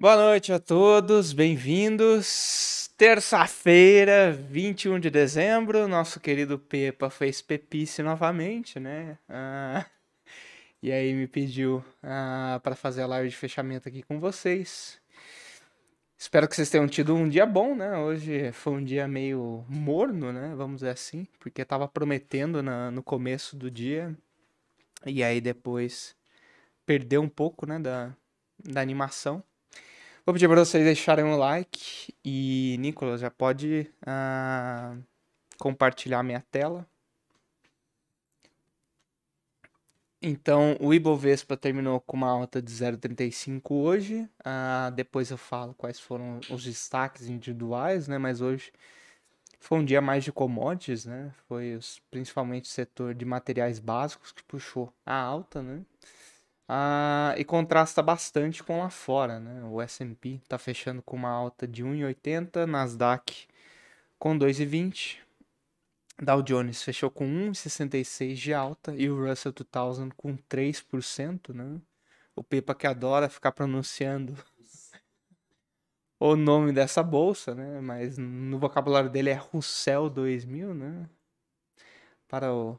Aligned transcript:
Boa 0.00 0.14
noite 0.14 0.52
a 0.52 0.60
todos, 0.60 1.32
bem-vindos. 1.32 2.88
Terça-feira, 2.96 4.30
21 4.30 5.00
de 5.00 5.10
dezembro, 5.10 5.88
nosso 5.88 6.20
querido 6.20 6.56
Pepa 6.56 7.10
fez 7.10 7.42
pepice 7.42 8.00
novamente, 8.00 8.78
né? 8.78 9.18
Ah, 9.28 9.84
e 10.80 10.92
aí 10.92 11.12
me 11.12 11.26
pediu 11.26 11.84
ah, 12.00 12.60
para 12.62 12.76
fazer 12.76 13.02
a 13.02 13.08
live 13.08 13.28
de 13.28 13.34
fechamento 13.34 13.88
aqui 13.88 14.04
com 14.04 14.20
vocês. 14.20 15.00
Espero 16.16 16.46
que 16.46 16.54
vocês 16.54 16.70
tenham 16.70 16.86
tido 16.86 17.16
um 17.16 17.28
dia 17.28 17.44
bom, 17.44 17.74
né? 17.74 17.98
Hoje 17.98 18.52
foi 18.52 18.74
um 18.74 18.84
dia 18.84 19.08
meio 19.08 19.64
morno, 19.68 20.32
né? 20.32 20.54
Vamos 20.56 20.76
dizer 20.76 20.90
assim, 20.90 21.26
porque 21.40 21.64
tava 21.64 21.88
prometendo 21.88 22.62
na, 22.62 22.88
no 22.92 23.02
começo 23.02 23.56
do 23.56 23.68
dia 23.68 24.16
e 25.04 25.24
aí 25.24 25.40
depois 25.40 26.14
perdeu 26.86 27.20
um 27.20 27.28
pouco, 27.28 27.66
né, 27.66 27.80
da, 27.80 28.14
da 28.64 28.80
animação. 28.80 29.42
Vou 30.28 30.34
pedir 30.34 30.46
para 30.46 30.62
vocês 30.62 30.84
deixarem 30.84 31.24
um 31.24 31.38
like 31.38 32.14
e, 32.22 32.76
Nicolas, 32.80 33.22
já 33.22 33.30
pode 33.30 33.90
uh, 34.02 35.02
compartilhar 35.56 36.22
minha 36.22 36.44
tela. 36.50 36.86
Então, 40.20 40.76
o 40.80 40.92
Ibovespa 40.92 41.56
terminou 41.56 41.98
com 41.98 42.14
uma 42.18 42.28
alta 42.28 42.60
de 42.60 42.70
0,35 42.70 43.70
hoje. 43.70 44.28
Uh, 44.40 44.90
depois 44.94 45.30
eu 45.30 45.38
falo 45.38 45.72
quais 45.72 45.98
foram 45.98 46.40
os 46.50 46.62
destaques 46.62 47.30
individuais, 47.30 48.06
né? 48.06 48.18
Mas 48.18 48.42
hoje 48.42 48.70
foi 49.58 49.78
um 49.78 49.84
dia 49.84 50.02
mais 50.02 50.24
de 50.24 50.30
commodities, 50.30 51.06
né? 51.06 51.32
Foi 51.48 51.74
os, 51.74 52.02
principalmente 52.10 52.66
o 52.66 52.68
setor 52.68 53.14
de 53.14 53.24
materiais 53.24 53.78
básicos 53.78 54.30
que 54.30 54.42
puxou 54.42 54.92
a 55.06 55.14
alta, 55.14 55.62
né? 55.62 55.80
Ah, 56.68 57.34
e 57.38 57.44
contrasta 57.44 58.02
bastante 58.02 58.62
com 58.62 58.80
lá 58.80 58.90
fora, 58.90 59.40
né? 59.40 59.64
O 59.64 59.80
S&P 59.80 60.40
está 60.42 60.58
fechando 60.58 61.00
com 61.02 61.16
uma 61.16 61.30
alta 61.30 61.66
de 61.66 61.82
1,80, 61.82 62.66
Nasdaq 62.66 63.48
com 64.18 64.38
2,20, 64.38 65.18
Dow 66.20 66.42
Jones 66.42 66.82
fechou 66.82 67.10
com 67.10 67.24
1,66 67.24 68.34
de 68.34 68.52
alta 68.52 68.94
e 68.94 69.08
o 69.08 69.24
Russell 69.24 69.52
2000 69.52 70.14
com 70.16 70.36
3%, 70.36 71.54
né? 71.54 71.80
O 72.34 72.42
Pepa 72.42 72.74
que 72.74 72.86
adora 72.86 73.28
ficar 73.28 73.52
pronunciando 73.52 74.36
o 76.18 76.36
nome 76.36 76.72
dessa 76.72 77.02
bolsa, 77.02 77.54
né? 77.54 77.80
Mas 77.80 78.18
no 78.18 78.58
vocabulário 78.58 79.08
dele 79.10 79.30
é 79.30 79.34
Russell 79.34 80.10
2000, 80.10 80.74
né? 80.74 81.08
Para 82.26 82.52
o, 82.52 82.78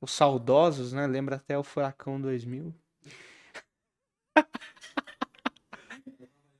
os 0.00 0.10
saudosos, 0.12 0.92
né? 0.92 1.06
Lembra 1.06 1.36
até 1.36 1.56
o 1.56 1.64
Furacão 1.64 2.20
2000. 2.20 2.74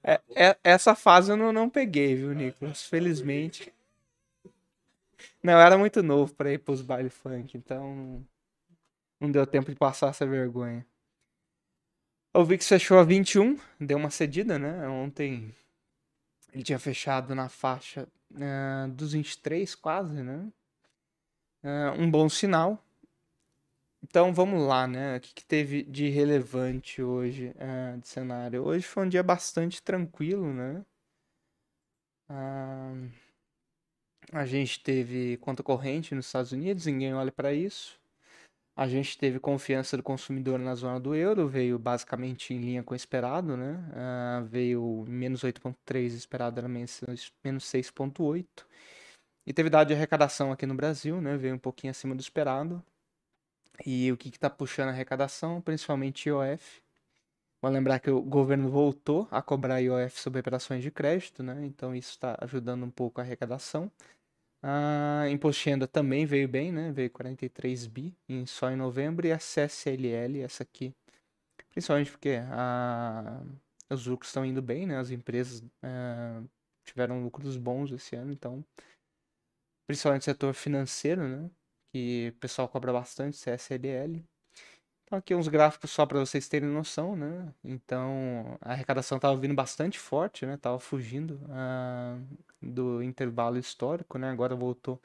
É, 0.03 0.20
é, 0.34 0.59
essa 0.64 0.95
fase 0.95 1.31
eu 1.31 1.36
não, 1.36 1.53
não 1.53 1.69
peguei, 1.69 2.17
viu, 2.17 2.33
Nicolas? 2.33 2.83
Felizmente. 2.83 3.72
Não, 5.42 5.53
eu 5.53 5.59
era 5.61 5.77
muito 5.77 6.03
novo 6.03 6.34
para 6.34 6.53
ir 6.53 6.59
pros 6.59 6.83
baile 6.83 7.11
funk, 7.11 7.56
então 7.56 8.25
não 9.20 9.31
deu 9.31 9.47
tempo 9.47 9.70
de 9.70 9.77
passar 9.77 10.09
essa 10.09 10.27
vergonha. 10.27 10.87
O 12.33 12.45
VIX 12.45 12.67
fechou 12.67 12.98
a 12.98 13.05
21, 13.05 13.59
deu 13.78 13.98
uma 13.98 14.11
cedida, 14.11 14.59
né? 14.59 14.89
Ontem 14.89 15.53
ele 16.53 16.62
tinha 16.62 16.78
fechado 16.78 17.34
na 17.34 17.48
faixa 17.48 18.09
uh, 18.33 18.89
dos 18.92 19.12
23, 19.12 19.75
quase, 19.75 20.22
né? 20.22 20.48
Uh, 21.62 22.00
um 22.00 22.11
bom 22.11 22.28
sinal. 22.28 22.83
Então 24.03 24.33
vamos 24.33 24.67
lá, 24.67 24.87
né? 24.87 25.17
O 25.17 25.20
que, 25.20 25.34
que 25.34 25.45
teve 25.45 25.83
de 25.83 26.09
relevante 26.09 27.03
hoje 27.03 27.55
uh, 27.56 27.98
de 27.98 28.09
cenário? 28.09 28.65
Hoje 28.65 28.84
foi 28.87 29.05
um 29.05 29.09
dia 29.09 29.23
bastante 29.23 29.83
tranquilo, 29.83 30.53
né? 30.53 30.84
Uh, 32.31 33.11
a 34.33 34.47
gente 34.47 34.83
teve 34.83 35.37
conta 35.39 35.62
corrente 35.62 36.15
nos 36.15 36.27
Estados 36.27 36.53
Unidos, 36.53 36.87
ninguém 36.87 37.15
olha 37.15 37.33
para 37.33 37.53
isso. 37.53 37.99
A 38.77 38.89
gente 38.89 39.19
teve 39.19 39.39
confiança 39.41 39.97
do 39.97 40.03
consumidor 40.03 40.59
na 40.59 40.75
zona 40.75 40.99
do 41.00 41.15
euro, 41.15 41.49
veio 41.49 41.78
basicamente 41.78 42.55
em 42.55 42.59
linha 42.60 42.83
com 42.83 42.94
o 42.94 42.97
esperado, 42.97 43.56
né? 43.56 43.75
Uh, 44.43 44.44
veio 44.47 45.05
menos 45.09 45.43
8,3, 45.43 46.06
esperado 46.15 46.59
era 46.59 46.69
menos 46.69 47.00
6,8. 47.44 48.47
E 49.47 49.53
teve 49.53 49.69
dado 49.71 49.89
de 49.89 49.94
arrecadação 49.94 50.53
aqui 50.53 50.66
no 50.66 50.75
Brasil, 50.75 51.21
né? 51.21 51.37
Veio 51.37 51.55
um 51.55 51.59
pouquinho 51.59 51.91
acima 51.91 52.15
do 52.15 52.21
esperado. 52.21 52.83
E 53.84 54.10
o 54.12 54.16
que 54.16 54.28
está 54.28 54.50
puxando 54.50 54.88
a 54.88 54.92
arrecadação? 54.92 55.60
Principalmente 55.60 56.28
IOF. 56.28 56.82
Vou 57.62 57.70
lembrar 57.70 58.00
que 58.00 58.10
o 58.10 58.22
governo 58.22 58.70
voltou 58.70 59.28
a 59.30 59.42
cobrar 59.42 59.80
IOF 59.80 60.18
sobre 60.18 60.41
operações 60.41 60.82
de 60.82 60.91
crédito, 60.91 61.42
né? 61.42 61.64
Então 61.66 61.94
isso 61.94 62.10
está 62.10 62.36
ajudando 62.41 62.84
um 62.84 62.91
pouco 62.91 63.20
a 63.20 63.24
arrecadação. 63.24 63.91
A 64.62 65.26
imposto 65.30 65.64
de 65.64 65.70
renda 65.70 65.88
também 65.88 66.26
veio 66.26 66.48
bem, 66.48 66.72
né? 66.72 66.92
Veio 66.92 67.10
43 67.10 67.86
bi 67.86 68.14
em, 68.28 68.46
só 68.46 68.70
em 68.70 68.76
novembro. 68.76 69.26
E 69.26 69.32
a 69.32 69.38
CSLL, 69.38 70.41
essa 70.42 70.62
aqui, 70.62 70.94
principalmente 71.70 72.10
porque 72.10 72.41
a, 72.50 73.42
os 73.91 74.06
lucros 74.06 74.30
estão 74.30 74.44
indo 74.44 74.62
bem, 74.62 74.86
né? 74.86 74.98
As 74.98 75.10
empresas 75.10 75.60
uh, 75.60 76.48
tiveram 76.84 77.22
lucros 77.22 77.56
bons 77.56 77.91
esse 77.92 78.16
ano, 78.16 78.32
então, 78.32 78.64
principalmente 79.86 80.22
no 80.22 80.24
setor 80.24 80.54
financeiro, 80.54 81.26
né? 81.26 81.50
Que 81.93 82.33
o 82.37 82.41
pessoal 82.41 82.69
cobra 82.69 82.93
bastante, 82.93 83.37
CSLL. 83.37 84.25
Então 85.05 85.19
aqui 85.19 85.34
uns 85.34 85.49
gráficos 85.49 85.91
só 85.91 86.06
para 86.06 86.21
vocês 86.21 86.49
terem 86.49 86.69
noção, 86.69 87.17
né? 87.17 87.53
Então 87.65 88.56
a 88.61 88.73
arrecadação 88.73 89.17
estava 89.17 89.37
vindo 89.37 89.55
bastante 89.55 89.99
forte, 89.99 90.47
né? 90.47 90.56
Tava 90.56 90.78
fugindo 90.78 91.41
uh, 91.47 92.25
do 92.62 93.03
intervalo 93.03 93.59
histórico, 93.59 94.19
né? 94.19 94.31
Agora 94.31 94.55
voltou 94.55 95.03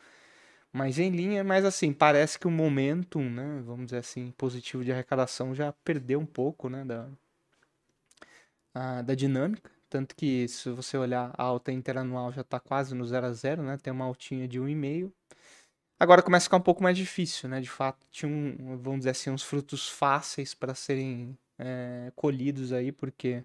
mais 0.71 0.99
em 0.99 1.09
linha, 1.09 1.43
mas 1.43 1.65
assim, 1.65 1.91
parece 1.93 2.37
que 2.37 2.47
o 2.47 2.51
momentum, 2.51 3.27
né? 3.29 3.63
Vamos 3.65 3.85
dizer 3.87 3.97
assim, 3.99 4.31
positivo 4.37 4.83
de 4.83 4.91
arrecadação 4.91 5.55
já 5.55 5.71
perdeu 5.83 6.19
um 6.19 6.25
pouco, 6.25 6.69
né? 6.69 6.85
Da, 6.85 7.09
uh, 8.75 9.03
da 9.03 9.15
dinâmica. 9.15 9.71
Tanto 9.89 10.15
que 10.15 10.47
se 10.47 10.69
você 10.69 10.97
olhar 10.97 11.31
a 11.35 11.43
alta 11.43 11.71
interanual 11.71 12.31
já 12.31 12.41
está 12.41 12.59
quase 12.59 12.93
no 12.93 13.05
0 13.05 13.25
a 13.25 13.33
0, 13.33 13.63
né? 13.63 13.77
Tem 13.77 13.91
uma 13.91 14.05
altinha 14.05 14.47
de 14.47 14.59
1,5 14.59 15.11
Agora 15.99 16.21
começa 16.21 16.43
a 16.43 16.47
ficar 16.47 16.57
um 16.57 16.61
pouco 16.61 16.83
mais 16.83 16.97
difícil, 16.97 17.47
né? 17.49 17.61
De 17.61 17.69
fato, 17.69 18.05
tinha 18.11 18.29
um, 18.29 18.77
vamos 18.77 18.99
dizer 18.99 19.11
assim, 19.11 19.29
uns 19.29 19.43
frutos 19.43 19.87
fáceis 19.87 20.53
para 20.53 20.75
serem 20.75 21.37
é, 21.57 22.11
colhidos 22.15 22.73
aí, 22.73 22.91
porque 22.91 23.43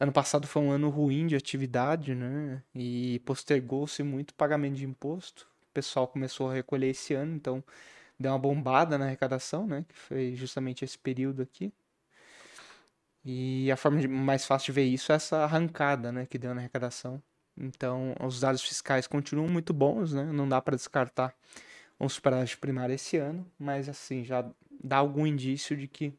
ano 0.00 0.12
passado 0.12 0.46
foi 0.46 0.62
um 0.62 0.70
ano 0.70 0.88
ruim 0.90 1.26
de 1.26 1.36
atividade, 1.36 2.14
né? 2.14 2.62
E 2.74 3.20
postergou-se 3.26 4.02
muito 4.02 4.30
o 4.30 4.34
pagamento 4.34 4.76
de 4.76 4.84
imposto. 4.86 5.48
O 5.70 5.74
pessoal 5.74 6.08
começou 6.08 6.50
a 6.50 6.54
recolher 6.54 6.88
esse 6.90 7.14
ano, 7.14 7.34
então 7.36 7.62
deu 8.18 8.32
uma 8.32 8.38
bombada 8.38 8.98
na 8.98 9.06
arrecadação, 9.06 9.66
né? 9.66 9.84
Que 9.88 9.96
foi 9.96 10.34
justamente 10.34 10.84
esse 10.84 10.98
período 10.98 11.42
aqui. 11.42 11.72
E 13.24 13.70
a 13.70 13.76
forma 13.76 14.06
mais 14.08 14.44
fácil 14.46 14.66
de 14.66 14.72
ver 14.72 14.84
isso 14.84 15.10
é 15.12 15.16
essa 15.16 15.38
arrancada, 15.44 16.12
né? 16.12 16.26
Que 16.26 16.38
deu 16.38 16.54
na 16.54 16.60
arrecadação. 16.60 17.22
Então, 17.56 18.14
os 18.20 18.40
dados 18.40 18.62
fiscais 18.62 19.06
continuam 19.06 19.48
muito 19.48 19.72
bons, 19.72 20.12
né? 20.12 20.24
Não 20.24 20.48
dá 20.48 20.60
para 20.60 20.76
descartar 20.76 21.34
um 22.04 22.08
superávit 22.08 22.56
primário 22.58 22.94
esse 22.94 23.16
ano, 23.16 23.46
mas 23.58 23.88
assim, 23.88 24.24
já 24.24 24.44
dá 24.82 24.98
algum 24.98 25.26
indício 25.26 25.76
de 25.76 25.88
que 25.88 26.12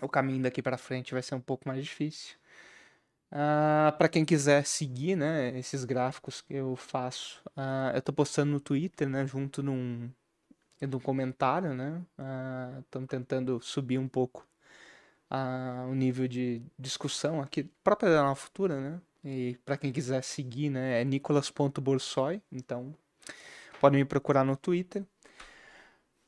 o 0.00 0.08
caminho 0.08 0.42
daqui 0.42 0.62
para 0.62 0.76
frente 0.76 1.12
vai 1.12 1.22
ser 1.22 1.34
um 1.34 1.40
pouco 1.40 1.68
mais 1.68 1.84
difícil. 1.84 2.36
Uh, 3.30 3.88
ah, 3.88 3.94
para 3.98 4.08
quem 4.08 4.24
quiser 4.24 4.64
seguir, 4.64 5.16
né, 5.16 5.58
esses 5.58 5.84
gráficos 5.84 6.40
que 6.40 6.54
eu 6.54 6.76
faço, 6.76 7.42
uh, 7.56 7.92
eu 7.92 7.98
estou 7.98 8.14
postando 8.14 8.52
no 8.52 8.60
Twitter, 8.60 9.08
né, 9.08 9.26
junto 9.26 9.62
num, 9.62 10.08
num 10.80 11.00
comentário, 11.00 11.74
né, 11.74 12.02
uh, 12.18 13.06
tentando 13.06 13.60
subir 13.60 13.98
um 13.98 14.08
pouco 14.08 14.46
o 15.90 15.94
nível 15.94 16.28
de 16.28 16.62
discussão 16.78 17.42
aqui, 17.42 17.64
própria 17.82 18.08
da 18.10 18.22
Nova 18.22 18.36
Futura, 18.36 18.80
né, 18.80 19.00
e 19.24 19.58
para 19.64 19.76
quem 19.76 19.92
quiser 19.92 20.22
seguir, 20.22 20.70
né, 20.70 21.00
é 21.00 21.04
nicolas.borsoi, 21.04 22.40
então 22.52 22.94
Podem 23.80 24.00
me 24.00 24.04
procurar 24.04 24.44
no 24.44 24.56
Twitter. 24.56 25.04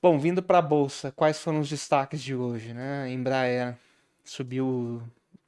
Bom, 0.00 0.18
vindo 0.18 0.42
para 0.42 0.58
a 0.58 0.62
bolsa, 0.62 1.10
quais 1.10 1.40
foram 1.40 1.60
os 1.60 1.68
destaques 1.68 2.22
de 2.22 2.34
hoje, 2.34 2.72
né? 2.72 3.10
Embraer 3.10 3.76
subiu 4.24 5.02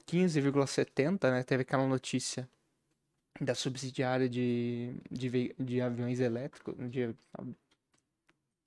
15,70, 0.07 1.31
né? 1.31 1.43
Teve 1.43 1.63
aquela 1.63 1.87
notícia 1.87 2.49
da 3.41 3.55
subsidiária 3.55 4.29
de, 4.29 4.95
de, 5.11 5.55
de 5.59 5.81
aviões 5.81 6.19
elétricos, 6.19 6.75
de 6.91 7.15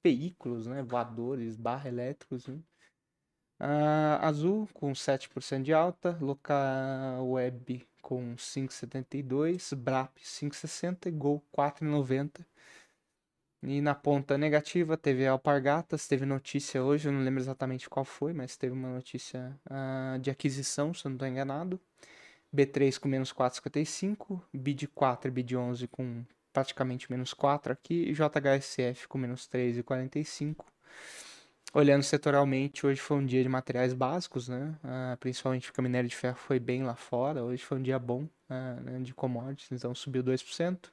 veículos, 0.04 0.68
né? 0.68 0.82
Voadores, 0.84 1.56
barra 1.56 1.90
elétricos, 1.90 2.48
né? 2.48 2.60
Uh, 3.60 4.20
Azul 4.22 4.68
com 4.74 4.92
7% 4.94 5.64
de 5.64 5.74
alta, 5.74 6.18
Local 6.20 7.26
Web 7.30 7.88
com 8.02 8.36
5,72, 8.36 9.76
Brap 9.76 10.18
5,60 10.18 11.08
e 11.08 11.12
Gol 11.12 11.42
4,90. 11.58 12.46
E 13.66 13.82
na 13.82 13.96
ponta 13.96 14.38
negativa 14.38 14.98
teve 14.98 15.26
Alpargatas, 15.26 16.06
teve 16.08 16.26
notícia 16.26 16.84
hoje, 16.84 17.08
eu 17.08 17.14
não 17.14 17.24
lembro 17.24 17.42
exatamente 17.42 17.90
qual 17.90 18.04
foi, 18.04 18.34
mas 18.34 18.58
teve 18.58 18.74
uma 18.74 18.90
notícia 18.90 19.58
uh, 19.68 20.20
de 20.20 20.30
aquisição, 20.30 20.94
se 20.94 21.06
eu 21.06 21.10
não 21.10 21.16
estou 21.16 21.28
enganado. 21.28 21.80
B3 22.54 23.00
com 23.00 23.08
menos 23.08 23.34
4,55, 23.34 24.42
BID 24.54 24.88
4 24.90 25.30
e 25.30 25.32
BID 25.32 25.56
11 25.56 25.88
com 25.88 26.24
praticamente 26.52 27.10
menos 27.10 27.34
4 27.34 27.74
aqui, 27.74 28.10
e 28.10 28.14
JHSF 28.14 29.08
com 29.08 29.18
menos 29.18 29.48
3,45. 29.48 30.66
Olhando 31.74 32.04
setorialmente, 32.04 32.86
hoje 32.86 33.02
foi 33.02 33.18
um 33.18 33.26
dia 33.26 33.42
de 33.42 33.50
materiais 33.50 33.94
básicos, 33.94 34.48
né? 34.48 34.76
Ah, 34.84 35.18
principalmente 35.20 35.68
porque 35.68 35.82
o 35.82 35.84
minério 35.84 36.08
de 36.08 36.16
ferro 36.16 36.38
foi 36.38 36.60
bem 36.60 36.84
lá 36.84 36.96
fora. 36.96 37.44
Hoje 37.44 37.64
foi 37.64 37.80
um 37.80 37.82
dia 37.82 37.98
bom 37.98 38.28
ah, 38.48 38.76
né, 38.76 39.00
de 39.00 39.12
commodities, 39.12 39.72
então 39.72 39.96
subiu 39.96 40.24
2%. 40.24 40.93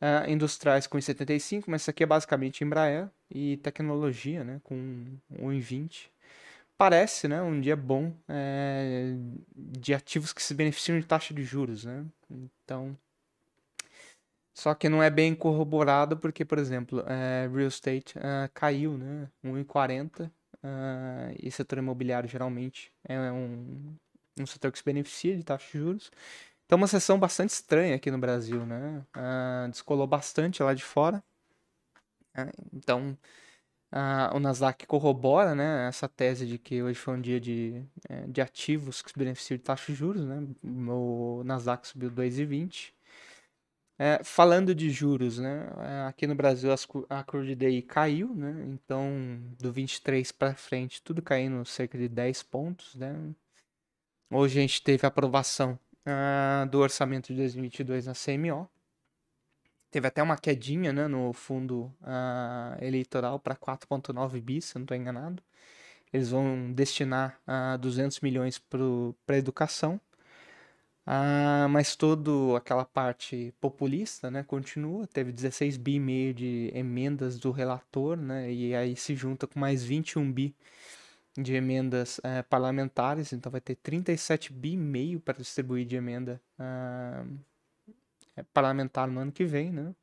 Ah, 0.00 0.24
industriais 0.28 0.86
com 0.86 0.96
1,75, 0.96 1.64
mas 1.70 1.82
isso 1.82 1.90
aqui 1.90 2.02
é 2.02 2.06
basicamente 2.06 2.64
Embraer 2.64 3.08
e 3.30 3.58
tecnologia, 3.58 4.42
né? 4.42 4.60
Com 4.64 4.74
1,20. 5.30 6.10
Parece, 6.78 7.28
né? 7.28 7.42
Um 7.42 7.60
dia 7.60 7.76
bom 7.76 8.14
é, 8.26 9.14
de 9.54 9.92
ativos 9.94 10.32
que 10.32 10.42
se 10.42 10.54
beneficiam 10.54 10.98
de 10.98 11.06
taxa 11.06 11.34
de 11.34 11.44
juros, 11.44 11.84
né? 11.84 12.06
Então, 12.30 12.96
só 14.54 14.74
que 14.74 14.88
não 14.88 15.02
é 15.02 15.10
bem 15.10 15.34
corroborado 15.34 16.16
porque, 16.16 16.44
por 16.44 16.58
exemplo, 16.58 17.04
é, 17.06 17.48
real 17.52 17.68
estate 17.68 18.18
uh, 18.18 18.50
caiu, 18.54 18.96
né? 18.96 19.28
1,40 19.44 20.26
uh, 20.26 20.30
e 21.38 21.50
setor 21.50 21.78
imobiliário 21.78 22.28
geralmente 22.28 22.92
é 23.04 23.18
um, 23.32 23.94
um 24.38 24.46
setor 24.46 24.72
que 24.72 24.78
se 24.78 24.84
beneficia 24.84 25.36
de 25.36 25.42
taxa 25.44 25.66
de 25.72 25.78
juros. 25.78 26.10
Então, 26.70 26.76
uma 26.76 26.86
sessão 26.86 27.18
bastante 27.18 27.50
estranha 27.50 27.96
aqui 27.96 28.12
no 28.12 28.18
Brasil, 28.18 28.64
né? 28.64 29.04
Uh, 29.16 29.68
descolou 29.70 30.06
bastante 30.06 30.62
lá 30.62 30.72
de 30.72 30.84
fora. 30.84 31.20
Uh, 32.32 32.68
então, 32.72 33.18
uh, 33.92 34.36
o 34.36 34.38
Nasdaq 34.38 34.86
corrobora, 34.86 35.52
né? 35.52 35.88
Essa 35.88 36.08
tese 36.08 36.46
de 36.46 36.58
que 36.58 36.80
hoje 36.80 36.96
foi 36.96 37.14
um 37.14 37.20
dia 37.20 37.40
de, 37.40 37.84
eh, 38.08 38.24
de 38.28 38.40
ativos 38.40 39.02
que 39.02 39.10
se 39.10 39.18
beneficiam 39.18 39.56
de 39.56 39.64
taxa 39.64 39.90
de 39.90 39.98
juros, 39.98 40.24
né? 40.24 40.46
O 40.62 41.42
Nasdaq 41.44 41.88
subiu 41.88 42.08
2,20. 42.08 42.94
É, 43.98 44.22
falando 44.22 44.72
de 44.72 44.90
juros, 44.90 45.40
né? 45.40 45.68
É, 45.80 46.06
aqui 46.06 46.24
no 46.24 46.36
Brasil 46.36 46.70
a 47.08 47.24
curva 47.24 47.52
DI 47.56 47.82
caiu, 47.82 48.32
né? 48.32 48.64
Então, 48.68 49.42
do 49.58 49.72
23 49.72 50.30
para 50.30 50.54
frente, 50.54 51.02
tudo 51.02 51.20
caindo 51.20 51.64
cerca 51.64 51.98
de 51.98 52.08
10 52.08 52.44
pontos, 52.44 52.94
né? 52.94 53.12
Hoje 54.30 54.60
a 54.60 54.62
gente 54.62 54.84
teve 54.84 55.04
aprovação 55.04 55.76
uh, 56.06 56.68
do 56.68 56.78
orçamento 56.78 57.28
de 57.28 57.38
2022 57.38 58.06
na 58.06 58.12
CMO. 58.14 58.68
Teve 59.90 60.06
até 60.06 60.22
uma 60.22 60.36
quedinha 60.36 60.92
né, 60.92 61.08
no 61.08 61.32
fundo 61.32 61.92
uh, 62.02 62.82
eleitoral 62.84 63.40
para 63.40 63.56
4,9 63.56 64.40
bis, 64.40 64.66
se 64.66 64.76
não 64.76 64.82
estou 64.82 64.96
enganado. 64.96 65.42
Eles 66.12 66.30
vão 66.30 66.72
destinar 66.72 67.40
uh, 67.46 67.78
200 67.78 68.20
milhões 68.20 68.58
para 68.58 69.36
educação. 69.36 70.00
Ah, 71.06 71.66
mas 71.68 71.96
toda 71.96 72.56
aquela 72.56 72.84
parte 72.84 73.52
populista, 73.60 74.30
né, 74.30 74.44
continua. 74.44 75.06
Teve 75.08 75.32
16 75.32 75.76
bi 75.76 75.94
e 75.94 76.00
meio 76.00 76.32
de 76.32 76.70
emendas 76.74 77.38
do 77.38 77.50
relator, 77.50 78.16
né, 78.16 78.52
e 78.52 78.74
aí 78.76 78.94
se 78.94 79.16
junta 79.16 79.46
com 79.46 79.58
mais 79.58 79.82
21 79.82 80.30
bi 80.30 80.54
de 81.42 81.54
emendas 81.54 82.20
é, 82.22 82.42
parlamentares, 82.42 83.32
então 83.32 83.50
vai 83.50 83.60
ter 83.60 83.76
37 83.76 84.52
bi 84.52 84.76
meio 84.76 85.20
para 85.20 85.38
distribuir 85.38 85.86
de 85.86 85.96
emenda 85.96 86.40
ah, 86.58 87.24
parlamentar 88.52 89.08
no 89.08 89.20
ano 89.20 89.32
que 89.32 89.44
vem, 89.44 89.72
né. 89.72 89.94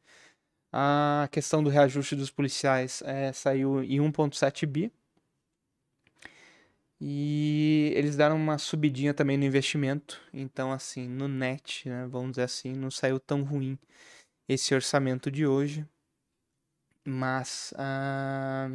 A 0.71 1.29
questão 1.31 1.63
do 1.63 1.69
reajuste 1.69 2.15
dos 2.15 2.29
policiais 2.29 3.01
é, 3.03 3.31
saiu 3.33 3.83
em 3.83 3.99
1,7 3.99 4.65
bi, 4.65 4.91
e 6.99 7.91
eles 7.95 8.15
deram 8.15 8.35
uma 8.35 8.57
subidinha 8.57 9.13
também 9.13 9.37
no 9.37 9.45
investimento. 9.45 10.19
Então, 10.33 10.71
assim, 10.71 11.07
no 11.07 11.27
net, 11.27 11.87
né, 11.87 12.07
vamos 12.07 12.31
dizer 12.31 12.43
assim, 12.43 12.73
não 12.73 12.89
saiu 12.89 13.19
tão 13.19 13.43
ruim 13.43 13.77
esse 14.49 14.73
orçamento 14.73 15.29
de 15.31 15.45
hoje. 15.45 15.87
Mas 17.05 17.73
ah, 17.77 18.69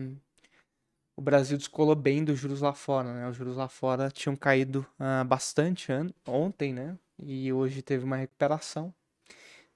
o 1.17 1.23
Brasil 1.23 1.59
descolou 1.59 1.95
bem 1.95 2.25
dos 2.25 2.39
juros 2.39 2.61
lá 2.61 2.73
fora, 2.73 3.13
né? 3.13 3.29
Os 3.29 3.37
juros 3.37 3.57
lá 3.57 3.69
fora 3.69 4.11
tinham 4.11 4.37
caído 4.37 4.87
ah, 4.99 5.25
bastante 5.25 5.93
ontem, 6.27 6.73
né? 6.73 6.99
E 7.23 7.53
hoje 7.53 7.83
teve 7.83 8.05
uma 8.05 8.17
recuperação. 8.17 8.93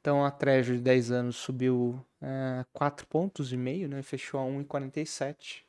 Então 0.00 0.24
a 0.24 0.30
Treasury 0.30 0.78
de 0.78 0.84
10 0.84 1.10
anos 1.10 1.36
subiu 1.36 2.04
ah, 2.22 2.64
4 2.72 3.06
pontos 3.06 3.52
e 3.52 3.56
meio, 3.56 3.88
né? 3.88 4.02
Fechou 4.02 4.40
a 4.40 4.44
1,47. 4.44 5.64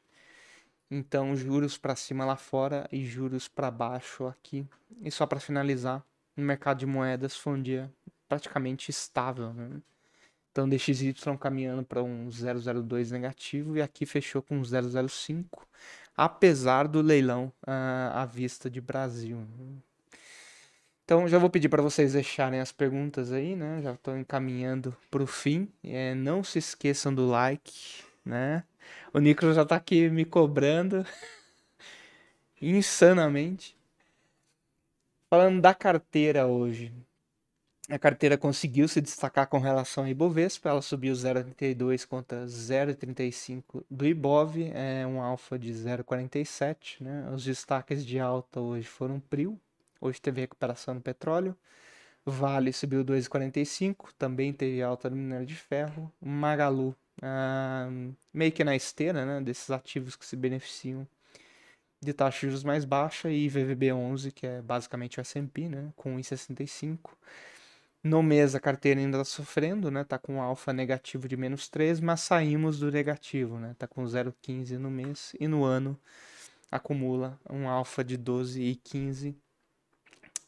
Então, 0.89 1.35
juros 1.35 1.77
para 1.77 1.97
cima 1.97 2.23
lá 2.23 2.37
fora 2.37 2.87
e 2.91 3.05
juros 3.05 3.47
para 3.49 3.69
baixo 3.69 4.25
aqui. 4.25 4.65
E 5.01 5.11
só 5.11 5.25
para 5.25 5.39
finalizar, 5.39 6.01
no 6.35 6.45
mercado 6.45 6.79
de 6.79 6.85
moedas 6.85 7.35
foi 7.35 7.53
um 7.53 7.61
dia 7.61 7.91
praticamente 8.29 8.89
estável, 8.89 9.53
né? 9.53 9.81
Então, 10.57 10.67
DXY 10.67 11.13
caminhando 11.39 11.83
para 11.83 12.01
um 12.01 12.29
002 12.31 13.11
negativo 13.11 13.77
e 13.77 13.81
aqui 13.83 14.07
fechou 14.07 14.41
com 14.41 14.57
um 14.57 14.63
005, 14.63 15.67
apesar 16.15 16.87
do 16.87 16.99
leilão 16.99 17.53
uh, 17.61 18.15
à 18.15 18.25
vista 18.25 18.67
de 18.67 18.81
Brasil. 18.81 19.37
Então, 21.05 21.27
já 21.27 21.37
vou 21.37 21.47
pedir 21.47 21.69
para 21.69 21.83
vocês 21.83 22.13
deixarem 22.13 22.59
as 22.59 22.71
perguntas 22.71 23.31
aí, 23.31 23.55
né? 23.55 23.81
Já 23.83 23.93
estou 23.93 24.17
encaminhando 24.17 24.97
para 25.11 25.21
o 25.21 25.27
fim. 25.27 25.71
É, 25.83 26.15
não 26.15 26.43
se 26.43 26.57
esqueçam 26.57 27.13
do 27.13 27.27
like, 27.27 28.03
né? 28.25 28.63
O 29.13 29.19
Nicolas 29.19 29.57
já 29.57 29.63
tá 29.63 29.75
aqui 29.75 30.09
me 30.09 30.25
cobrando 30.25 31.05
insanamente. 32.59 33.77
Falando 35.29 35.61
da 35.61 35.75
carteira 35.75 36.47
hoje. 36.47 36.91
A 37.89 37.97
carteira 37.97 38.37
conseguiu 38.37 38.85
se 38.87 38.99
destacar 38.99 39.47
com 39.47 39.59
relação 39.59 40.03
ao 40.03 40.09
Ibovespa, 40.09 40.69
ela 40.69 40.81
subiu 40.81 41.13
0,32 41.13 42.05
contra 42.05 42.45
0,35 42.45 43.85
do 43.89 44.05
Ibov, 44.05 44.57
é 44.73 45.07
um 45.07 45.21
alfa 45.21 45.57
de 45.57 45.71
0,47, 45.71 47.01
né? 47.01 47.29
Os 47.33 47.45
destaques 47.45 48.05
de 48.05 48.19
alta 48.19 48.59
hoje 48.59 48.85
foram 48.85 49.21
Prio, 49.21 49.57
hoje 50.01 50.19
teve 50.19 50.41
recuperação 50.41 50.95
no 50.95 51.01
petróleo, 51.01 51.55
Vale 52.25 52.73
subiu 52.73 53.05
2,45, 53.05 54.09
também 54.17 54.51
teve 54.51 54.81
alta 54.81 55.09
no 55.09 55.15
minério 55.15 55.45
de 55.45 55.55
ferro, 55.55 56.11
Magalu 56.19 56.93
ah, 57.21 57.87
meio 58.33 58.51
que 58.51 58.63
na 58.63 58.75
esteira 58.75 59.25
né, 59.25 59.41
desses 59.41 59.71
ativos 59.71 60.15
que 60.15 60.25
se 60.25 60.35
beneficiam 60.35 61.07
de 62.01 62.13
taxa 62.13 62.39
de 62.39 62.47
juros 62.47 62.63
mais 62.63 62.85
baixa 62.85 63.29
e 63.29 63.47
VVB11, 63.47 64.31
que 64.31 64.45
é 64.45 64.61
basicamente 64.61 65.19
o 65.19 65.21
S&P, 65.21 65.69
né, 65.69 65.91
com 65.95 66.15
1,65. 66.17 67.11
No 68.03 68.23
mês 68.23 68.55
a 68.55 68.59
carteira 68.59 68.99
ainda 68.99 69.21
está 69.21 69.25
sofrendo, 69.25 69.91
né, 69.91 70.03
tá 70.03 70.17
com 70.17 70.41
alfa 70.41 70.71
negativo 70.71 71.27
de 71.27 71.35
menos 71.35 71.67
3, 71.67 71.99
mas 71.99 72.21
saímos 72.21 72.79
do 72.79 72.91
negativo, 72.91 73.59
né, 73.59 73.75
tá 73.77 73.87
com 73.87 74.03
0,15 74.05 74.77
no 74.77 74.89
mês 74.89 75.35
e 75.39 75.47
no 75.47 75.63
ano 75.63 75.99
acumula 76.71 77.39
um 77.49 77.67
alfa 77.67 78.03
de 78.03 78.17
12 78.17 78.61
e 78.61 78.75
15. 78.75 79.35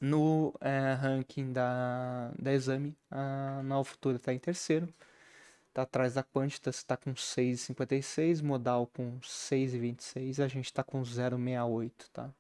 No 0.02 0.54
é, 0.62 0.94
ranking 0.94 1.52
da, 1.52 2.32
da 2.40 2.54
Exame, 2.54 2.96
a 3.12 3.62
Nova 3.64 3.84
Futura 3.84 4.16
está 4.16 4.34
em 4.34 4.40
terceiro, 4.40 4.88
Tá 5.74 5.84
atrás 5.84 6.16
da 6.16 6.24
Quantitas, 6.24 6.78
está 6.78 6.98
com 6.98 7.14
6,56, 7.14 8.42
Modal 8.42 8.88
com 8.88 9.20
6,26, 9.20 10.44
a 10.44 10.48
gente 10.48 10.66
está 10.66 10.84
com 10.84 11.02
0,68, 11.02 11.92
tá? 12.12 12.34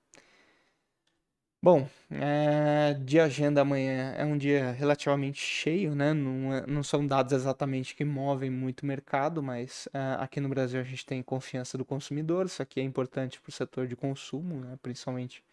Bom, 1.61 1.89
é, 2.09 2.93
de 2.93 3.19
agenda 3.19 3.61
amanhã 3.61 4.13
é 4.17 4.23
um 4.23 4.37
dia 4.37 4.71
relativamente 4.71 5.41
cheio, 5.41 5.93
né? 5.93 6.13
Não, 6.13 6.53
é, 6.53 6.65
não 6.65 6.81
são 6.81 7.05
dados 7.05 7.33
exatamente 7.33 7.93
que 7.95 8.05
movem 8.05 8.49
muito 8.49 8.83
o 8.83 8.85
mercado, 8.85 9.43
mas 9.43 9.85
é, 9.93 9.99
aqui 10.19 10.39
no 10.39 10.47
Brasil 10.47 10.79
a 10.79 10.83
gente 10.83 11.05
tem 11.05 11.21
confiança 11.21 11.77
do 11.77 11.83
consumidor, 11.83 12.45
isso 12.45 12.61
aqui 12.61 12.79
é 12.79 12.83
importante 12.83 13.41
para 13.41 13.49
o 13.49 13.51
setor 13.51 13.87
de 13.87 13.95
consumo, 13.97 14.61
né? 14.61 14.79
principalmente 14.81 15.43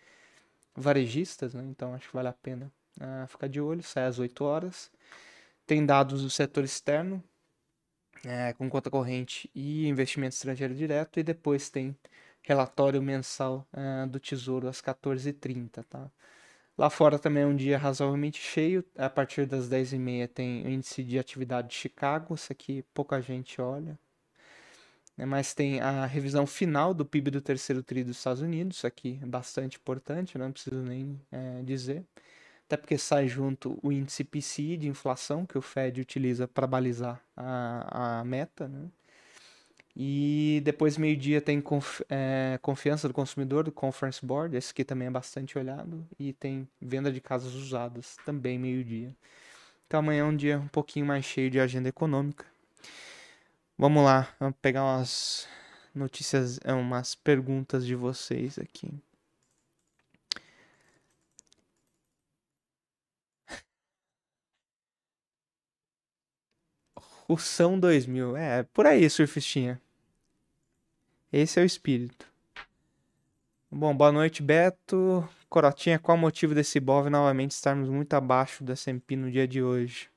varejistas, 0.76 1.54
né? 1.54 1.64
então 1.68 1.92
acho 1.94 2.08
que 2.08 2.14
vale 2.14 2.28
a 2.28 2.32
pena 2.32 2.70
é, 3.00 3.26
ficar 3.26 3.48
de 3.48 3.60
olho, 3.60 3.82
sai 3.82 4.06
às 4.06 4.18
8 4.20 4.44
horas. 4.44 4.90
Tem 5.66 5.84
dados 5.84 6.22
do 6.22 6.30
setor 6.30 6.64
externo, 6.64 7.22
é, 8.24 8.52
com 8.54 8.68
conta 8.70 8.90
corrente 8.90 9.50
e 9.54 9.88
investimento 9.88 10.34
estrangeiro 10.34 10.74
direto, 10.74 11.18
e 11.20 11.22
depois 11.24 11.68
tem 11.70 11.96
relatório 12.46 13.02
mensal 13.02 13.66
é, 13.72 14.06
do 14.06 14.20
Tesouro 14.20 14.68
às 14.68 14.80
14h30, 14.80 15.84
tá? 15.90 16.10
Lá 16.78 16.88
fora 16.88 17.18
também 17.18 17.42
é 17.42 17.46
um 17.46 17.56
dia 17.56 17.76
razoavelmente 17.76 18.40
cheio, 18.40 18.84
a 18.96 19.10
partir 19.10 19.46
das 19.46 19.68
10h30 19.68 20.28
tem 20.28 20.64
o 20.64 20.68
índice 20.68 21.02
de 21.02 21.18
atividade 21.18 21.68
de 21.68 21.74
Chicago, 21.74 22.34
isso 22.34 22.52
aqui 22.52 22.84
pouca 22.94 23.20
gente 23.20 23.60
olha, 23.60 23.98
né? 25.16 25.26
mas 25.26 25.54
tem 25.54 25.80
a 25.80 26.06
revisão 26.06 26.46
final 26.46 26.94
do 26.94 27.04
PIB 27.04 27.30
do 27.30 27.40
terceiro 27.40 27.82
tri 27.82 28.04
dos 28.04 28.18
Estados 28.18 28.42
Unidos, 28.42 28.76
isso 28.76 28.86
aqui 28.86 29.18
é 29.22 29.26
bastante 29.26 29.78
importante, 29.78 30.38
não 30.38 30.52
preciso 30.52 30.82
nem 30.82 31.20
é, 31.32 31.62
dizer 31.62 32.04
até 32.66 32.76
porque 32.76 32.98
sai 32.98 33.28
junto 33.28 33.78
o 33.82 33.92
índice 33.92 34.24
PCI 34.24 34.76
de 34.76 34.88
inflação 34.88 35.46
que 35.46 35.56
o 35.56 35.62
Fed 35.62 36.00
utiliza 36.00 36.48
para 36.48 36.66
balizar 36.66 37.22
a, 37.36 38.20
a 38.20 38.24
meta, 38.24 38.66
né? 38.68 38.88
E 39.96 40.60
depois, 40.64 40.98
meio-dia, 40.98 41.40
tem 41.40 41.60
conf 41.60 42.02
é, 42.10 42.58
confiança 42.62 43.08
do 43.08 43.14
consumidor, 43.14 43.64
do 43.64 43.72
Conference 43.72 44.24
Board, 44.24 44.54
esse 44.56 44.70
aqui 44.72 44.84
também 44.84 45.08
é 45.08 45.10
bastante 45.10 45.58
olhado. 45.58 46.06
E 46.18 46.32
tem 46.34 46.68
venda 46.80 47.10
de 47.10 47.20
casas 47.20 47.54
usadas, 47.54 48.16
também 48.24 48.58
meio-dia. 48.58 49.14
Então 49.86 50.00
amanhã 50.00 50.22
é 50.22 50.24
um 50.24 50.36
dia 50.36 50.58
um 50.60 50.68
pouquinho 50.68 51.06
mais 51.06 51.24
cheio 51.24 51.50
de 51.50 51.60
agenda 51.60 51.88
econômica. 51.88 52.44
Vamos 53.78 54.04
lá, 54.04 54.28
vamos 54.38 54.56
pegar 54.60 54.84
umas 54.84 55.48
notícias, 55.94 56.58
é, 56.64 56.72
umas 56.74 57.14
perguntas 57.14 57.86
de 57.86 57.94
vocês 57.94 58.58
aqui. 58.58 58.90
Russão 67.28 67.78
2000. 67.78 68.36
É, 68.36 68.62
por 68.62 68.86
aí, 68.86 69.08
surfistinha. 69.10 69.80
Esse 71.38 71.60
é 71.60 71.62
o 71.62 71.66
espírito. 71.66 72.26
Bom, 73.70 73.94
boa 73.94 74.10
noite, 74.10 74.42
Beto. 74.42 75.28
Corotinha, 75.50 75.98
qual 75.98 76.16
o 76.16 76.20
motivo 76.20 76.54
desse 76.54 76.80
BOV 76.80 77.10
novamente 77.10 77.50
estarmos 77.50 77.90
muito 77.90 78.14
abaixo 78.14 78.64
da 78.64 78.72
S&P 78.72 79.16
no 79.16 79.30
dia 79.30 79.46
de 79.46 79.62
hoje? 79.62 80.08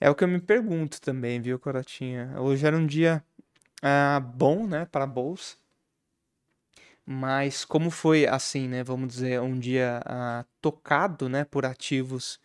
É 0.00 0.10
o 0.10 0.16
que 0.16 0.24
eu 0.24 0.28
me 0.28 0.40
pergunto 0.40 1.00
também, 1.00 1.40
viu, 1.40 1.60
Corotinha? 1.60 2.34
Hoje 2.40 2.66
era 2.66 2.76
um 2.76 2.84
dia 2.84 3.24
ah, 3.80 4.18
bom, 4.18 4.66
né, 4.66 4.84
para 4.84 5.04
a 5.04 5.06
bolsa. 5.06 5.56
Mas 7.06 7.64
como 7.64 7.88
foi 7.88 8.26
assim, 8.26 8.66
né, 8.66 8.82
vamos 8.82 9.14
dizer, 9.14 9.40
um 9.40 9.56
dia 9.56 10.02
ah, 10.06 10.44
tocado, 10.60 11.28
né, 11.28 11.44
por 11.44 11.64
ativos 11.64 12.40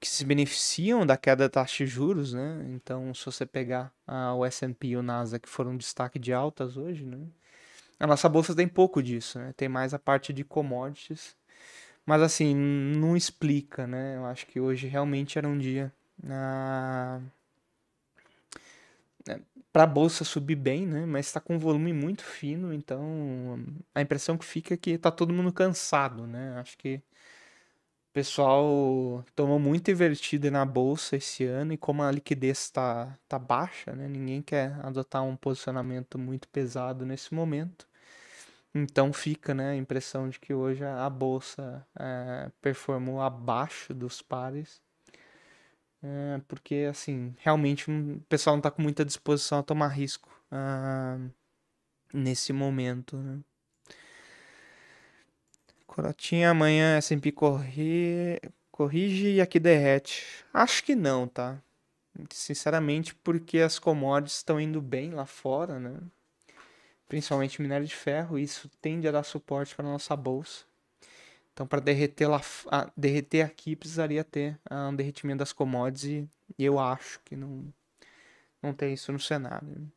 que 0.00 0.08
se 0.08 0.24
beneficiam 0.24 1.06
da 1.06 1.16
queda 1.16 1.44
da 1.44 1.50
taxa 1.50 1.84
de 1.84 1.86
juros, 1.86 2.32
né? 2.34 2.66
Então, 2.70 3.14
se 3.14 3.24
você 3.24 3.46
pegar 3.46 3.92
o 4.36 4.44
S&P 4.44 4.88
e 4.88 4.96
o 4.96 5.02
Nasdaq, 5.02 5.44
que 5.46 5.48
foram 5.48 5.76
destaque 5.76 6.18
de 6.18 6.32
altas 6.32 6.76
hoje, 6.76 7.04
né? 7.04 7.18
A 7.98 8.06
nossa 8.06 8.28
bolsa 8.28 8.54
tem 8.54 8.68
pouco 8.68 9.02
disso, 9.02 9.38
né? 9.38 9.54
Tem 9.56 9.68
mais 9.68 9.94
a 9.94 9.98
parte 9.98 10.32
de 10.32 10.44
commodities. 10.44 11.34
Mas 12.04 12.22
assim, 12.22 12.54
não 12.54 13.16
explica, 13.16 13.86
né? 13.86 14.16
Eu 14.16 14.26
acho 14.26 14.46
que 14.46 14.60
hoje 14.60 14.86
realmente 14.86 15.38
era 15.38 15.48
um 15.48 15.58
dia 15.58 15.92
ah, 16.28 17.20
né, 19.26 19.40
para 19.72 19.84
a 19.84 19.86
bolsa 19.86 20.24
subir 20.24 20.56
bem, 20.56 20.86
né? 20.86 21.04
Mas 21.06 21.26
está 21.26 21.40
com 21.40 21.56
um 21.56 21.58
volume 21.58 21.92
muito 21.92 22.22
fino, 22.24 22.72
então 22.72 23.58
a 23.94 24.00
impressão 24.00 24.38
que 24.38 24.44
fica 24.44 24.74
é 24.74 24.76
que 24.76 24.90
está 24.90 25.10
todo 25.10 25.32
mundo 25.34 25.52
cansado, 25.52 26.26
né? 26.26 26.58
Acho 26.58 26.78
que 26.78 27.02
pessoal 28.16 29.22
tomou 29.34 29.58
muito 29.58 29.90
invertida 29.90 30.50
na 30.50 30.64
bolsa 30.64 31.16
esse 31.16 31.44
ano 31.44 31.74
e 31.74 31.76
como 31.76 32.02
a 32.02 32.10
liquidez 32.10 32.60
está 32.60 33.14
tá 33.28 33.38
baixa, 33.38 33.92
né, 33.92 34.08
ninguém 34.08 34.40
quer 34.40 34.72
adotar 34.82 35.22
um 35.22 35.36
posicionamento 35.36 36.18
muito 36.18 36.48
pesado 36.48 37.04
nesse 37.04 37.34
momento. 37.34 37.86
Então 38.74 39.12
fica 39.12 39.52
né, 39.52 39.72
a 39.72 39.76
impressão 39.76 40.30
de 40.30 40.40
que 40.40 40.54
hoje 40.54 40.82
a 40.82 41.10
bolsa 41.10 41.86
é, 41.94 42.50
performou 42.62 43.20
abaixo 43.20 43.92
dos 43.92 44.22
pares. 44.22 44.80
É, 46.02 46.40
porque 46.48 46.86
assim, 46.88 47.34
realmente 47.38 47.90
o 47.90 48.22
pessoal 48.30 48.56
não 48.56 48.60
está 48.60 48.70
com 48.70 48.80
muita 48.80 49.04
disposição 49.04 49.58
a 49.58 49.62
tomar 49.62 49.88
risco 49.88 50.30
uh, 50.50 51.30
nesse 52.14 52.50
momento. 52.50 53.18
Né? 53.18 53.40
Corotinha, 55.86 56.50
amanhã 56.50 56.96
S&P 56.96 57.32
corri... 57.32 58.40
corrige 58.70 59.34
e 59.34 59.40
aqui 59.40 59.58
derrete. 59.58 60.44
Acho 60.52 60.82
que 60.84 60.94
não, 60.94 61.26
tá? 61.26 61.60
Sinceramente, 62.30 63.14
porque 63.14 63.58
as 63.58 63.78
commodities 63.78 64.38
estão 64.38 64.60
indo 64.60 64.80
bem 64.80 65.10
lá 65.10 65.26
fora, 65.26 65.78
né? 65.78 65.98
Principalmente 67.08 67.62
minério 67.62 67.86
de 67.86 67.94
ferro, 67.94 68.38
isso 68.38 68.68
tende 68.80 69.06
a 69.06 69.12
dar 69.12 69.22
suporte 69.22 69.74
para 69.74 69.84
nossa 69.84 70.16
bolsa. 70.16 70.64
Então, 71.52 71.66
para 71.66 71.80
derreter, 71.80 72.28
lá, 72.28 72.40
ah, 72.70 72.90
derreter 72.96 73.42
aqui, 73.42 73.76
precisaria 73.76 74.22
ter 74.24 74.58
ah, 74.68 74.88
um 74.88 74.96
derretimento 74.96 75.38
das 75.38 75.52
commodities 75.52 76.28
e 76.58 76.64
eu 76.64 76.78
acho 76.78 77.20
que 77.24 77.36
não, 77.36 77.72
não 78.62 78.74
tem 78.74 78.92
isso 78.92 79.12
no 79.12 79.18
cenário. 79.18 79.90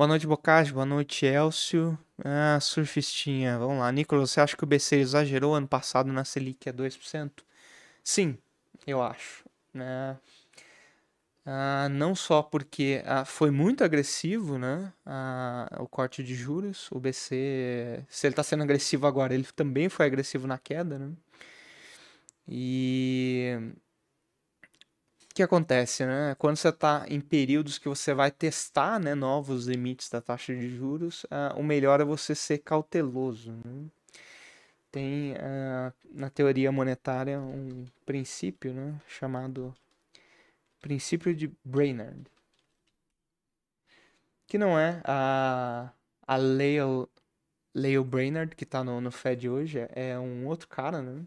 Boa 0.00 0.08
noite, 0.08 0.26
Bocage. 0.26 0.72
Boa 0.72 0.86
noite, 0.86 1.26
Elcio. 1.26 1.98
Ah, 2.24 2.58
surfistinha. 2.58 3.58
Vamos 3.58 3.80
lá. 3.80 3.92
Nicolas, 3.92 4.30
você 4.30 4.40
acha 4.40 4.56
que 4.56 4.64
o 4.64 4.66
BC 4.66 4.96
exagerou 4.96 5.54
ano 5.54 5.68
passado 5.68 6.10
na 6.10 6.24
Selic 6.24 6.70
a 6.70 6.72
2%? 6.72 7.44
Sim, 8.02 8.38
eu 8.86 9.02
acho. 9.02 9.44
Né? 9.74 10.16
Ah, 11.44 11.86
não 11.90 12.14
só 12.14 12.42
porque 12.42 13.02
ah, 13.04 13.26
foi 13.26 13.50
muito 13.50 13.84
agressivo 13.84 14.56
né, 14.56 14.90
ah, 15.04 15.68
o 15.78 15.86
corte 15.86 16.24
de 16.24 16.34
juros. 16.34 16.88
O 16.90 16.98
BC, 16.98 18.02
se 18.08 18.26
ele 18.26 18.32
está 18.32 18.42
sendo 18.42 18.62
agressivo 18.62 19.06
agora, 19.06 19.34
ele 19.34 19.44
também 19.54 19.90
foi 19.90 20.06
agressivo 20.06 20.46
na 20.46 20.56
queda. 20.56 20.98
Né? 20.98 21.12
E 22.48 23.74
que 25.40 25.44
acontece, 25.44 26.04
né? 26.04 26.36
Quando 26.38 26.58
você 26.58 26.68
está 26.68 27.06
em 27.08 27.18
períodos 27.18 27.78
que 27.78 27.88
você 27.88 28.12
vai 28.12 28.30
testar 28.30 29.00
né, 29.00 29.14
novos 29.14 29.66
limites 29.66 30.10
da 30.10 30.20
taxa 30.20 30.54
de 30.54 30.68
juros, 30.68 31.24
uh, 31.24 31.58
o 31.58 31.62
melhor 31.62 31.98
é 31.98 32.04
você 32.04 32.34
ser 32.34 32.58
cauteloso. 32.58 33.50
Né? 33.52 33.86
Tem 34.92 35.32
uh, 35.32 35.94
na 36.12 36.28
teoria 36.28 36.70
monetária 36.70 37.40
um 37.40 37.86
princípio 38.04 38.74
né, 38.74 39.00
chamado 39.08 39.74
princípio 40.78 41.34
de 41.34 41.50
Brainerd, 41.64 42.26
que 44.46 44.58
não 44.58 44.78
é 44.78 45.00
a, 45.04 45.90
a 46.26 46.36
Leo, 46.36 47.08
Leo 47.74 48.04
Brainerd, 48.04 48.54
que 48.54 48.64
está 48.64 48.84
no, 48.84 49.00
no 49.00 49.10
Fed 49.10 49.48
hoje, 49.48 49.86
é 49.94 50.18
um 50.18 50.46
outro 50.46 50.68
cara, 50.68 51.00
né? 51.00 51.24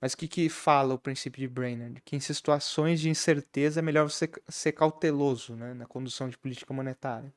Mas 0.00 0.14
o 0.14 0.16
que, 0.16 0.26
que 0.26 0.48
fala 0.48 0.94
o 0.94 0.98
princípio 0.98 1.40
de 1.40 1.48
Brainerd? 1.48 2.00
Que 2.04 2.16
em 2.16 2.20
situações 2.20 3.00
de 3.00 3.10
incerteza 3.10 3.80
é 3.80 3.82
melhor 3.82 4.08
você 4.08 4.30
ser 4.48 4.72
cauteloso 4.72 5.54
né, 5.54 5.74
na 5.74 5.86
condução 5.86 6.28
de 6.28 6.38
política 6.38 6.72
monetária. 6.72 7.32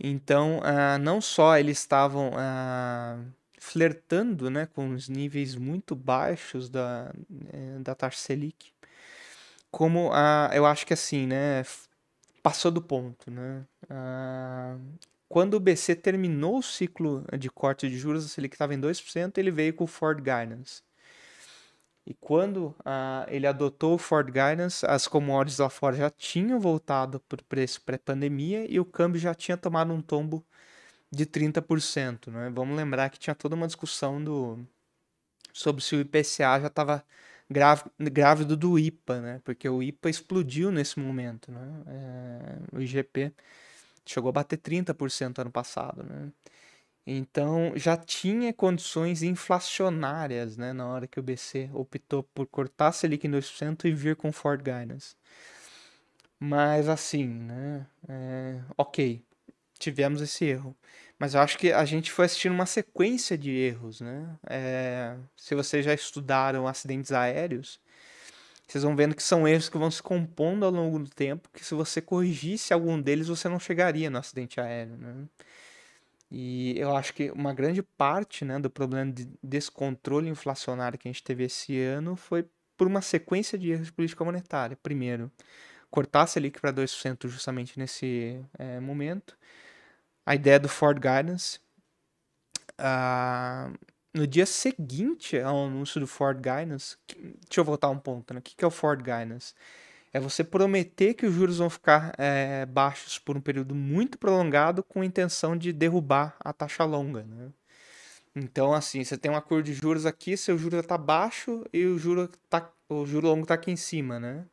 Então, 0.00 0.60
ah, 0.62 0.96
não 0.98 1.20
só 1.20 1.58
eles 1.58 1.78
estavam 1.78 2.30
ah, 2.36 3.18
flertando 3.58 4.48
né, 4.48 4.66
com 4.66 4.90
os 4.94 5.08
níveis 5.08 5.56
muito 5.56 5.94
baixos 5.94 6.70
da, 6.70 7.12
eh, 7.52 7.78
da 7.80 7.94
taxa 7.94 8.18
Selic, 8.18 8.72
como 9.70 10.10
ah, 10.12 10.50
eu 10.54 10.64
acho 10.64 10.86
que 10.86 10.94
assim, 10.94 11.26
né, 11.26 11.64
passou 12.42 12.70
do 12.70 12.80
ponto. 12.80 13.30
Né? 13.30 13.64
Quando 15.28 15.54
o 15.54 15.60
BC 15.60 15.96
terminou 15.96 16.58
o 16.58 16.62
ciclo 16.62 17.24
de 17.38 17.50
corte 17.50 17.88
de 17.88 17.98
juros, 17.98 18.24
a 18.24 18.28
Selic 18.28 18.54
estava 18.54 18.74
em 18.74 18.80
2%, 18.80 19.36
ele 19.38 19.50
veio 19.50 19.74
com 19.74 19.84
o 19.84 19.86
Ford 19.86 20.18
Guidance. 20.18 20.82
E 22.06 22.14
quando 22.14 22.74
ah, 22.84 23.26
ele 23.28 23.46
adotou 23.46 23.94
o 23.94 23.98
Ford 23.98 24.26
Guidance, 24.28 24.86
as 24.86 25.06
commodities 25.06 25.58
lá 25.58 25.68
fora 25.68 25.94
já 25.94 26.08
tinham 26.08 26.58
voltado 26.58 27.20
para 27.20 27.40
o 27.40 27.44
preço 27.44 27.82
pré-pandemia 27.82 28.64
e 28.66 28.80
o 28.80 28.84
câmbio 28.84 29.20
já 29.20 29.34
tinha 29.34 29.58
tomado 29.58 29.92
um 29.92 30.00
tombo 30.00 30.42
de 31.10 31.26
30%. 31.26 32.28
Né? 32.30 32.50
Vamos 32.54 32.74
lembrar 32.74 33.10
que 33.10 33.18
tinha 33.18 33.34
toda 33.34 33.54
uma 33.54 33.66
discussão 33.66 34.24
do, 34.24 34.58
sobre 35.52 35.82
se 35.84 35.96
o 35.96 36.00
IPCA 36.00 36.60
já 36.60 36.68
estava 36.68 37.04
grávido 37.98 38.56
do 38.56 38.78
IPA, 38.78 39.20
né? 39.20 39.40
porque 39.44 39.68
o 39.68 39.82
IPA 39.82 40.08
explodiu 40.08 40.70
nesse 40.70 40.98
momento. 40.98 41.52
Né? 41.52 41.82
É, 41.86 42.76
o 42.76 42.80
IGP 42.80 43.34
chegou 44.12 44.30
a 44.30 44.32
bater 44.32 44.58
30% 44.58 45.40
ano 45.40 45.50
passado, 45.50 46.02
né? 46.04 46.32
Então 47.06 47.72
já 47.76 47.96
tinha 47.96 48.52
condições 48.52 49.22
inflacionárias, 49.22 50.58
né, 50.58 50.72
na 50.74 50.86
hora 50.86 51.06
que 51.06 51.18
o 51.18 51.22
BC 51.22 51.70
optou 51.72 52.22
por 52.22 52.46
cortar 52.46 52.88
a 52.88 52.92
Selic 52.92 53.26
em 53.26 53.30
2% 53.30 53.86
e 53.86 53.92
vir 53.92 54.14
com 54.16 54.30
Ford 54.30 54.62
Guidance. 54.62 55.16
Mas 56.38 56.88
assim, 56.88 57.26
né, 57.26 57.86
é, 58.08 58.60
ok, 58.76 59.22
tivemos 59.78 60.20
esse 60.20 60.44
erro. 60.44 60.76
Mas 61.18 61.34
eu 61.34 61.40
acho 61.40 61.58
que 61.58 61.72
a 61.72 61.84
gente 61.84 62.12
foi 62.12 62.26
assistindo 62.26 62.52
uma 62.52 62.66
sequência 62.66 63.36
de 63.36 63.50
erros, 63.50 64.00
né? 64.00 64.38
É, 64.48 65.16
se 65.36 65.54
vocês 65.54 65.84
já 65.84 65.92
estudaram 65.94 66.68
acidentes 66.68 67.10
aéreos, 67.12 67.80
vocês 68.68 68.84
vão 68.84 68.94
vendo 68.94 69.14
que 69.16 69.22
são 69.22 69.48
erros 69.48 69.70
que 69.70 69.78
vão 69.78 69.90
se 69.90 70.02
compondo 70.02 70.64
ao 70.66 70.70
longo 70.70 70.98
do 70.98 71.08
tempo, 71.08 71.48
que 71.52 71.64
se 71.64 71.74
você 71.74 72.02
corrigisse 72.02 72.74
algum 72.74 73.00
deles, 73.00 73.28
você 73.28 73.48
não 73.48 73.58
chegaria 73.58 74.10
no 74.10 74.18
acidente 74.18 74.60
aéreo, 74.60 74.96
né? 74.98 75.26
E 76.30 76.78
eu 76.78 76.94
acho 76.94 77.14
que 77.14 77.30
uma 77.30 77.54
grande 77.54 77.82
parte 77.82 78.44
né, 78.44 78.58
do 78.58 78.68
problema 78.68 79.10
de 79.10 79.26
descontrole 79.42 80.28
inflacionário 80.28 80.98
que 80.98 81.08
a 81.08 81.10
gente 81.10 81.24
teve 81.24 81.44
esse 81.44 81.80
ano 81.80 82.16
foi 82.16 82.46
por 82.76 82.86
uma 82.86 83.00
sequência 83.00 83.58
de 83.58 83.70
erros 83.70 83.86
de 83.86 83.92
política 83.92 84.24
monetária. 84.24 84.78
Primeiro, 84.82 85.32
cortar 85.90 86.22
a 86.22 86.26
Selic 86.26 86.60
para 86.60 86.72
2% 86.72 87.26
justamente 87.28 87.78
nesse 87.78 88.44
é, 88.58 88.78
momento. 88.78 89.38
A 90.26 90.34
ideia 90.34 90.60
do 90.60 90.68
Ford 90.68 90.98
Guidance. 91.00 91.58
Uh, 92.78 93.74
no 94.18 94.26
dia 94.26 94.44
seguinte 94.44 95.38
ao 95.38 95.66
anúncio 95.66 96.00
do 96.00 96.06
Ford 96.06 96.36
Guidance, 96.36 96.96
deixa 97.16 97.60
eu 97.60 97.64
voltar 97.64 97.88
um 97.88 97.98
ponto, 97.98 98.34
né? 98.34 98.40
O 98.40 98.42
que 98.42 98.64
é 98.64 98.68
o 98.68 98.70
Ford 98.70 99.00
Guidance? 99.00 99.54
é 100.12 100.20
você 100.20 100.42
prometer 100.42 101.14
que 101.14 101.26
os 101.26 101.34
juros 101.34 101.58
vão 101.58 101.68
ficar 101.68 102.12
é, 102.18 102.66
baixos 102.66 103.18
por 103.18 103.36
um 103.36 103.40
período 103.40 103.74
muito 103.74 104.18
prolongado 104.18 104.82
com 104.82 105.00
a 105.00 105.04
intenção 105.04 105.56
de 105.56 105.72
derrubar 105.72 106.36
a 106.40 106.52
taxa 106.52 106.84
longa, 106.84 107.24
né? 107.24 107.50
Então, 108.34 108.72
assim, 108.72 109.02
você 109.02 109.16
tem 109.16 109.30
uma 109.30 109.40
curva 109.42 109.62
de 109.62 109.74
juros 109.74 110.06
aqui, 110.06 110.36
seu 110.36 110.56
juro 110.56 110.78
está 110.78 110.96
baixo 110.96 111.64
e 111.72 111.84
o 111.86 111.98
juro, 111.98 112.28
tá, 112.48 112.70
o 112.88 113.04
juro 113.04 113.28
longo 113.28 113.42
está 113.42 113.54
aqui 113.54 113.70
em 113.70 113.76
cima, 113.76 114.20
né? 114.20 114.46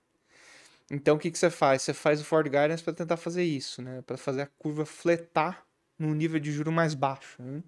Então, 0.90 1.16
o 1.16 1.20
que, 1.20 1.32
que 1.32 1.38
você 1.38 1.50
faz? 1.50 1.82
Você 1.82 1.94
faz 1.94 2.22
o 2.22 2.26
Ford 2.26 2.46
Guidance 2.46 2.84
para 2.84 2.94
tentar 2.94 3.18
fazer 3.18 3.44
isso, 3.44 3.82
né? 3.82 4.02
Para 4.02 4.18
fazer 4.18 4.44
a 4.44 4.50
curva 4.58 4.86
fletar 4.86 5.66
num 5.98 6.14
nível 6.14 6.40
de 6.40 6.52
juro 6.52 6.72
mais 6.72 6.94
baixo. 6.94 7.42
Né? 7.42 7.64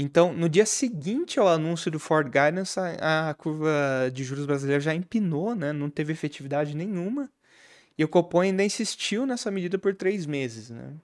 Então, 0.00 0.32
no 0.32 0.48
dia 0.48 0.64
seguinte 0.64 1.38
ao 1.38 1.48
anúncio 1.48 1.90
do 1.90 1.98
Ford 1.98 2.26
Guidance, 2.26 2.78
a, 2.78 3.30
a 3.30 3.34
curva 3.34 4.10
de 4.12 4.24
juros 4.24 4.46
brasileira 4.46 4.80
já 4.80 4.94
empinou, 4.94 5.54
né? 5.54 5.72
Não 5.72 5.90
teve 5.90 6.12
efetividade 6.12 6.74
nenhuma. 6.74 7.30
E 7.98 8.04
o 8.04 8.08
Copom 8.08 8.40
ainda 8.40 8.64
insistiu 8.64 9.26
nessa 9.26 9.50
medida 9.50 9.78
por 9.78 9.94
três 9.94 10.26
meses, 10.26 10.70
né? 10.70 10.94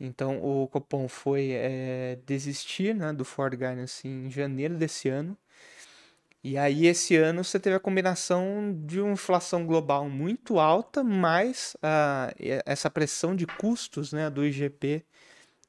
Então, 0.00 0.42
o 0.42 0.66
Copom 0.68 1.08
foi 1.08 1.52
é, 1.52 2.18
desistir 2.26 2.94
né, 2.94 3.12
do 3.12 3.24
Ford 3.24 3.52
Guidance 3.52 4.06
em 4.06 4.30
janeiro 4.30 4.74
desse 4.76 5.08
ano 5.08 5.38
e 6.48 6.56
aí, 6.56 6.86
esse 6.86 7.16
ano, 7.16 7.42
você 7.42 7.58
teve 7.58 7.74
a 7.74 7.80
combinação 7.80 8.72
de 8.86 9.00
uma 9.00 9.14
inflação 9.14 9.66
global 9.66 10.08
muito 10.08 10.60
alta, 10.60 11.02
mais 11.02 11.76
uh, 11.78 12.32
essa 12.64 12.88
pressão 12.88 13.34
de 13.34 13.48
custos 13.48 14.12
né, 14.12 14.30
do 14.30 14.46
IGP 14.46 15.04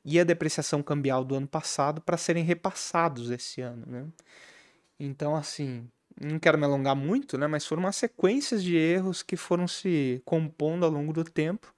e 0.08 0.20
a 0.20 0.24
depreciação 0.24 0.82
cambial 0.82 1.24
do 1.24 1.36
ano 1.36 1.48
passado 1.48 2.02
para 2.02 2.18
serem 2.18 2.44
repassados 2.44 3.30
esse 3.30 3.62
ano. 3.62 3.86
Né? 3.86 4.06
Então, 5.00 5.36
assim, 5.36 5.88
não 6.20 6.40
quero 6.40 6.58
me 6.58 6.66
alongar 6.66 6.96
muito, 6.96 7.38
né, 7.38 7.46
mas 7.48 7.66
foram 7.66 7.84
uma 7.84 7.92
sequência 7.92 8.58
de 8.58 8.76
erros 8.76 9.22
que 9.22 9.36
foram 9.36 9.68
se 9.68 10.22
compondo 10.26 10.86
ao 10.86 10.92
longo 10.92 11.14
do 11.14 11.24
tempo. 11.24 11.74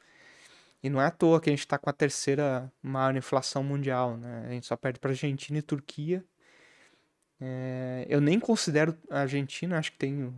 E 0.81 0.89
não 0.89 1.01
é 1.01 1.07
à 1.07 1.11
toa 1.11 1.41
que 1.41 1.49
a 1.49 1.51
gente 1.51 1.59
está 1.59 1.77
com 1.77 1.89
a 1.89 1.93
terceira 1.93 2.71
maior 2.81 3.15
inflação 3.15 3.63
mundial. 3.63 4.15
Né? 4.15 4.45
A 4.47 4.51
gente 4.51 4.67
só 4.67 4.77
perde 4.77 4.99
para 4.99 5.11
Argentina 5.11 5.57
e 5.59 5.61
Turquia 5.61 6.23
é, 7.41 8.05
eu 8.09 8.19
nem 8.19 8.39
considero 8.39 8.97
a 9.09 9.21
Argentina, 9.21 9.77
acho 9.79 9.93
que 9.93 9.97
tem 9.97 10.33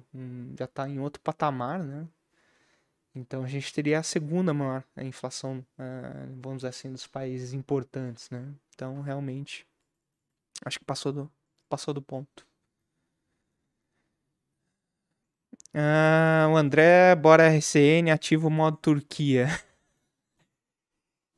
já 0.58 0.66
está 0.66 0.88
em 0.88 1.00
outro 1.00 1.22
patamar, 1.22 1.84
né? 1.84 2.08
Então 3.14 3.44
a 3.44 3.48
gente 3.48 3.74
teria 3.74 4.00
a 4.00 4.04
segunda 4.04 4.54
maior 4.54 4.84
inflação, 4.98 5.66
é, 5.78 6.28
vamos 6.42 6.60
dizer 6.60 6.70
assim, 6.70 6.92
dos 6.92 7.08
países 7.08 7.54
importantes, 7.54 8.30
né? 8.30 8.54
Então 8.74 9.02
realmente 9.02 9.68
acho 10.66 10.80
que 10.80 10.86
passou 10.86 11.12
do, 11.12 11.32
passou 11.70 11.94
do 11.94 12.02
ponto. 12.02 12.46
Ah, 15.74 16.48
o 16.52 16.56
André, 16.58 17.16
bora 17.16 17.46
RCN, 17.48 18.12
ativa 18.12 18.48
o 18.48 18.52
modo 18.52 18.78
Turquia. 18.78 19.48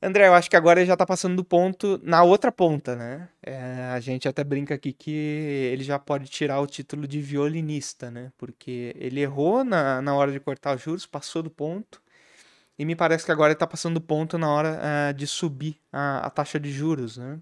André, 0.04 0.28
eu 0.28 0.34
acho 0.34 0.50
que 0.50 0.58
agora 0.58 0.82
ele 0.82 0.88
já 0.88 0.98
tá 0.98 1.06
passando 1.06 1.38
do 1.38 1.46
ponto 1.46 1.98
na 2.04 2.24
outra 2.24 2.52
ponta, 2.52 2.94
né? 2.94 3.30
É, 3.42 3.90
a 3.94 4.00
gente 4.02 4.28
até 4.28 4.44
brinca 4.44 4.76
aqui 4.76 4.92
que 4.92 5.10
ele 5.72 5.82
já 5.82 5.98
pode 5.98 6.28
tirar 6.30 6.60
o 6.60 6.68
título 6.68 7.08
de 7.08 7.22
violinista, 7.22 8.12
né? 8.12 8.30
Porque 8.38 8.94
ele 9.00 9.22
errou 9.22 9.64
na, 9.64 10.02
na 10.02 10.14
hora 10.14 10.30
de 10.30 10.42
cortar 10.42 10.76
os 10.76 10.82
juros, 10.82 11.06
passou 11.06 11.42
do 11.42 11.50
ponto. 11.50 12.02
E 12.78 12.84
me 12.84 12.98
parece 12.98 13.26
que 13.26 13.32
agora 13.32 13.52
ele 13.52 13.60
tá 13.60 13.66
passando 13.66 13.94
do 13.96 14.02
ponto 14.02 14.38
na 14.38 14.50
hora 14.52 14.78
uh, 15.12 15.14
de 15.14 15.26
subir 15.26 15.80
a, 15.90 16.28
a, 16.28 16.30
taxa 16.30 16.60
de 16.60 16.70
juros, 16.70 17.16
né? 17.16 17.40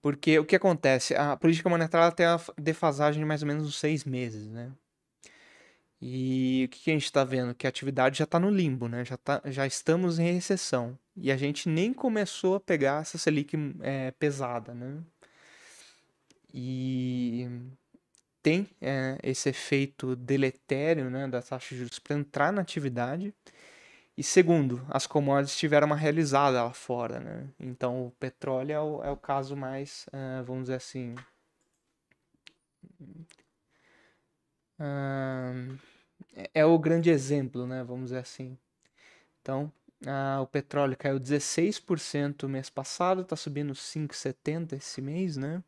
Porque 0.00 0.38
o 0.38 0.44
que 0.46 0.56
acontece? 0.56 1.14
A 1.14 1.36
política 1.36 1.68
monetária 1.68 2.10
tem 2.12 2.24
a 2.24 2.40
defasagem 2.56 3.20
de 3.20 3.26
mais 3.26 3.42
ou 3.42 3.48
menos 3.48 3.66
uns 3.66 3.78
seis 3.78 4.04
meses, 4.06 4.48
né? 4.48 4.72
E 6.02 6.64
o 6.66 6.68
que, 6.68 6.90
a 6.90 6.94
gente 6.94 7.04
está 7.04 7.24
vendo? 7.24 7.54
Que 7.54 7.66
a 7.66 7.70
atividade 7.70 8.18
já 8.18 8.24
está 8.24 8.38
no 8.38 8.50
limbo, 8.50 8.88
né? 8.88 9.04
Já, 9.04 9.16
tá, 9.18 9.42
já 9.46 9.66
estamos 9.66 10.18
em 10.18 10.32
recessão. 10.32 10.98
E 11.14 11.30
a 11.30 11.36
gente 11.36 11.68
nem 11.68 11.92
começou 11.92 12.54
a 12.54 12.60
pegar 12.60 13.02
essa 13.02 13.18
Selic 13.18 13.54
é, 13.82 14.10
pesada, 14.12 14.72
né? 14.72 15.02
E 16.52 17.48
tem 18.42 18.66
é, 18.80 19.18
esse 19.22 19.50
efeito 19.50 20.16
deletério 20.16 21.10
né, 21.10 21.28
da 21.28 21.42
taxa 21.42 21.74
de 21.74 21.78
juros 21.80 21.98
para 21.98 22.16
entrar 22.16 22.52
na 22.52 22.62
atividade. 22.62 23.34
E 24.16 24.22
segundo, 24.22 24.84
as 24.90 25.06
commodities 25.06 25.58
tiveram 25.58 25.86
uma 25.86 25.96
realizada 25.96 26.62
lá 26.64 26.72
fora, 26.72 27.20
né? 27.20 27.48
Então 27.58 28.06
o 28.06 28.10
petróleo 28.12 28.72
é 28.72 28.80
o, 28.80 29.04
é 29.04 29.10
o 29.10 29.16
caso 29.16 29.56
mais, 29.56 30.06
uh, 30.08 30.44
vamos 30.44 30.64
dizer 30.64 30.74
assim, 30.76 31.14
uh, 34.78 35.78
é 36.54 36.64
o 36.64 36.78
grande 36.78 37.10
exemplo, 37.10 37.66
né? 37.66 37.82
Vamos 37.84 38.06
dizer 38.06 38.18
assim. 38.18 38.56
Então, 39.42 39.72
ah, 40.06 40.40
o 40.42 40.46
petróleo 40.46 40.96
caiu 40.96 41.18
16% 41.18 42.48
mês 42.48 42.70
passado, 42.70 43.22
está 43.22 43.36
subindo 43.36 43.74
5,70 43.74 44.76
esse 44.76 45.00
mês, 45.02 45.36
né? 45.36 45.62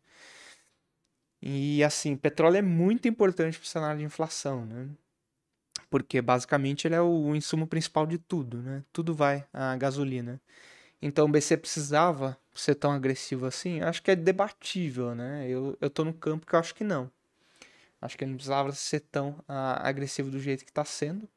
E 1.43 1.83
assim, 1.83 2.17
petróleo 2.17 2.57
é 2.59 2.63
muito 2.63 3.09
importante 3.09 3.59
para 3.59 3.65
o 3.65 3.69
cenário 3.69 3.99
de 3.99 4.05
inflação, 4.05 4.65
né? 4.65 4.89
Porque 5.91 6.23
basicamente 6.23 6.87
ele 6.87 6.95
é 6.95 7.01
o 7.03 7.35
insumo 7.35 7.67
principal 7.67 8.07
de 8.07 8.19
tudo, 8.19 8.63
né? 8.63 8.85
Tudo 8.93 9.15
vai 9.15 9.47
a 9.53 9.77
gasolina. 9.77 10.41
Então 11.03 11.27
o 11.27 11.29
BC 11.29 11.57
precisava 11.59 12.39
ser 12.55 12.77
tão 12.77 12.93
agressivo 12.93 13.47
assim? 13.47 13.81
Acho 13.83 14.03
que 14.03 14.11
é 14.13 14.17
debatível, 14.17 15.15
né? 15.15 15.49
Eu, 15.49 15.77
eu 15.81 15.91
tô 15.91 16.05
no 16.05 16.15
campo 16.15 16.47
que 16.47 16.55
eu 16.55 16.61
acho 16.61 16.75
que 16.75 16.85
não. 16.85 17.11
Acho 18.03 18.19
que 18.19 18.25
ele 18.25 18.33
não 18.33 18.37
precisava 18.37 18.73
ser 18.73 19.01
tão 19.01 19.43
ah, 19.47 19.89
agressivo 19.89 20.29
do 20.29 20.41
jeito 20.41 20.65
que 20.65 20.73
está 20.73 20.85
sendo. 20.85 21.29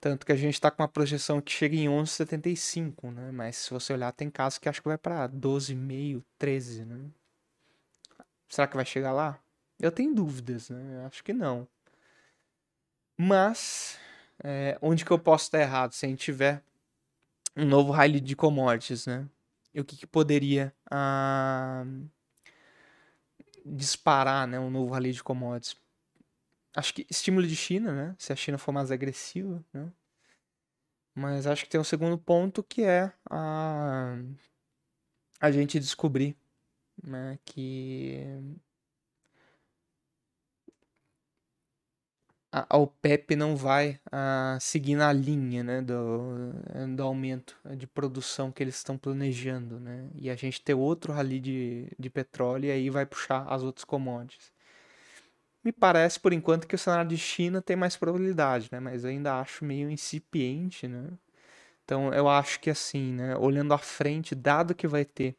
Tanto 0.00 0.26
que 0.26 0.32
a 0.32 0.36
gente 0.36 0.54
está 0.54 0.68
com 0.68 0.82
uma 0.82 0.88
projeção 0.88 1.40
que 1.40 1.52
chega 1.52 1.76
em 1.76 1.86
11,75, 1.86 3.12
né? 3.12 3.30
Mas 3.30 3.56
se 3.56 3.70
você 3.70 3.92
olhar, 3.92 4.10
tem 4.12 4.28
casos 4.28 4.58
que 4.58 4.68
acho 4.68 4.82
que 4.82 4.88
vai 4.88 4.98
para 4.98 5.28
12,5, 5.28 6.24
13, 6.38 6.84
né? 6.84 7.10
Será 8.48 8.66
que 8.66 8.74
vai 8.74 8.84
chegar 8.84 9.12
lá? 9.12 9.38
Eu 9.78 9.92
tenho 9.92 10.12
dúvidas, 10.12 10.70
né? 10.70 11.06
Acho 11.06 11.22
que 11.22 11.32
não. 11.32 11.68
Mas, 13.16 13.98
é, 14.42 14.76
onde 14.82 15.04
que 15.04 15.10
eu 15.10 15.18
posso 15.18 15.44
estar 15.44 15.60
errado? 15.60 15.92
Se 15.92 16.04
a 16.04 16.08
gente 16.08 16.24
tiver 16.24 16.64
um 17.56 17.64
novo 17.64 17.92
rally 17.92 18.20
de 18.20 18.34
commodities, 18.34 19.06
né? 19.06 19.28
E 19.72 19.80
o 19.80 19.84
que, 19.84 19.96
que 19.96 20.06
poderia... 20.06 20.74
Ah, 20.90 21.84
disparar, 23.64 24.46
né, 24.46 24.58
um 24.58 24.70
novo 24.70 24.92
rally 24.92 25.12
de 25.12 25.22
commodities. 25.22 25.76
Acho 26.74 26.94
que 26.94 27.06
estímulo 27.10 27.46
de 27.46 27.56
China, 27.56 27.92
né, 27.92 28.16
se 28.18 28.32
a 28.32 28.36
China 28.36 28.58
for 28.58 28.72
mais 28.72 28.90
agressiva, 28.90 29.64
né. 29.72 29.92
Mas 31.14 31.46
acho 31.46 31.64
que 31.64 31.70
tem 31.70 31.80
um 31.80 31.84
segundo 31.84 32.16
ponto 32.16 32.62
que 32.62 32.82
é 32.82 33.12
a, 33.28 34.16
a 35.40 35.50
gente 35.50 35.78
descobrir 35.78 36.36
né, 37.02 37.38
que 37.44 38.24
a 42.52 42.76
OPEP 42.76 43.36
não 43.36 43.54
vai 43.54 44.00
uh, 44.06 44.60
seguir 44.60 44.96
na 44.96 45.12
linha 45.12 45.62
né, 45.62 45.80
do, 45.80 46.52
do 46.96 47.02
aumento 47.02 47.56
de 47.76 47.86
produção 47.86 48.50
que 48.50 48.62
eles 48.62 48.76
estão 48.76 48.98
planejando. 48.98 49.78
Né? 49.78 50.08
E 50.16 50.28
a 50.28 50.34
gente 50.34 50.60
ter 50.60 50.74
outro 50.74 51.12
rally 51.12 51.38
de, 51.38 51.86
de 51.96 52.10
petróleo 52.10 52.66
e 52.66 52.70
aí 52.72 52.90
vai 52.90 53.06
puxar 53.06 53.46
as 53.48 53.62
outras 53.62 53.84
commodities. 53.84 54.52
Me 55.62 55.70
parece, 55.70 56.18
por 56.18 56.32
enquanto, 56.32 56.66
que 56.66 56.74
o 56.74 56.78
cenário 56.78 57.10
de 57.10 57.18
China 57.18 57.62
tem 57.62 57.76
mais 57.76 57.96
probabilidade, 57.96 58.68
né? 58.72 58.80
mas 58.80 59.04
ainda 59.04 59.38
acho 59.38 59.64
meio 59.64 59.88
incipiente. 59.90 60.88
Né? 60.88 61.06
Então 61.84 62.12
eu 62.12 62.28
acho 62.28 62.58
que 62.60 62.70
assim, 62.70 63.12
né, 63.12 63.36
olhando 63.36 63.74
à 63.74 63.78
frente, 63.78 64.34
dado 64.34 64.74
que 64.74 64.88
vai 64.88 65.04
ter 65.04 65.36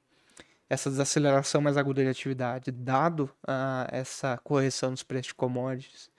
essa 0.69 0.89
desaceleração 0.89 1.59
mais 1.59 1.75
aguda 1.75 2.01
de 2.01 2.09
atividade, 2.09 2.71
dado 2.71 3.29
uh, 3.43 3.87
essa 3.89 4.37
correção 4.37 4.91
nos 4.91 5.03
preços 5.03 5.27
de 5.27 5.33
commodities, 5.33 6.10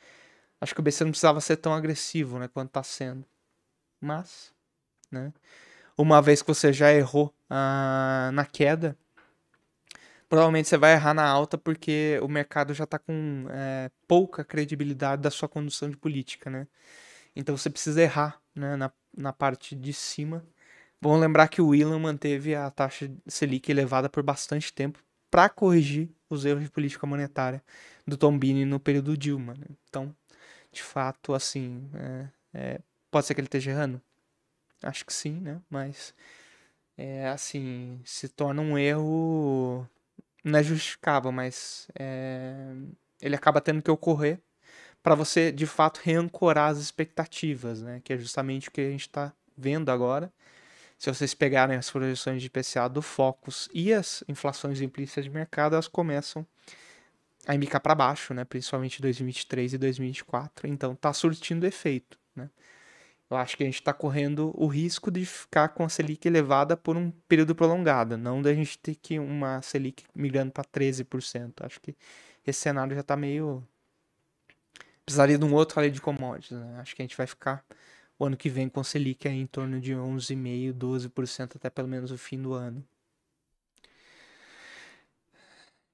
Acho 0.63 0.77
que 0.77 0.81
o 0.81 0.83
BC 0.83 1.03
não 1.03 1.11
precisava 1.11 1.41
ser 1.41 1.57
tão 1.57 1.75
agressivo, 1.75 2.39
né, 2.39 2.47
quanto 2.47 2.69
está 2.69 2.85
sendo. 2.85 3.25
Mas, 4.01 4.53
né, 5.11 5.33
uma 5.99 6.23
vez 6.23 6.41
que 6.41 6.47
você 6.47 6.73
já 6.73 6.93
errou 6.93 7.35
ah, 7.51 8.31
na 8.33 8.47
queda, 8.47 8.97
provavelmente 10.29 10.69
você 10.69 10.77
vai 10.79 10.93
errar 10.93 11.15
na 11.15 11.27
alta 11.27 11.59
porque 11.59 12.17
o 12.23 12.29
mercado 12.29 12.73
já 12.75 12.85
está 12.85 12.97
com 12.97 13.47
é, 13.51 13.91
pouca 14.07 14.45
credibilidade 14.45 15.21
da 15.21 15.33
sua 15.33 15.49
condução 15.49 15.91
de 15.91 15.97
política, 15.97 16.49
né? 16.49 16.69
Então 17.35 17.57
você 17.57 17.69
precisa 17.69 18.01
errar 18.01 18.41
né, 18.55 18.77
na, 18.77 18.93
na 19.17 19.33
parte 19.33 19.75
de 19.75 19.93
cima. 19.93 20.47
Vamos 21.01 21.21
lembrar 21.21 21.49
que 21.49 21.61
o 21.61 21.69
Willan 21.71 21.99
manteve 21.99 22.55
a 22.55 22.71
taxa 22.71 23.11
Selic 23.27 23.69
elevada 23.69 24.09
por 24.09 24.23
bastante 24.23 24.73
tempo 24.73 25.03
para 25.29 25.49
corrigir 25.49 26.09
os 26.31 26.45
erros 26.45 26.63
de 26.63 26.71
política 26.71 27.05
monetária 27.05 27.65
do 28.07 28.17
Tom 28.17 28.39
Bini 28.39 28.65
no 28.65 28.79
período 28.79 29.17
Dilma. 29.17 29.55
Né? 29.55 29.67
Então, 29.89 30.15
de 30.73 30.83
fato, 30.83 31.35
assim, 31.35 31.89
é, 31.95 32.27
é, 32.55 32.81
pode 33.11 33.27
ser 33.27 33.35
que 33.35 33.41
ele 33.41 33.47
esteja 33.47 33.71
errando? 33.71 34.01
Acho 34.83 35.05
que 35.05 35.13
sim, 35.13 35.41
né? 35.41 35.61
Mas, 35.71 36.15
é, 36.97 37.29
assim, 37.29 38.01
se 38.05 38.29
torna 38.29 38.63
um 38.63 38.77
erro, 38.79 39.87
não 40.43 40.59
é 40.59 40.63
justificável, 40.63 41.31
mas 41.31 41.89
é, 41.99 42.73
ele 43.21 43.37
acaba 43.37 43.61
tendo 43.61 43.83
que 43.83 43.91
ocorrer 43.91 44.41
para 45.03 45.15
você 45.15 45.53
de 45.53 45.67
fato 45.67 46.01
reancorar 46.03 46.71
as 46.71 46.79
expectativas, 46.79 47.83
né? 47.83 48.01
Que 48.03 48.15
é 48.15 48.19
justamente 48.19 48.69
o 48.69 48.73
que 48.73 48.81
a 48.81 48.91
gente 48.91 49.03
está 49.03 49.33
vendo 49.57 49.91
agora. 49.91 50.33
Se 50.99 51.13
vocês 51.13 51.35
pegarem 51.35 51.77
as 51.77 51.91
projeções 51.91 52.41
de 52.41 52.47
IPCA 52.47 52.89
do 52.89 53.03
Focus 53.03 53.69
e 53.75 53.93
as 53.93 54.23
inflações 54.29 54.81
implícitas 54.81 55.25
de 55.25 55.31
mercado, 55.31 55.75
elas 55.75 55.89
começam 55.89 56.47
a 57.47 57.55
indicar 57.55 57.81
para 57.81 57.95
baixo, 57.95 58.35
né? 58.35 58.45
Principalmente 58.45 59.03
2023 59.03 59.75
e 59.75 59.79
2024. 59.79 60.67
Então 60.69 60.95
tá 60.95 61.13
surtindo 61.13 61.67
efeito, 61.67 62.19
né? 62.35 62.51
Eu 63.31 63.37
acho 63.37 63.57
que 63.57 63.63
a 63.63 63.67
gente 63.67 63.77
está 63.77 63.93
correndo 63.95 64.53
o 64.55 64.67
risco 64.67 65.11
de 65.11 65.25
ficar 65.25 65.71
com 65.71 65.85
a 65.85 65.89
Selic 65.89 66.27
elevada 66.27 66.77
por 66.77 66.97
um 66.97 67.11
período 67.27 67.55
prolongado, 67.55 68.17
não 68.19 68.43
da 68.43 68.53
gente 68.55 68.79
ter 68.79 68.95
que 68.95 69.19
uma 69.19 69.63
Selic 69.63 70.05
migrando 70.15 70.53
para 70.53 70.65
13%. 70.65 71.65
Acho 71.65 71.81
que 71.81 71.97
esse 72.47 72.61
cenário 72.61 72.95
já 72.95 73.01
está 73.01 73.17
meio. 73.17 73.67
Precisaria 75.05 75.39
de 75.39 75.45
um 75.45 75.55
outro 75.55 75.81
lei 75.81 75.91
de 75.91 76.01
commodities. 76.01 76.59
Né? 76.59 76.79
Acho 76.81 76.95
que 76.95 77.03
a 77.03 77.05
gente 77.05 77.17
vai 77.17 77.27
ficar 77.27 77.65
o 78.19 78.27
ano 78.27 78.37
que 78.37 78.49
vem 78.49 78.69
com 78.69 78.85
Selic 78.85 79.27
aí 79.27 79.41
em 79.41 79.47
torno 79.47 79.81
de 79.81 79.93
11,5%, 79.95 80.75
12% 80.75 81.57
até 81.57 81.71
pelo 81.71 81.89
menos 81.89 82.11
o 82.13 82.19
fim 82.19 82.41
do 82.41 82.53
ano. 82.53 82.85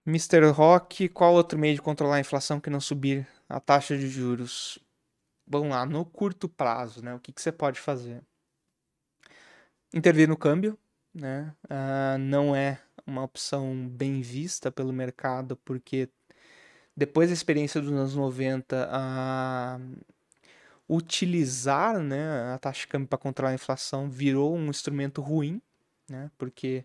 Mr. 0.09 0.51
Rock, 0.51 1.09
qual 1.09 1.35
outro 1.35 1.59
meio 1.59 1.75
de 1.75 1.83
controlar 1.83 2.17
a 2.17 2.21
inflação 2.21 2.59
que 2.59 2.71
não 2.71 2.81
subir 2.81 3.27
a 3.49 3.61
taxa 3.61 3.97
de 3.97 4.09
juros? 4.09 4.79
vamos 5.49 5.71
lá, 5.71 5.87
no 5.87 6.05
curto 6.05 6.49
prazo, 6.49 7.03
né? 7.03 7.15
O 7.15 7.19
que, 7.19 7.33
que 7.33 7.41
você 7.41 7.51
pode 7.51 7.81
fazer? 7.81 8.23
Intervir 9.93 10.29
no 10.29 10.37
câmbio, 10.37 10.79
né? 11.15 11.55
Uh, 11.65 12.19
não 12.19 12.55
é 12.55 12.81
uma 13.07 13.23
opção 13.23 13.89
bem 13.89 14.21
vista 14.21 14.71
pelo 14.71 14.93
mercado, 14.93 15.57
porque 15.65 16.09
depois 16.95 17.31
da 17.31 17.35
experiência 17.35 17.81
dos 17.81 17.91
anos 17.91 18.15
90, 18.15 18.89
uh, 18.89 19.97
utilizar 20.89 21.99
né, 21.99 22.53
a 22.53 22.59
taxa 22.59 22.81
de 22.81 22.89
câmbio 22.89 23.09
para 23.09 23.19
controlar 23.19 23.53
a 23.53 23.55
inflação 23.55 24.11
virou 24.11 24.55
um 24.55 24.69
instrumento 24.69 25.23
ruim, 25.23 25.63
né? 26.09 26.31
Porque 26.37 26.85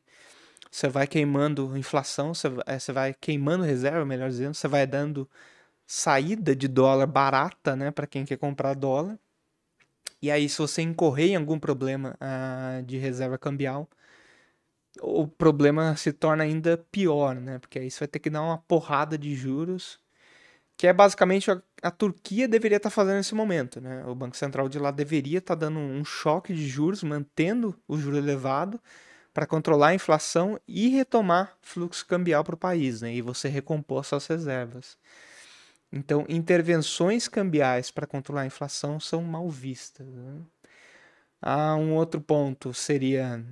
você 0.73 0.89
vai 0.89 1.05
queimando 1.05 1.77
inflação, 1.77 2.33
você 2.33 2.49
vai, 2.49 2.79
você 2.79 2.91
vai 2.91 3.13
queimando 3.13 3.63
reserva, 3.63 4.03
melhor 4.03 4.27
dizendo, 4.29 4.55
você 4.55 4.67
vai 4.67 4.88
dando 4.88 5.29
saída 5.86 6.55
de 6.55 6.67
dólar 6.67 7.05
barata, 7.05 7.75
né, 7.75 7.91
para 7.91 8.07
quem 8.07 8.25
quer 8.25 8.38
comprar 8.38 8.73
dólar. 8.73 9.19
E 10.19 10.31
aí, 10.31 10.49
se 10.49 10.57
você 10.57 10.81
incorrer 10.81 11.29
em 11.29 11.36
algum 11.36 11.59
problema 11.59 12.17
uh, 12.19 12.81
de 12.83 12.97
reserva 12.97 13.38
cambial, 13.38 13.88
o 14.99 15.27
problema 15.27 15.95
se 15.95 16.12
torna 16.12 16.43
ainda 16.43 16.77
pior, 16.91 17.36
né? 17.36 17.59
Porque 17.59 17.77
aí 17.77 17.91
você 17.91 17.99
vai 17.99 18.07
ter 18.07 18.19
que 18.19 18.29
dar 18.29 18.41
uma 18.41 18.57
porrada 18.57 19.17
de 19.17 19.36
juros, 19.36 19.99
que 20.77 20.88
é 20.88 20.93
basicamente 20.93 21.51
a, 21.51 21.62
a 21.83 21.91
Turquia 21.91 22.47
deveria 22.47 22.77
estar 22.77 22.89
tá 22.89 22.95
fazendo 22.95 23.17
nesse 23.17 23.36
momento, 23.36 23.79
né? 23.81 24.03
O 24.07 24.15
Banco 24.15 24.36
Central 24.38 24.67
de 24.69 24.79
lá 24.79 24.91
deveria 24.91 25.39
estar 25.39 25.55
tá 25.55 25.62
dando 25.67 25.79
um 25.79 26.03
choque 26.03 26.53
de 26.53 26.67
juros, 26.67 27.03
mantendo 27.03 27.75
o 27.88 27.97
juro 27.97 28.17
elevado 28.17 28.79
para 29.33 29.47
controlar 29.47 29.89
a 29.89 29.93
inflação 29.95 30.59
e 30.67 30.89
retomar 30.89 31.57
fluxo 31.61 32.05
cambial 32.05 32.43
para 32.43 32.55
o 32.55 32.57
país, 32.57 33.01
né? 33.01 33.13
E 33.13 33.21
você 33.21 33.47
recompor 33.47 34.05
suas 34.05 34.27
reservas. 34.27 34.97
Então, 35.91 36.25
intervenções 36.27 37.27
cambiais 37.27 37.91
para 37.91 38.07
controlar 38.07 38.41
a 38.41 38.45
inflação 38.47 38.99
são 38.99 39.21
mal 39.21 39.47
vistas. 39.49 40.07
Né? 40.07 40.41
Ah, 41.39 41.75
um 41.75 41.93
outro 41.93 42.19
ponto 42.19 42.73
seria 42.73 43.45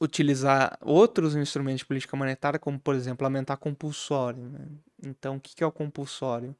utilizar 0.00 0.78
outros 0.80 1.34
instrumentos 1.34 1.80
de 1.80 1.86
política 1.86 2.16
monetária, 2.16 2.58
como, 2.58 2.78
por 2.78 2.94
exemplo, 2.94 3.26
aumentar 3.26 3.56
compulsório. 3.56 4.44
Né? 4.44 4.60
Então, 5.02 5.36
o 5.36 5.40
que 5.40 5.64
é 5.64 5.66
o 5.66 5.72
compulsório? 5.72 6.54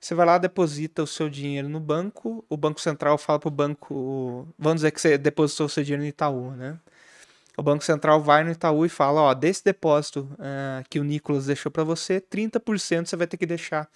Você 0.00 0.14
vai 0.14 0.26
lá, 0.26 0.38
deposita 0.38 1.02
o 1.02 1.06
seu 1.06 1.28
dinheiro 1.28 1.68
no 1.68 1.80
banco, 1.80 2.44
o 2.48 2.56
Banco 2.56 2.80
Central 2.80 3.18
fala 3.18 3.38
para 3.38 3.48
o 3.48 3.50
banco. 3.52 4.48
Vamos 4.58 4.76
dizer 4.78 4.90
que 4.92 5.00
você 5.00 5.18
depositou 5.18 5.66
o 5.66 5.68
seu 5.68 5.82
dinheiro 5.82 6.02
no 6.02 6.08
Itaú, 6.08 6.52
né? 6.52 6.78
O 7.56 7.62
Banco 7.62 7.84
Central 7.84 8.20
vai 8.22 8.44
no 8.44 8.50
Itaú 8.50 8.86
e 8.86 8.88
fala: 8.88 9.20
ó, 9.20 9.34
desse 9.34 9.64
depósito 9.64 10.28
uh, 10.34 10.88
que 10.88 10.98
o 10.98 11.04
Nicolas 11.04 11.46
deixou 11.46 11.70
para 11.70 11.84
você, 11.84 12.20
30% 12.20 13.06
você 13.06 13.16
vai 13.16 13.26
ter 13.26 13.36
que 13.36 13.46
deixar 13.46 13.88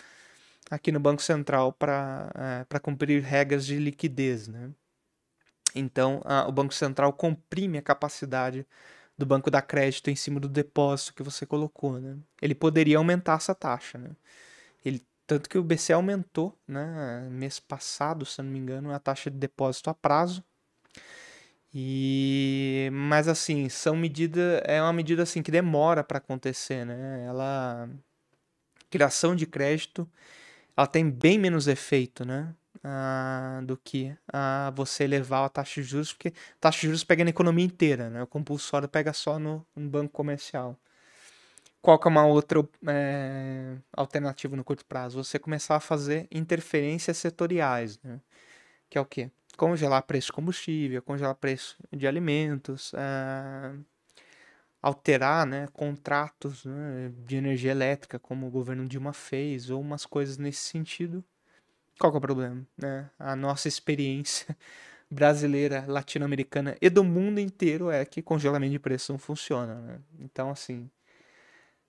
aqui 0.70 0.92
no 0.92 1.00
Banco 1.00 1.22
Central 1.22 1.72
para 1.72 2.66
é, 2.68 2.78
cumprir 2.78 3.22
regras 3.22 3.64
de 3.64 3.78
liquidez. 3.78 4.48
Né? 4.48 4.70
Então, 5.74 6.20
a, 6.24 6.46
o 6.48 6.52
Banco 6.52 6.74
Central 6.74 7.12
comprime 7.12 7.78
a 7.78 7.82
capacidade 7.82 8.66
do 9.16 9.24
banco 9.24 9.50
dar 9.50 9.62
crédito 9.62 10.10
em 10.10 10.16
cima 10.16 10.38
do 10.38 10.48
depósito 10.48 11.14
que 11.14 11.22
você 11.22 11.46
colocou. 11.46 11.98
Né? 12.00 12.16
Ele 12.40 12.54
poderia 12.54 12.98
aumentar 12.98 13.36
essa 13.36 13.54
taxa. 13.54 13.96
Né? 13.98 14.10
Ele, 14.84 15.02
tanto 15.26 15.48
que 15.48 15.56
o 15.56 15.62
BCE 15.62 15.92
aumentou, 15.92 16.56
né, 16.68 17.26
mês 17.30 17.58
passado, 17.58 18.26
se 18.26 18.42
não 18.42 18.50
me 18.50 18.58
engano, 18.58 18.92
a 18.92 18.98
taxa 18.98 19.30
de 19.30 19.36
depósito 19.38 19.88
a 19.88 19.94
prazo. 19.94 20.44
E 21.78 22.88
mas 22.92 23.28
assim, 23.28 23.68
são 23.68 23.96
medidas, 23.96 24.62
é 24.64 24.80
uma 24.80 24.92
medida 24.94 25.22
assim 25.24 25.42
que 25.42 25.50
demora 25.50 26.02
para 26.02 26.18
acontecer, 26.18 26.86
né? 26.86 27.24
Ela 27.26 27.88
criação 28.90 29.36
de 29.36 29.46
crédito 29.46 30.08
ela 30.76 30.86
tem 30.86 31.10
bem 31.10 31.38
menos 31.38 31.68
efeito, 31.68 32.24
né? 32.24 32.54
Ah, 32.84 33.60
do 33.64 33.76
que 33.76 34.16
ah, 34.32 34.72
você 34.76 35.04
elevar 35.04 35.44
a 35.44 35.48
taxa 35.48 35.82
de 35.82 35.88
juros, 35.88 36.12
porque 36.12 36.28
a 36.28 36.32
taxa 36.60 36.80
de 36.80 36.86
juros 36.88 37.04
pega 37.04 37.24
na 37.24 37.30
economia 37.30 37.64
inteira, 37.64 38.10
né? 38.10 38.22
O 38.22 38.26
compulsório 38.26 38.88
pega 38.88 39.12
só 39.12 39.38
no, 39.38 39.66
no 39.74 39.88
banco 39.90 40.12
comercial. 40.12 40.78
Qual 41.80 41.98
que 41.98 42.08
é 42.08 42.10
uma 42.10 42.26
outra 42.26 42.66
é, 42.88 43.76
alternativa 43.92 44.56
no 44.56 44.64
curto 44.64 44.84
prazo? 44.84 45.22
Você 45.22 45.38
começar 45.38 45.76
a 45.76 45.80
fazer 45.80 46.26
interferências 46.32 47.16
setoriais, 47.18 47.98
né? 48.02 48.20
Que 48.90 48.98
é 48.98 49.00
o 49.00 49.06
quê? 49.06 49.30
Congelar 49.56 50.02
preço 50.02 50.26
de 50.26 50.32
combustível, 50.32 51.02
congelar 51.02 51.34
preço 51.34 51.76
de 51.90 52.06
alimentos, 52.06 52.92
é, 52.94 53.72
alterar 54.82 55.46
né, 55.46 55.66
contratos 55.72 56.64
né, 56.64 57.12
de 57.26 57.36
energia 57.36 57.70
elétrica, 57.70 58.18
como 58.18 58.46
o 58.46 58.50
governo 58.50 58.86
Dilma 58.86 59.12
fez, 59.12 59.70
ou 59.70 59.80
umas 59.80 60.04
coisas 60.04 60.36
nesse 60.38 60.60
sentido. 60.60 61.24
Qual 61.98 62.12
é 62.12 62.16
o 62.16 62.20
problema? 62.20 62.66
Né? 62.76 63.10
A 63.18 63.34
nossa 63.34 63.68
experiência 63.68 64.56
brasileira, 65.10 65.84
latino-americana 65.88 66.76
e 66.80 66.90
do 66.90 67.02
mundo 67.02 67.40
inteiro 67.40 67.90
é 67.90 68.04
que 68.04 68.20
congelamento 68.22 68.72
de 68.72 68.78
preço 68.78 69.12
não 69.12 69.18
funciona. 69.18 69.74
Né? 69.76 70.00
Então, 70.20 70.50
assim, 70.50 70.90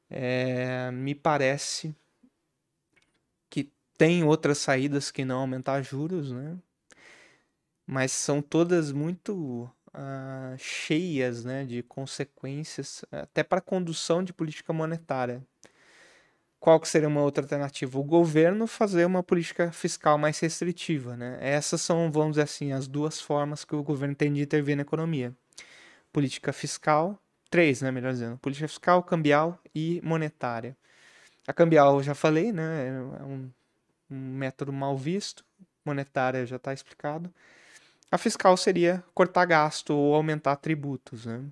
é, 0.09 0.89
me 0.91 1.13
parece 1.13 1.95
que 3.49 3.71
tem 3.97 4.23
outras 4.23 4.57
saídas 4.57 5.11
que 5.11 5.25
não 5.25 5.41
aumentar 5.41 5.81
juros, 5.81 6.31
né? 6.31 6.57
Mas 7.87 8.11
são 8.11 8.41
todas 8.41 8.91
muito 8.91 9.63
uh, 9.97 10.57
cheias 10.57 11.45
né, 11.45 11.63
de 11.63 11.81
consequências, 11.83 13.05
até 13.11 13.43
para 13.43 13.59
a 13.59 13.61
condução 13.61 14.21
de 14.23 14.33
política 14.33 14.73
monetária. 14.73 15.41
Qual 16.59 16.79
que 16.79 16.87
seria 16.87 17.07
uma 17.07 17.21
outra 17.21 17.43
alternativa? 17.43 17.99
O 17.99 18.03
governo 18.03 18.67
fazer 18.67 19.05
uma 19.05 19.23
política 19.23 19.71
fiscal 19.71 20.17
mais 20.17 20.39
restritiva. 20.39 21.15
Né? 21.15 21.37
Essas 21.39 21.81
são, 21.81 22.11
vamos 22.11 22.31
dizer 22.31 22.43
assim, 22.43 22.71
as 22.71 22.87
duas 22.87 23.21
formas 23.21 23.63
que 23.63 23.75
o 23.75 23.83
governo 23.83 24.15
tem 24.15 24.33
de 24.33 24.41
intervir 24.41 24.75
na 24.75 24.81
economia. 24.81 25.33
Política 26.11 26.51
fiscal, 26.51 27.17
três, 27.49 27.81
né, 27.81 27.91
melhor 27.91 28.11
dizendo. 28.11 28.37
Política 28.39 28.67
fiscal, 28.67 29.03
cambial 29.03 29.59
e 29.73 30.01
monetária. 30.03 30.75
A 31.47 31.53
cambial, 31.53 31.97
eu 31.97 32.03
já 32.03 32.15
falei, 32.15 32.51
né, 32.51 32.87
é 33.19 33.23
um, 33.23 33.49
um 34.09 34.33
método 34.35 34.73
mal 34.73 34.97
visto. 34.97 35.45
Monetária 35.85 36.45
já 36.45 36.57
está 36.57 36.73
explicado. 36.73 37.31
A 38.09 38.17
fiscal 38.17 38.55
seria 38.55 39.03
cortar 39.13 39.45
gasto 39.45 39.91
ou 39.91 40.15
aumentar 40.15 40.55
tributos, 40.55 41.25
né? 41.25 41.43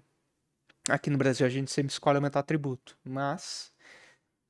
Aqui 0.88 1.10
no 1.10 1.18
Brasil 1.18 1.46
a 1.46 1.50
gente 1.50 1.70
sempre 1.70 1.92
escolhe 1.92 2.16
aumentar 2.16 2.44
tributo, 2.44 2.98
mas 3.04 3.74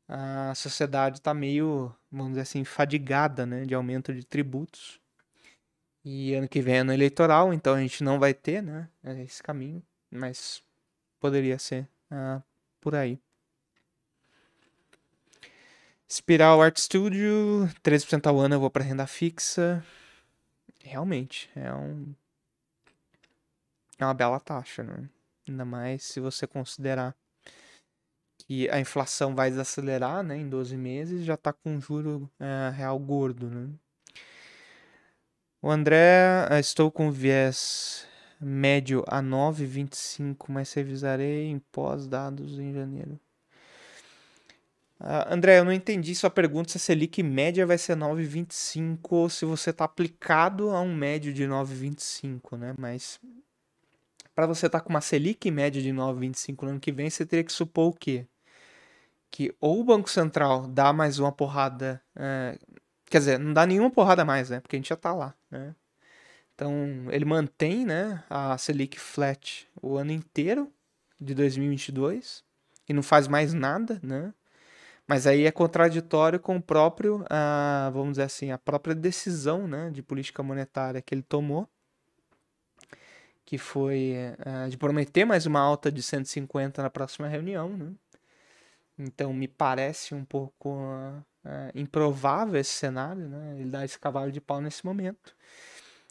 a 0.08 0.54
sociedade 0.54 1.18
está 1.18 1.34
meio, 1.34 1.94
vamos 2.12 2.34
dizer 2.34 2.42
assim, 2.42 2.64
fadigada, 2.64 3.46
né, 3.46 3.66
de 3.66 3.74
aumento 3.74 4.14
de 4.14 4.24
tributos. 4.24 5.00
E 6.04 6.36
ano 6.36 6.48
que 6.48 6.62
vem 6.62 6.76
é 6.76 6.80
ano 6.80 6.94
eleitoral, 6.94 7.52
então 7.54 7.74
a 7.74 7.80
gente 7.80 8.04
não 8.04 8.20
vai 8.20 8.34
ter, 8.34 8.62
né, 8.62 8.88
esse 9.24 9.42
caminho, 9.42 9.82
mas 10.12 10.62
poderia 11.20 11.58
ser 11.58 11.88
uh, 12.12 12.44
por 12.80 12.94
aí. 12.94 13.20
Spiral 16.08 16.62
Art 16.62 16.78
Studio, 16.78 17.68
13% 17.82 18.28
ao 18.28 18.40
ano 18.40 18.56
eu 18.56 18.60
vou 18.60 18.70
para 18.70 18.84
renda 18.84 19.08
fixa 19.08 19.84
realmente 20.88 21.50
é 21.56 21.74
um 21.74 22.14
é 23.98 24.06
uma 24.06 24.14
bela 24.14 24.40
taxa, 24.40 24.84
né? 24.84 25.10
Ainda 25.48 25.66
mais 25.66 26.04
se 26.04 26.20
você 26.20 26.46
considerar 26.46 27.16
que 28.40 28.70
a 28.70 28.80
inflação 28.80 29.34
vai 29.34 29.50
desacelerar, 29.50 30.22
né, 30.24 30.38
em 30.38 30.48
12 30.48 30.78
meses, 30.78 31.26
já 31.26 31.36
está 31.36 31.52
com 31.54 31.76
um 31.76 31.82
juro 31.82 32.30
é, 32.40 32.70
real 32.76 33.00
gordo, 33.00 33.50
né? 33.50 33.70
O 35.62 35.72
André, 35.72 36.48
eh, 36.52 36.60
estou 36.60 36.92
com 36.92 37.12
viés 37.12 38.08
médio 38.40 39.04
a 39.08 39.20
9,25, 39.22 40.52
mas 40.52 40.72
revisarei 40.74 41.48
em 41.48 41.58
pós-dados 41.58 42.60
em 42.60 42.72
janeiro. 42.72 43.20
Uh, 45.00 45.28
André, 45.30 45.60
eu 45.60 45.66
não 45.66 45.74
entendi 45.74 46.16
sua 46.16 46.30
pergunta 46.30 46.70
se 46.70 46.78
a 46.78 46.80
Selic 46.80 47.22
média 47.22 47.66
vai 47.66 47.78
ser 47.78 47.98
9,25 47.98 49.00
ou 49.12 49.30
se 49.30 49.44
você 49.44 49.72
está 49.72 49.84
aplicado 49.84 50.70
a 50.70 50.82
um 50.82 50.96
médio 50.96 51.34
de 51.34 51.44
9,25, 51.44 52.58
né? 52.58 52.74
Mas 52.78 53.20
para 54.34 54.48
você 54.48 54.68
estar 54.68 54.80
tá 54.80 54.86
com 54.86 54.90
uma 54.92 55.02
Selic 55.02 55.52
média 55.52 55.82
de 55.82 55.90
9,25 55.92 56.64
no 56.64 56.70
ano 56.72 56.80
que 56.80 56.92
vem, 56.92 57.10
você 57.10 57.26
teria 57.26 57.44
que 57.44 57.52
supor 57.52 57.90
o 57.90 57.94
quê? 57.94 58.26
Que 59.30 59.54
ou 59.60 59.82
o 59.82 59.84
Banco 59.84 60.10
Central 60.10 60.68
dá 60.68 60.94
mais 60.94 61.20
uma 61.20 61.32
porrada. 61.32 62.02
Uh, 62.16 62.58
quer 63.06 63.20
dizer, 63.20 63.40
não 63.40 63.54
dá 63.54 63.66
nenhuma 63.66 63.92
porrada 63.92 64.24
mais, 64.24 64.50
né? 64.50 64.62
Porque 64.62 64.78
a 64.78 64.80
gente 64.80 64.90
já 64.90 64.96
está 64.96 65.14
lá, 65.14 65.36
né? 65.52 65.76
Então, 66.56 66.72
ele 67.12 67.26
mantém 67.26 67.86
né, 67.86 68.24
a 68.30 68.58
Selic 68.58 68.98
flat 68.98 69.68
o 69.82 69.98
ano 69.98 70.12
inteiro 70.14 70.72
de 71.20 71.36
2022 71.36 72.46
e 72.88 72.94
não 72.94 73.04
faz 73.04 73.28
mais 73.28 73.54
nada, 73.54 74.00
né? 74.02 74.34
Mas 75.08 75.28
aí 75.28 75.46
é 75.46 75.52
contraditório 75.52 76.40
com 76.40 76.58
o 76.58 76.62
próprio, 76.62 77.24
ah, 77.30 77.92
vamos 77.94 78.12
dizer 78.14 78.24
assim, 78.24 78.52
a 78.52 78.58
própria 78.58 78.96
decisão 78.96 79.68
né, 79.68 79.92
de 79.92 80.02
política 80.02 80.42
monetária 80.42 81.02
que 81.02 81.14
ele 81.14 81.22
tomou, 81.22 81.70
que 83.46 83.58
foi 83.58 84.16
ah, 84.44 84.68
de 84.68 84.78
prometer 84.78 85.24
mais 85.24 85.46
uma 85.46 85.60
alta 85.60 85.92
de 85.92 86.02
150 86.02 86.82
na 86.82 86.90
próxima 86.90 87.28
reunião. 87.28 87.70
Né? 87.70 87.92
Então 88.98 89.32
me 89.32 89.48
parece 89.48 90.16
um 90.16 90.26
pouco 90.26 90.76
ah, 91.46 91.72
improvável 91.76 92.60
esse 92.60 92.72
cenário, 92.72 93.30
né? 93.30 93.58
ele 93.60 93.70
dá 93.70 93.86
esse 93.86 94.00
cavalo 94.00 94.32
de 94.32 94.42
pau 94.42 94.60
nesse 94.60 94.84
momento. 94.84 95.36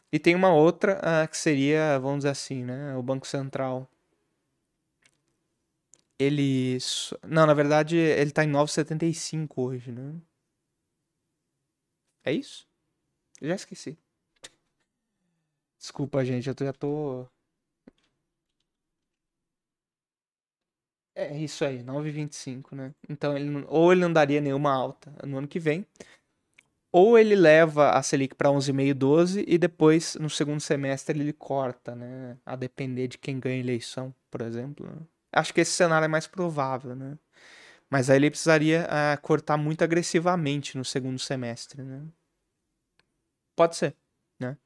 E 0.09 0.19
tem 0.19 0.33
uma 0.35 0.53
outra 0.53 1.27
que 1.29 1.35
seria, 1.35 1.99
vamos 1.99 2.19
dizer 2.19 2.29
assim, 2.29 2.63
né, 2.63 2.95
o 2.95 3.03
Banco 3.03 3.27
Central 3.27 3.89
ele. 6.19 6.77
Não, 7.27 7.45
na 7.45 7.53
verdade, 7.53 7.97
ele 7.97 8.31
tá 8.31 8.43
em 8.43 8.51
9,75 8.51 9.49
hoje, 9.57 9.91
né? 9.91 10.15
É 12.23 12.31
isso? 12.33 12.67
Eu 13.41 13.49
já 13.49 13.55
esqueci. 13.55 13.97
Desculpa, 15.79 16.25
gente, 16.25 16.47
eu 16.49 16.55
já 16.59 16.73
tô. 16.73 17.27
É 21.17 21.37
isso 21.37 21.63
aí, 21.63 21.81
9,25, 21.83 22.75
né? 22.75 22.93
Então, 23.09 23.37
ele 23.37 23.49
não... 23.49 23.65
ou 23.69 23.91
ele 23.91 24.01
não 24.01 24.11
daria 24.11 24.41
nenhuma 24.41 24.73
alta 24.73 25.13
no 25.25 25.37
ano 25.37 25.47
que 25.47 25.59
vem, 25.59 25.85
ou 26.91 27.17
ele 27.17 27.35
leva 27.35 27.91
a 27.91 28.01
Selic 28.01 28.35
para 28.35 28.49
11,5, 28.49 28.93
12 28.93 29.45
e 29.47 29.57
depois, 29.57 30.15
no 30.15 30.29
segundo 30.29 30.61
semestre, 30.61 31.19
ele 31.19 31.33
corta, 31.33 31.95
né? 31.95 32.37
A 32.45 32.55
depender 32.55 33.07
de 33.07 33.17
quem 33.17 33.39
ganha 33.39 33.55
a 33.57 33.59
eleição, 33.59 34.13
por 34.31 34.41
exemplo. 34.41 34.87
Né? 34.87 35.01
Acho 35.35 35.53
que 35.53 35.61
esse 35.61 35.71
cenário 35.71 36.05
é 36.05 36.07
mais 36.07 36.27
provável, 36.27 36.95
né? 36.95 37.17
Mas 37.89 38.09
aí 38.09 38.17
ele 38.17 38.31
precisaria 38.31 38.87
uh, 38.87 39.21
cortar 39.21 39.57
muito 39.57 39.83
agressivamente 39.83 40.77
no 40.77 40.85
segundo 40.85 41.19
semestre, 41.19 41.83
né? 41.83 42.03
Pode 43.55 43.75
ser, 43.75 43.95
né? 44.39 44.57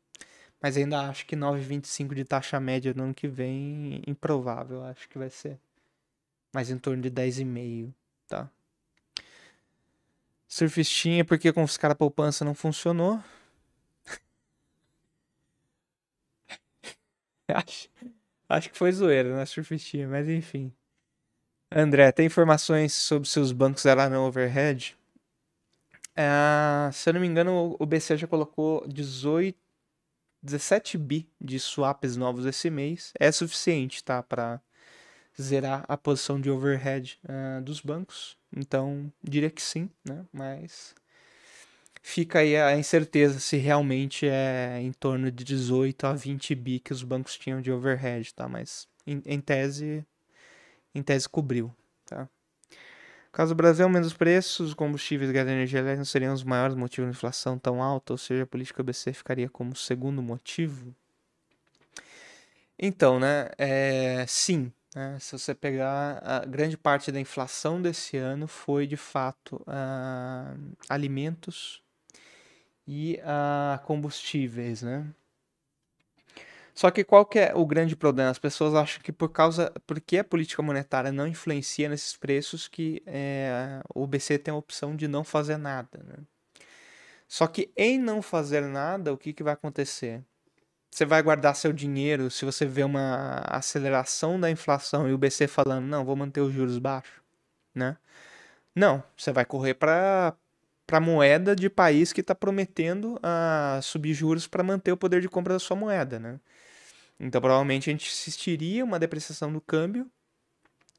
Mas 0.61 0.77
ainda 0.77 1.09
acho 1.09 1.25
que 1.27 1.35
9,25 1.35 2.15
de 2.15 2.25
taxa 2.25 2.59
média 2.59 2.93
no 2.95 3.03
ano 3.05 3.15
que 3.15 3.27
vem, 3.27 4.01
improvável. 4.07 4.83
Acho 4.85 5.09
que 5.09 5.17
vai 5.19 5.29
ser 5.29 5.59
mais 6.53 6.69
em 6.71 6.79
torno 6.79 7.01
de 7.03 7.09
10,5, 7.09 7.95
tá? 8.27 8.51
Surfistinha, 10.49 11.23
porque 11.23 11.53
com 11.53 11.63
os 11.63 11.77
caras 11.77 11.95
poupança 11.97 12.43
não 12.43 12.53
funcionou. 12.53 13.23
acho, 17.55 17.89
Acho 18.49 18.71
que 18.71 18.77
foi 18.77 18.91
zoeira 18.91 19.35
na 19.35 19.45
surfistinha, 19.45 20.07
mas 20.07 20.27
enfim. 20.27 20.73
André, 21.71 22.11
tem 22.11 22.25
informações 22.25 22.93
sobre 22.93 23.29
se 23.29 23.39
os 23.39 23.51
bancos 23.51 23.85
eram 23.85 24.25
overhead? 24.25 24.97
Uh, 26.17 26.91
se 26.91 27.07
eu 27.07 27.13
não 27.13 27.21
me 27.21 27.27
engano, 27.27 27.75
o 27.79 27.85
BC 27.85 28.17
já 28.17 28.27
colocou 28.27 28.85
18, 28.87 29.55
17 30.41 30.97
bi 30.97 31.29
de 31.39 31.59
swaps 31.59 32.17
novos 32.17 32.45
esse 32.45 32.71
mês. 32.71 33.13
É 33.19 33.31
suficiente, 33.31 34.03
tá? 34.03 34.23
Para 34.23 34.59
zerar 35.39 35.85
a 35.87 35.95
posição 35.95 36.41
de 36.41 36.49
overhead 36.49 37.19
uh, 37.25 37.61
dos 37.61 37.81
bancos. 37.81 38.35
Então, 38.55 39.13
diria 39.23 39.51
que 39.51 39.61
sim, 39.61 39.91
né? 40.03 40.25
Mas 40.33 40.95
fica 42.01 42.39
aí 42.39 42.55
a 42.55 42.77
incerteza 42.77 43.39
se 43.39 43.57
realmente 43.57 44.27
é 44.27 44.79
em 44.81 44.91
torno 44.91 45.31
de 45.31 45.43
18 45.43 46.07
a 46.07 46.13
20 46.13 46.55
bi 46.55 46.79
que 46.79 46.93
os 46.93 47.03
bancos 47.03 47.37
tinham 47.37 47.61
de 47.61 47.71
overhead, 47.71 48.33
tá? 48.33 48.47
Mas 48.47 48.87
em, 49.05 49.21
em 49.25 49.39
tese, 49.41 50.05
em 50.93 51.03
tese 51.03 51.27
cobriu, 51.27 51.73
tá? 52.05 52.27
Caso 53.31 53.53
o 53.53 53.55
Brasil 53.55 53.85
aumente 53.85 54.07
os 54.07 54.13
preços, 54.13 54.73
combustíveis, 54.73 55.31
gás 55.31 55.47
e 55.47 55.51
energia 55.51 55.79
elétrica 55.79 56.05
seriam 56.05 56.33
os 56.33 56.43
maiores 56.43 56.75
motivos 56.75 57.11
de 57.11 57.15
inflação 57.15 57.59
tão 57.59 57.81
alta, 57.81 58.13
ou 58.13 58.17
seja, 58.17 58.43
a 58.43 58.47
política 58.47 58.81
BC 58.81 59.13
ficaria 59.13 59.47
como 59.47 59.75
segundo 59.75 60.21
motivo? 60.21 60.95
Então, 62.77 63.19
né, 63.19 63.49
é, 63.57 64.25
sim, 64.27 64.71
né, 64.95 65.17
se 65.19 65.37
você 65.37 65.53
pegar 65.53 66.19
a 66.23 66.45
grande 66.45 66.75
parte 66.75 67.11
da 67.11 67.19
inflação 67.19 67.79
desse 67.79 68.17
ano 68.17 68.47
foi 68.47 68.87
de 68.87 68.97
fato 68.97 69.57
uh, 69.57 70.75
alimentos 70.89 71.83
e 72.91 73.21
a 73.23 73.79
combustíveis, 73.85 74.81
né? 74.81 75.05
Só 76.73 76.89
que 76.89 77.03
qual 77.03 77.23
que 77.23 77.37
é 77.37 77.53
o 77.53 77.63
grande 77.63 77.95
problema? 77.95 78.31
As 78.31 78.39
pessoas 78.39 78.73
acham 78.73 79.03
que 79.03 79.11
por 79.11 79.29
causa, 79.29 79.71
porque 79.85 80.17
a 80.17 80.23
política 80.23 80.63
monetária 80.63 81.11
não 81.11 81.27
influencia 81.27 81.87
nesses 81.87 82.17
preços, 82.17 82.67
que 82.67 83.03
é, 83.05 83.79
o 83.93 84.07
BC 84.07 84.39
tem 84.39 84.51
a 84.51 84.57
opção 84.57 84.95
de 84.95 85.07
não 85.07 85.23
fazer 85.23 85.57
nada. 85.57 86.03
Né? 86.03 86.15
Só 87.27 87.45
que 87.45 87.71
em 87.77 87.99
não 87.99 88.23
fazer 88.23 88.61
nada, 88.61 89.13
o 89.13 89.17
que, 89.17 89.33
que 89.33 89.43
vai 89.43 89.53
acontecer? 89.53 90.23
Você 90.89 91.05
vai 91.05 91.21
guardar 91.21 91.55
seu 91.55 91.71
dinheiro 91.71 92.31
se 92.31 92.43
você 92.43 92.65
vê 92.65 92.83
uma 92.83 93.43
aceleração 93.45 94.39
da 94.39 94.49
inflação 94.49 95.07
e 95.07 95.13
o 95.13 95.17
BC 95.17 95.47
falando, 95.47 95.85
não, 95.85 96.03
vou 96.03 96.15
manter 96.15 96.41
os 96.41 96.51
juros 96.51 96.79
baixos, 96.79 97.21
né? 97.75 97.97
Não, 98.75 99.03
você 99.15 99.31
vai 99.31 99.45
correr 99.45 99.75
para 99.75 100.35
para 100.89 100.99
moeda 100.99 101.55
de 101.55 101.69
país 101.69 102.11
que 102.11 102.21
está 102.21 102.33
prometendo 102.33 103.19
a 103.21 103.79
subir 103.83 104.11
juros 104.15 104.47
para 104.47 104.63
manter 104.63 104.91
o 104.91 104.97
poder 104.97 105.21
de 105.21 105.29
compra 105.29 105.53
da 105.53 105.59
sua 105.59 105.77
moeda, 105.77 106.19
né? 106.19 106.39
Então 107.19 107.39
provavelmente 107.39 107.87
a 107.87 107.93
gente 107.93 108.09
assistiria 108.09 108.83
uma 108.83 108.97
depreciação 108.97 109.53
do 109.53 109.61
câmbio 109.61 110.09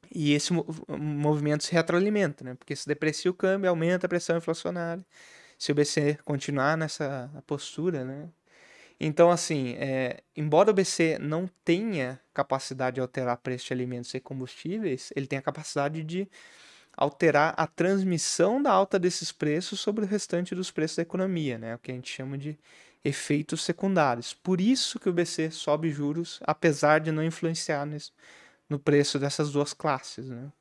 e 0.09 0.31
esse 0.31 0.53
movimento 0.87 1.65
se 1.65 1.73
retroalimenta, 1.73 2.41
né? 2.41 2.55
Porque 2.55 2.73
se 2.73 2.87
deprecia 2.87 3.29
o 3.29 3.33
câmbio, 3.33 3.69
aumenta 3.69 4.05
a 4.05 4.09
pressão 4.09 4.37
inflacionária. 4.37 5.05
Se 5.57 5.73
o 5.73 5.75
BC 5.75 6.19
continuar 6.23 6.77
nessa 6.77 7.29
postura, 7.45 8.05
né? 8.05 8.29
Então, 8.97 9.29
assim, 9.29 9.75
é, 9.77 10.21
embora 10.37 10.71
o 10.71 10.73
BC 10.73 11.17
não 11.19 11.49
tenha 11.65 12.17
capacidade 12.33 12.95
de 12.95 13.01
alterar 13.01 13.35
preço 13.37 13.67
de 13.67 13.73
alimentos 13.73 14.13
e 14.13 14.21
combustíveis, 14.21 15.11
ele 15.17 15.27
tem 15.27 15.37
a 15.37 15.41
capacidade 15.41 16.01
de 16.01 16.29
alterar 16.95 17.53
a 17.57 17.65
transmissão 17.65 18.61
da 18.61 18.71
alta 18.71 18.99
desses 18.99 19.31
preços 19.31 19.79
sobre 19.79 20.05
o 20.05 20.07
restante 20.07 20.53
dos 20.53 20.71
preços 20.71 20.97
da 20.97 21.03
economia, 21.03 21.57
né? 21.57 21.75
o 21.75 21.79
que 21.79 21.91
a 21.91 21.95
gente 21.95 22.11
chama 22.11 22.37
de 22.37 22.57
efeitos 23.03 23.63
secundários. 23.63 24.33
Por 24.33 24.61
isso 24.61 24.99
que 24.99 25.09
o 25.09 25.13
BC 25.13 25.51
sobe 25.51 25.89
juros, 25.89 26.39
apesar 26.43 26.99
de 26.99 27.11
não 27.11 27.23
influenciar 27.23 27.87
no 28.69 28.79
preço 28.79 29.17
dessas 29.17 29.51
duas 29.51 29.73
classes. 29.73 30.29
Né? 30.29 30.51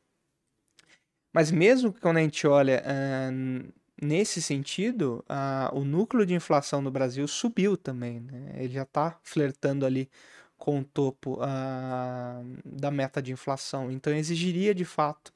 Mas 1.32 1.50
mesmo 1.50 1.92
quando 1.92 2.16
a 2.16 2.20
gente 2.20 2.46
olha 2.46 2.82
uh, 2.82 3.72
nesse 4.00 4.40
sentido, 4.40 5.24
uh, 5.28 5.76
o 5.76 5.84
núcleo 5.84 6.24
de 6.24 6.34
inflação 6.34 6.80
no 6.80 6.90
Brasil 6.90 7.26
subiu 7.28 7.76
também. 7.76 8.20
Né? 8.20 8.54
Ele 8.56 8.72
já 8.72 8.82
está 8.82 9.18
flertando 9.22 9.84
ali 9.84 10.08
com 10.56 10.80
o 10.80 10.84
topo 10.84 11.34
uh, 11.34 12.60
da 12.64 12.90
meta 12.90 13.20
de 13.20 13.32
inflação. 13.32 13.90
Então 13.90 14.12
exigiria 14.14 14.74
de 14.74 14.84
fato 14.84 15.32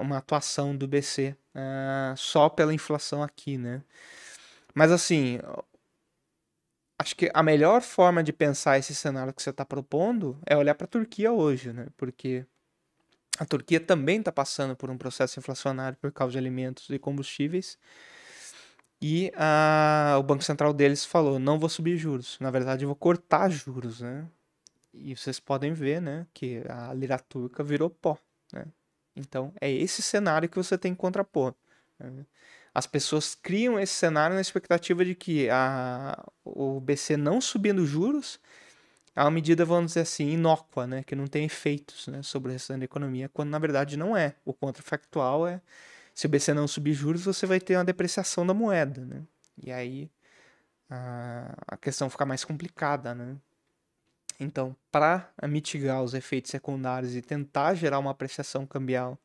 uma 0.00 0.18
atuação 0.18 0.76
do 0.76 0.86
BC 0.86 1.36
uh, 1.54 2.16
só 2.16 2.48
pela 2.48 2.74
inflação 2.74 3.22
aqui, 3.22 3.58
né? 3.58 3.82
Mas 4.74 4.92
assim, 4.92 5.38
acho 6.98 7.16
que 7.16 7.30
a 7.32 7.42
melhor 7.42 7.82
forma 7.82 8.22
de 8.22 8.32
pensar 8.32 8.78
esse 8.78 8.94
cenário 8.94 9.32
que 9.32 9.42
você 9.42 9.50
está 9.50 9.64
propondo 9.64 10.38
é 10.46 10.56
olhar 10.56 10.74
para 10.74 10.84
a 10.84 10.88
Turquia 10.88 11.32
hoje, 11.32 11.72
né? 11.72 11.88
Porque 11.96 12.44
a 13.38 13.44
Turquia 13.44 13.80
também 13.80 14.18
está 14.18 14.32
passando 14.32 14.76
por 14.76 14.90
um 14.90 14.98
processo 14.98 15.38
inflacionário 15.38 15.98
por 16.00 16.12
causa 16.12 16.32
de 16.32 16.38
alimentos 16.38 16.88
e 16.90 16.98
combustíveis. 16.98 17.78
E 19.00 19.32
o 20.18 20.22
Banco 20.24 20.42
Central 20.42 20.72
deles 20.72 21.04
falou: 21.04 21.38
não 21.38 21.58
vou 21.58 21.68
subir 21.68 21.96
juros. 21.96 22.36
Na 22.40 22.50
verdade, 22.50 22.84
eu 22.84 22.88
vou 22.88 22.96
cortar 22.96 23.48
juros, 23.48 24.00
né? 24.00 24.28
E 24.92 25.14
vocês 25.14 25.38
podem 25.38 25.72
ver, 25.72 26.02
né, 26.02 26.26
que 26.34 26.62
a 26.68 26.92
lira 26.92 27.18
turca 27.18 27.62
virou 27.62 27.90
pó, 27.90 28.18
né? 28.52 28.64
Então, 29.18 29.52
é 29.60 29.70
esse 29.70 30.02
cenário 30.02 30.48
que 30.48 30.56
você 30.56 30.78
tem 30.78 30.94
que 30.94 31.00
contrapor. 31.00 31.54
Né? 31.98 32.24
As 32.74 32.86
pessoas 32.86 33.34
criam 33.34 33.78
esse 33.78 33.94
cenário 33.94 34.34
na 34.34 34.40
expectativa 34.40 35.04
de 35.04 35.14
que 35.14 35.48
a, 35.50 36.24
o 36.44 36.80
BC 36.80 37.16
não 37.16 37.40
subindo 37.40 37.84
juros 37.84 38.40
é 39.16 39.20
uma 39.22 39.30
medida, 39.32 39.64
vamos 39.64 39.92
dizer 39.92 40.02
assim, 40.02 40.28
inócua, 40.30 40.86
né? 40.86 41.02
que 41.02 41.16
não 41.16 41.26
tem 41.26 41.44
efeitos 41.44 42.06
né, 42.06 42.22
sobre 42.22 42.50
o 42.50 42.52
restante 42.52 42.80
da 42.80 42.84
economia, 42.84 43.28
quando 43.28 43.50
na 43.50 43.58
verdade 43.58 43.96
não 43.96 44.16
é. 44.16 44.36
O 44.44 44.54
contrafactual 44.54 45.46
é 45.46 45.60
Se 46.14 46.26
o 46.26 46.28
BC 46.28 46.54
não 46.54 46.68
subir 46.68 46.94
juros, 46.94 47.24
você 47.24 47.46
vai 47.46 47.60
ter 47.60 47.76
uma 47.76 47.84
depreciação 47.84 48.46
da 48.46 48.54
moeda, 48.54 49.04
né? 49.04 49.22
E 49.62 49.72
aí 49.72 50.10
a, 50.90 51.54
a 51.66 51.76
questão 51.76 52.10
fica 52.10 52.26
mais 52.26 52.44
complicada, 52.44 53.14
né? 53.14 53.36
Então, 54.40 54.76
para 54.90 55.28
mitigar 55.48 56.02
os 56.02 56.14
efeitos 56.14 56.50
secundários 56.50 57.16
e 57.16 57.22
tentar 57.22 57.74
gerar 57.74 57.98
uma 57.98 58.12
apreciação 58.12 58.64
cambial, 58.66 59.18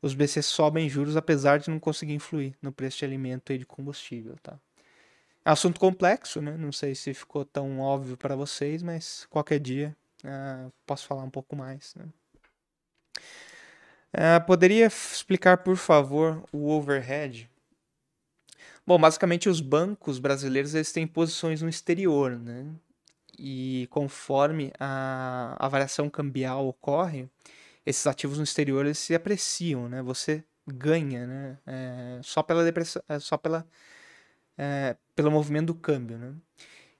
os 0.00 0.14
BC 0.14 0.42
sobem 0.42 0.88
juros 0.88 1.16
apesar 1.16 1.58
de 1.58 1.70
não 1.70 1.78
conseguir 1.78 2.14
influir 2.14 2.56
no 2.60 2.72
preço 2.72 2.98
de 2.98 3.04
alimento 3.04 3.52
e 3.52 3.58
de 3.58 3.64
combustível, 3.64 4.36
tá? 4.42 4.58
Assunto 5.44 5.78
complexo, 5.78 6.40
né? 6.40 6.56
Não 6.56 6.72
sei 6.72 6.94
se 6.94 7.14
ficou 7.14 7.44
tão 7.44 7.80
óbvio 7.80 8.16
para 8.16 8.34
vocês, 8.34 8.82
mas 8.82 9.26
qualquer 9.30 9.60
dia 9.60 9.96
uh, 10.24 10.72
posso 10.86 11.06
falar 11.06 11.22
um 11.22 11.30
pouco 11.30 11.54
mais, 11.54 11.94
né? 11.94 12.06
Uh, 14.14 14.44
poderia 14.46 14.86
explicar, 14.86 15.58
por 15.58 15.76
favor, 15.76 16.44
o 16.52 16.68
overhead? 16.68 17.48
Bom, 18.86 18.98
basicamente 18.98 19.48
os 19.48 19.60
bancos 19.60 20.18
brasileiros 20.18 20.74
eles 20.74 20.92
têm 20.92 21.06
posições 21.06 21.62
no 21.62 21.68
exterior, 21.68 22.38
né? 22.38 22.66
E 23.38 23.88
conforme 23.90 24.72
a, 24.78 25.56
a 25.58 25.68
variação 25.68 26.10
cambial 26.10 26.66
ocorre, 26.66 27.28
esses 27.84 28.06
ativos 28.06 28.38
no 28.38 28.44
exterior 28.44 28.84
eles 28.84 28.98
se 28.98 29.14
apreciam, 29.14 29.88
né? 29.88 30.02
Você 30.02 30.44
ganha, 30.66 31.26
né? 31.26 31.58
É, 31.66 32.20
só 32.22 32.42
pela 32.42 32.64
depressão, 32.64 33.02
é, 33.08 33.18
só 33.18 33.36
pela 33.36 33.66
é, 34.56 34.96
pelo 35.16 35.30
movimento 35.30 35.68
do 35.68 35.74
câmbio, 35.74 36.18
né? 36.18 36.34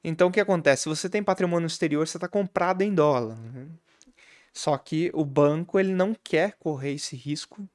Então 0.04 0.28
o 0.28 0.32
que 0.32 0.40
acontece? 0.40 0.84
Se 0.84 0.88
você 0.88 1.08
tem 1.08 1.22
patrimônio 1.22 1.66
exterior, 1.66 2.06
você 2.06 2.16
está 2.16 2.28
comprado 2.28 2.82
em 2.82 2.94
dólar. 2.94 3.36
Né? 3.36 3.68
Só 4.52 4.76
que 4.76 5.10
o 5.14 5.24
banco 5.24 5.78
ele 5.78 5.94
não 5.94 6.14
quer 6.14 6.56
correr 6.58 6.92
esse 6.94 7.14
risco 7.16 7.66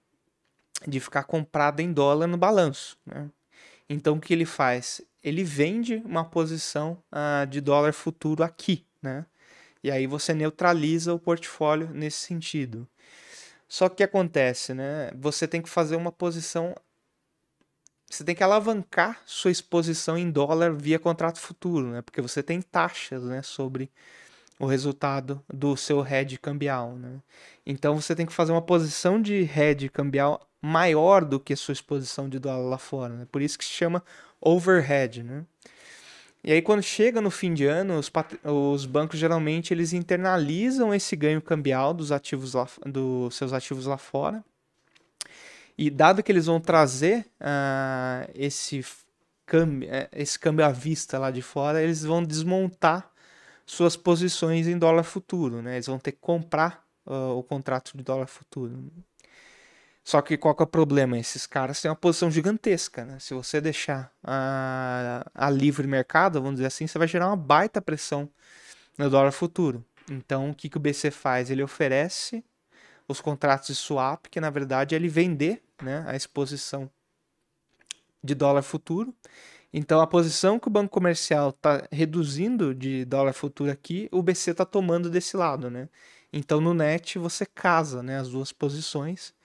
de 0.86 1.00
ficar 1.00 1.24
comprado 1.24 1.80
em 1.80 1.92
dólar 1.92 2.28
no 2.28 2.38
balanço. 2.38 2.98
Né? 3.06 3.30
Então 3.90 4.18
o 4.18 4.20
que 4.20 4.34
ele 4.34 4.46
faz? 4.46 5.02
Ele 5.28 5.44
vende 5.44 6.02
uma 6.06 6.24
posição 6.24 7.04
uh, 7.12 7.46
de 7.46 7.60
dólar 7.60 7.92
futuro 7.92 8.44
aqui, 8.44 8.86
né? 9.02 9.26
E 9.84 9.92
aí 9.92 10.08
você 10.08 10.34
neutraliza 10.34 11.14
o 11.14 11.20
portfólio 11.20 11.90
nesse 11.94 12.20
sentido. 12.20 12.88
Só 13.68 13.90
que 13.90 13.94
o 13.94 13.98
que 13.98 14.04
acontece, 14.04 14.74
né? 14.74 15.12
Você 15.16 15.46
tem 15.46 15.62
que 15.62 15.68
fazer 15.68 15.98
uma 15.98 16.14
posição. 16.14 16.74
Você 18.10 18.24
tem 18.24 18.34
que 18.34 18.42
alavancar 18.42 19.22
sua 19.26 19.52
exposição 19.52 20.18
em 20.18 20.32
dólar 20.32 20.74
via 20.74 20.98
contrato 20.98 21.40
futuro, 21.40 21.88
né? 21.88 22.02
Porque 22.02 22.22
você 22.22 22.42
tem 22.42 22.62
taxas, 22.62 23.24
né? 23.24 23.42
Sobre 23.42 23.92
o 24.58 24.66
resultado 24.66 25.44
do 25.54 25.76
seu 25.76 26.08
hedge 26.08 26.38
cambial, 26.38 26.96
né? 26.96 27.22
Então 27.66 28.00
você 28.00 28.16
tem 28.16 28.26
que 28.26 28.32
fazer 28.32 28.54
uma 28.54 28.62
posição 28.62 29.22
de 29.22 29.42
hedge 29.44 29.90
cambial 29.90 30.48
maior 30.62 31.24
do 31.24 31.40
que 31.40 31.56
sua 31.56 31.74
exposição 31.74 32.28
de 32.30 32.40
dólar 32.40 32.70
lá 32.70 32.78
fora. 32.78 33.14
Né? 33.14 33.28
Por 33.32 33.42
isso 33.42 33.58
que 33.58 33.66
se 33.66 33.72
chama 33.72 34.04
overhead. 34.42 35.24
Né? 35.24 35.46
E 36.44 36.52
aí 36.52 36.62
quando 36.62 36.82
chega 36.82 37.20
no 37.20 37.30
fim 37.32 37.54
de 37.54 37.66
ano, 37.66 37.98
os, 37.98 38.12
os, 38.44 38.86
bancos 38.86 39.20
geralmente 39.20 39.74
eles 39.74 39.94
internalizam 39.94 40.94
esse 40.94 41.16
ganho 41.16 41.42
cambial 41.42 41.94
dos 41.94 42.12
ativos 42.12 42.54
lá, 42.54 42.68
dos 42.86 43.36
seus 43.36 43.54
ativos 43.54 43.86
lá 43.86 43.98
fora. 43.98 44.44
E 45.78 45.90
dado 45.90 46.24
que 46.24 46.32
eles 46.32 46.48
vão 46.48 46.60
trazer 46.60 47.26
uh, 47.40 48.32
esse, 48.34 48.84
câmbio, 49.46 49.88
eh, 49.92 50.10
esse 50.12 50.38
câmbio 50.40 50.66
à 50.66 50.72
vista 50.72 51.20
lá 51.20 51.30
de 51.30 51.42
fora, 51.42 51.84
eles 51.84 52.04
vão 52.04 52.24
desmontar 52.24 53.12
suas 53.66 53.96
posições 53.96 54.68
em 54.68 54.78
dólar 54.78 55.04
futuro. 55.04 55.62
Né? 55.62 55.76
Eles 55.76 55.86
vão 55.86 56.00
ter 56.00 56.14
que 56.14 56.20
comprar 56.20 56.84
uh, 57.06 57.38
o 57.38 57.44
contrato 57.44 57.96
de 57.96 58.04
dólar 58.04 58.28
futuro. 58.28 58.92
Só 60.08 60.22
que 60.22 60.38
qual 60.38 60.56
que 60.56 60.64
é 60.64 60.66
o 60.66 60.68
problema? 60.68 61.20
Esses 61.20 61.46
caras 61.46 61.82
têm 61.82 61.92
uma 61.92 61.96
posição 61.98 62.32
gigantesca, 62.32 63.04
né? 63.04 63.20
Se 63.20 63.34
você 63.34 63.60
deixar 63.60 64.10
a, 64.24 65.30
a 65.36 65.50
livre 65.50 65.86
mercado, 65.86 66.42
vamos 66.42 66.56
dizer 66.56 66.68
assim, 66.68 66.88
você 66.88 66.98
vai 66.98 67.10
gerar 67.10 67.28
uma 67.28 67.36
baita 67.36 67.82
pressão 67.82 68.30
no 68.98 69.10
dólar 69.10 69.34
futuro. 69.34 69.84
Então, 70.10 70.50
o 70.50 70.56
que, 70.56 70.70
que 70.70 70.78
o 70.78 70.80
BC 70.80 71.12
faz? 71.12 71.52
Ele 71.52 71.62
oferece 71.62 72.42
os 73.06 73.20
contratos 73.20 73.68
de 73.68 73.76
swap, 73.76 74.28
que 74.28 74.40
na 74.40 74.50
verdade 74.50 74.96
é 74.96 74.98
ele 74.98 75.10
vender 75.10 75.62
né, 75.84 76.06
a 76.08 76.16
exposição 76.16 76.90
de 78.24 78.34
dólar 78.34 78.62
futuro. 78.62 79.14
Então, 79.74 80.00
a 80.00 80.08
posição 80.08 80.58
que 80.58 80.70
o 80.70 80.72
banco 80.72 80.90
comercial 80.90 81.50
está 81.50 81.86
reduzindo 81.92 82.74
de 82.74 83.04
dólar 83.04 83.34
futuro 83.34 83.70
aqui, 83.70 84.08
o 84.14 84.24
BC 84.24 84.52
está 84.52 84.64
tomando 84.64 85.10
desse 85.10 85.36
lado, 85.36 85.70
né? 85.70 85.90
Então, 86.32 86.62
no 86.62 86.74
net, 86.74 87.20
você 87.20 87.46
casa 87.46 88.02
né, 88.02 88.18
as 88.18 88.30
duas 88.30 88.54
posições 88.54 89.36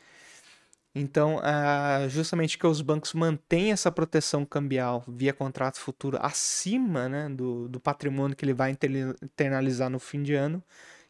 então, 0.94 1.37
uh, 1.37 2.09
justamente 2.09 2.59
que 2.59 2.66
os 2.66 2.83
bancos 2.83 3.14
mantêm 3.14 3.72
essa 3.72 3.90
proteção 3.90 4.44
cambial 4.44 5.02
via 5.09 5.33
contrato 5.33 5.78
futuro 5.81 6.18
acima 6.20 7.09
né, 7.09 7.28
do, 7.31 7.66
do 7.66 7.81
patrimônio 7.81 8.37
que 8.37 8.44
ele 8.44 8.52
vai 8.52 8.70
internalizar 8.70 9.88
no 9.88 9.98
fim 9.98 10.22
de 10.22 10.35
ano, 10.35 10.62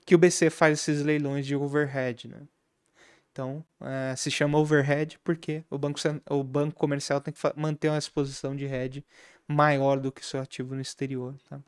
que 0.07 0.15
o 0.15 0.19
BC 0.19 0.51
faz 0.51 0.79
esses 0.79 1.03
leilões 1.03 1.45
de 1.45 1.57
overhead. 1.57 2.29
Né? 2.29 2.43
Então, 3.33 3.65
uh, 3.81 4.17
se 4.17 4.31
chama 4.31 4.57
overhead 4.59 5.19
porque 5.25 5.65
o 5.69 5.77
banco, 5.77 5.99
o 6.31 6.45
banco 6.45 6.79
comercial 6.79 7.21
tem 7.21 7.35
que 7.35 7.41
manter 7.57 7.89
uma 7.89 7.99
exposição 7.99 8.55
de 8.55 8.67
hedge 8.67 9.05
maior 9.49 9.99
do 9.99 10.13
que 10.13 10.25
seu 10.25 10.41
ativo 10.41 10.77
no 10.77 10.81
exterior. 10.81 11.35
Tá? 11.51 11.61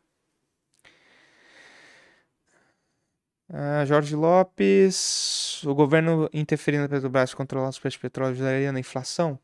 Uh, 3.48 3.84
Jorge 3.86 4.16
Lopes, 4.16 5.62
o 5.64 5.74
governo 5.74 6.28
interferindo 6.32 6.84
na 6.84 6.88
Petrobras 6.88 7.34
controlar 7.34 7.68
os 7.68 7.78
preços 7.78 7.98
de 7.98 8.00
petróleo 8.00 8.32
ajudaria 8.32 8.72
na 8.72 8.80
inflação? 8.80 9.38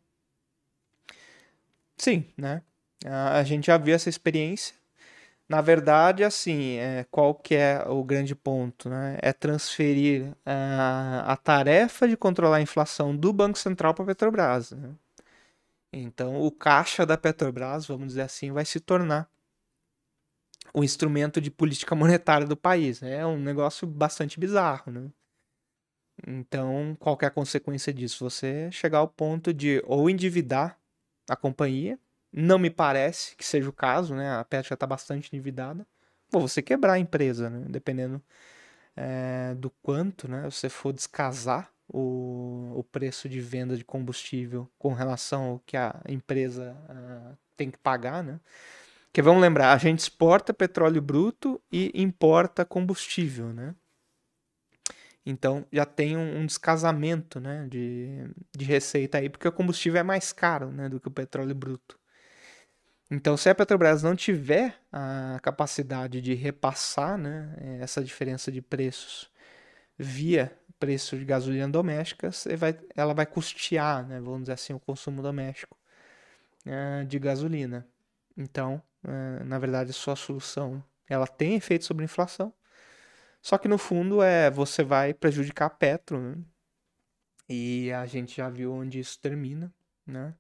Sim, 1.97 2.25
né? 2.37 2.63
Uh, 3.05 3.09
a 3.09 3.43
gente 3.45 3.67
já 3.67 3.77
viu 3.77 3.95
essa 3.95 4.09
experiência. 4.09 4.75
Na 5.49 5.61
verdade, 5.61 6.23
assim, 6.23 6.77
é, 6.77 7.05
qual 7.11 7.35
que 7.35 7.57
é 7.57 7.85
o 7.89 8.05
grande 8.05 8.37
ponto? 8.37 8.89
Né? 8.89 9.19
É 9.21 9.33
transferir 9.33 10.29
uh, 10.47 11.27
a 11.27 11.37
tarefa 11.37 12.07
de 12.07 12.17
controlar 12.17 12.59
a 12.59 12.63
inflação 12.63 13.17
do 13.17 13.33
Banco 13.33 13.59
Central 13.59 13.93
para 13.93 14.05
a 14.05 14.07
Petrobras. 14.07 14.71
Né? 14.71 14.91
Então, 15.93 16.41
o 16.41 16.53
caixa 16.53 17.05
da 17.05 17.19
Petrobras, 17.19 17.87
vamos 17.87 18.09
dizer 18.09 18.23
assim, 18.23 18.53
vai 18.53 18.65
se 18.65 18.79
tornar 18.79 19.29
o 20.75 20.85
instrumento 20.85 21.41
de 21.41 21.51
política 21.51 21.95
monetária 21.97 22.47
do 22.47 22.57
país. 22.57 23.01
Né? 23.01 23.17
É 23.17 23.27
um 23.27 23.39
negócio 23.39 23.87
bastante 23.87 24.39
bizarro, 24.39 24.93
né? 24.93 25.11
Então, 26.27 26.97
qual 27.01 27.19
é 27.23 27.27
a 27.27 27.31
consequência 27.31 27.93
disso? 27.93 28.29
Você 28.29 28.71
chegar 28.71 28.99
ao 28.99 29.09
ponto 29.09 29.55
de 29.55 29.83
ou 29.87 30.11
endividar 30.11 30.79
a 31.29 31.35
companhia, 31.35 31.99
não 32.33 32.59
me 32.59 32.71
parece 32.71 33.35
que 33.37 33.45
seja 33.45 33.69
o 33.69 33.73
caso, 33.73 34.15
né? 34.15 34.31
A 34.37 34.45
Petro 34.45 34.69
já 34.69 34.75
está 34.75 34.87
bastante 34.87 35.35
endividada, 35.35 35.87
ou 36.33 36.43
você 36.43 36.61
quebrar 36.61 36.95
a 36.95 36.99
empresa, 36.99 37.49
né? 37.49 37.65
Dependendo 37.69 38.23
é, 38.97 39.55
do 39.55 39.71
quanto, 39.83 40.29
né? 40.29 40.45
Você 40.51 40.69
for 40.69 40.93
descasar 40.93 41.73
o, 41.89 42.73
o 42.77 42.85
preço 42.85 43.29
de 43.29 43.41
venda 43.41 43.77
de 43.77 43.85
combustível 43.85 44.71
com 44.79 44.93
relação 44.93 45.45
ao 45.45 45.59
que 45.61 45.77
a 45.77 46.01
empresa 46.09 46.77
uh, 46.89 47.37
tem 47.57 47.71
que 47.71 47.79
pagar, 47.79 48.23
né? 48.23 48.41
Que 49.13 49.23
vamos 49.23 49.43
lembrar, 49.43 49.73
a 49.73 49.79
gente 49.79 49.99
exporta 50.01 50.55
petróleo 50.55 51.03
bruto 51.03 51.61
e 51.71 51.91
importa 51.95 52.65
combustível, 52.65 53.53
né? 53.53 53.75
Então 55.25 55.67
já 55.73 55.85
tem 55.85 56.17
um, 56.17 56.41
um 56.41 56.47
descasamento 56.47 57.41
né, 57.41 57.67
de, 57.69 58.31
de 58.57 58.65
receita 58.65 59.19
aí, 59.19 59.29
porque 59.29 59.47
o 59.47 59.53
combustível 59.53 60.01
é 60.01 60.03
mais 60.03 60.33
caro 60.33 60.71
né, 60.71 60.89
do 60.89 60.99
que 60.99 61.09
o 61.09 61.11
petróleo 61.11 61.55
bruto. 61.55 61.99
Então, 63.11 63.37
se 63.37 63.49
a 63.49 63.55
Petrobras 63.55 64.05
não 64.05 64.15
tiver 64.15 64.77
a 64.93 65.41
capacidade 65.43 66.21
de 66.21 66.33
repassar 66.35 67.19
né, 67.19 67.57
essa 67.81 68.05
diferença 68.05 68.53
de 68.53 68.63
preços 68.63 69.29
via 69.99 70.57
preço 70.79 71.19
de 71.19 71.25
gasolina 71.25 71.69
doméstica, 71.69 72.31
vai, 72.57 72.79
ela 72.97 73.13
vai 73.13 73.27
custear, 73.27 74.07
né, 74.07 74.21
vamos 74.21 74.43
dizer 74.43 74.53
assim, 74.53 74.73
o 74.73 74.81
consumo 74.81 75.21
doméstico 75.23 75.77
uh, 76.67 77.05
de 77.05 77.19
gasolina. 77.19 77.87
Então, 78.37 78.81
na 79.45 79.59
verdade, 79.59 79.93
sua 79.93 80.17
solução 80.17 80.83
ela 81.09 81.27
tem 81.27 81.57
efeito 81.57 81.85
sobre 81.85 82.05
a 82.05 82.07
inflação, 82.07 82.53
só 83.43 83.59
que 83.59 83.69
no 83.69 83.79
fundo 83.79 84.23
é 84.23 84.51
você 84.51 84.83
vai 84.83 85.15
prejudicar 85.15 85.67
a 85.67 85.71
Petro, 85.71 86.21
né? 86.21 86.37
E 87.49 87.91
a 87.93 88.07
gente 88.07 88.37
já 88.37 88.49
viu 88.49 88.73
onde 88.73 89.01
isso 89.01 89.19
termina, 89.19 89.73
né? 90.07 90.35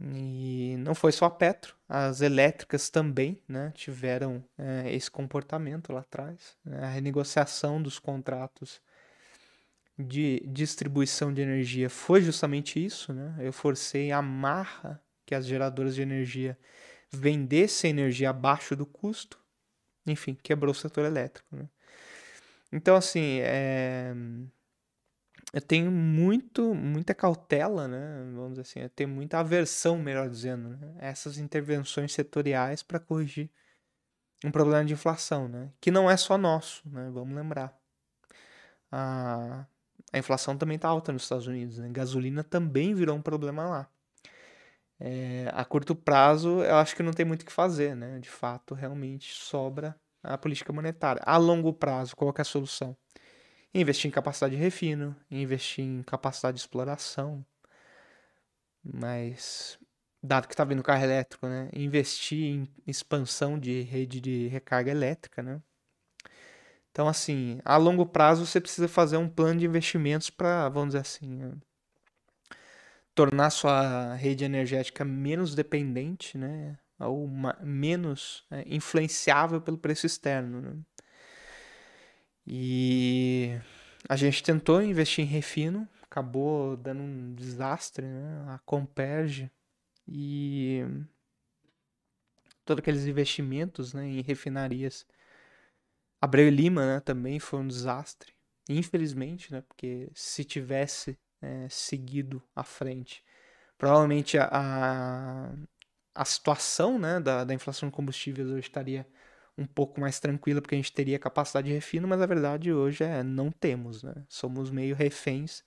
E 0.00 0.76
não 0.78 0.94
foi 0.94 1.12
só 1.12 1.26
a 1.26 1.30
Petro, 1.30 1.76
as 1.88 2.20
elétricas 2.20 2.90
também 2.90 3.40
né, 3.46 3.72
tiveram 3.74 4.44
é, 4.58 4.92
esse 4.92 5.10
comportamento 5.10 5.92
lá 5.92 6.00
atrás. 6.00 6.56
Né? 6.64 6.82
A 6.82 6.88
renegociação 6.88 7.80
dos 7.80 8.00
contratos 8.00 8.80
de 9.96 10.42
distribuição 10.46 11.32
de 11.32 11.40
energia 11.40 11.88
foi 11.88 12.20
justamente 12.20 12.84
isso. 12.84 13.12
Né? 13.12 13.36
Eu 13.38 13.52
forcei 13.52 14.10
a 14.10 14.20
marra 14.20 15.00
que 15.24 15.34
as 15.34 15.46
geradoras 15.46 15.94
de 15.94 16.02
energia 16.02 16.58
vendessem 17.12 17.90
energia 17.90 18.30
abaixo 18.30 18.74
do 18.74 18.86
custo. 18.86 19.38
Enfim, 20.06 20.34
quebrou 20.42 20.72
o 20.72 20.74
setor 20.74 21.04
elétrico. 21.04 21.54
Né? 21.54 21.68
Então, 22.72 22.96
assim, 22.96 23.38
é... 23.40 24.14
eu 25.52 25.60
tenho 25.60 25.90
muito, 25.90 26.74
muita 26.74 27.14
cautela, 27.14 27.86
né? 27.86 28.32
Vamos 28.34 28.50
dizer 28.50 28.62
assim, 28.62 28.80
eu 28.80 28.90
tenho 28.90 29.10
muita 29.10 29.38
aversão, 29.38 29.98
melhor 29.98 30.28
dizendo, 30.28 30.70
né? 30.70 30.94
a 30.98 31.06
essas 31.06 31.38
intervenções 31.38 32.12
setoriais 32.12 32.82
para 32.82 32.98
corrigir 32.98 33.50
um 34.44 34.50
problema 34.50 34.84
de 34.84 34.92
inflação, 34.94 35.48
né? 35.48 35.70
Que 35.80 35.90
não 35.90 36.10
é 36.10 36.16
só 36.16 36.36
nosso, 36.36 36.82
né? 36.88 37.10
Vamos 37.12 37.34
lembrar. 37.34 37.78
A, 38.90 39.66
a 40.12 40.18
inflação 40.18 40.56
também 40.56 40.76
está 40.76 40.88
alta 40.88 41.12
nos 41.12 41.22
Estados 41.22 41.46
Unidos, 41.46 41.78
né? 41.78 41.88
Gasolina 41.90 42.42
também 42.42 42.94
virou 42.94 43.16
um 43.16 43.22
problema 43.22 43.64
lá. 43.68 43.90
É, 45.04 45.50
a 45.52 45.64
curto 45.64 45.96
prazo, 45.96 46.62
eu 46.62 46.76
acho 46.76 46.94
que 46.94 47.02
não 47.02 47.12
tem 47.12 47.26
muito 47.26 47.42
o 47.42 47.44
que 47.44 47.52
fazer, 47.52 47.96
né? 47.96 48.20
De 48.20 48.30
fato, 48.30 48.72
realmente 48.72 49.34
sobra 49.34 49.96
a 50.22 50.38
política 50.38 50.72
monetária. 50.72 51.20
A 51.26 51.36
longo 51.36 51.72
prazo, 51.72 52.14
qual 52.14 52.32
é 52.38 52.40
a 52.40 52.44
solução? 52.44 52.96
Investir 53.74 54.08
em 54.08 54.12
capacidade 54.12 54.54
de 54.54 54.62
refino, 54.62 55.16
investir 55.28 55.84
em 55.84 56.04
capacidade 56.04 56.56
de 56.56 56.60
exploração. 56.60 57.44
Mas, 58.84 59.76
dado 60.22 60.46
que 60.46 60.54
está 60.54 60.62
vindo 60.64 60.84
carro 60.84 61.02
elétrico, 61.02 61.48
né? 61.48 61.68
Investir 61.72 62.38
em 62.38 62.68
expansão 62.86 63.58
de 63.58 63.82
rede 63.82 64.20
de 64.20 64.46
recarga 64.46 64.92
elétrica, 64.92 65.42
né? 65.42 65.60
Então, 66.92 67.08
assim, 67.08 67.58
a 67.64 67.76
longo 67.76 68.06
prazo 68.06 68.46
você 68.46 68.60
precisa 68.60 68.86
fazer 68.86 69.16
um 69.16 69.28
plano 69.28 69.58
de 69.58 69.66
investimentos 69.66 70.30
para, 70.30 70.68
vamos 70.68 70.90
dizer 70.90 71.00
assim, 71.00 71.60
tornar 73.14 73.50
sua 73.50 74.14
rede 74.14 74.44
energética 74.44 75.04
menos 75.04 75.54
dependente, 75.54 76.38
né? 76.38 76.78
Ou 76.98 77.28
menos 77.62 78.44
é, 78.50 78.64
influenciável 78.66 79.60
pelo 79.60 79.78
preço 79.78 80.06
externo. 80.06 80.60
Né? 80.60 80.76
E 82.46 83.58
a 84.08 84.16
gente 84.16 84.42
tentou 84.42 84.82
investir 84.82 85.24
em 85.24 85.28
refino, 85.28 85.88
acabou 86.02 86.76
dando 86.76 87.02
um 87.02 87.34
desastre, 87.34 88.06
né? 88.06 88.44
A 88.48 88.58
Comperge 88.60 89.50
e 90.06 90.84
todos 92.64 92.82
aqueles 92.82 93.06
investimentos 93.06 93.92
né, 93.92 94.06
em 94.06 94.22
refinarias. 94.22 95.06
Abreu 96.20 96.46
e 96.46 96.50
Lima 96.50 96.86
né, 96.86 97.00
também 97.00 97.40
foi 97.40 97.60
um 97.60 97.66
desastre, 97.66 98.32
infelizmente, 98.68 99.52
né? 99.52 99.60
Porque 99.62 100.08
se 100.14 100.44
tivesse 100.44 101.18
é, 101.42 101.66
seguido 101.68 102.42
à 102.54 102.62
frente. 102.62 103.24
Provavelmente 103.76 104.38
a, 104.38 104.48
a, 104.50 105.52
a 106.14 106.24
situação 106.24 106.98
né, 106.98 107.20
da, 107.20 107.44
da 107.44 107.52
inflação 107.52 107.88
de 107.88 107.94
combustíveis 107.94 108.48
hoje 108.48 108.60
estaria 108.60 109.06
um 109.58 109.66
pouco 109.66 110.00
mais 110.00 110.18
tranquila, 110.18 110.62
porque 110.62 110.74
a 110.74 110.78
gente 110.78 110.92
teria 110.92 111.18
capacidade 111.18 111.68
de 111.68 111.74
refino, 111.74 112.08
mas 112.08 112.20
a 112.22 112.26
verdade 112.26 112.72
hoje 112.72 113.04
é 113.04 113.22
não 113.22 113.50
temos, 113.50 114.02
né? 114.02 114.14
Somos 114.28 114.70
meio 114.70 114.94
reféns 114.94 115.62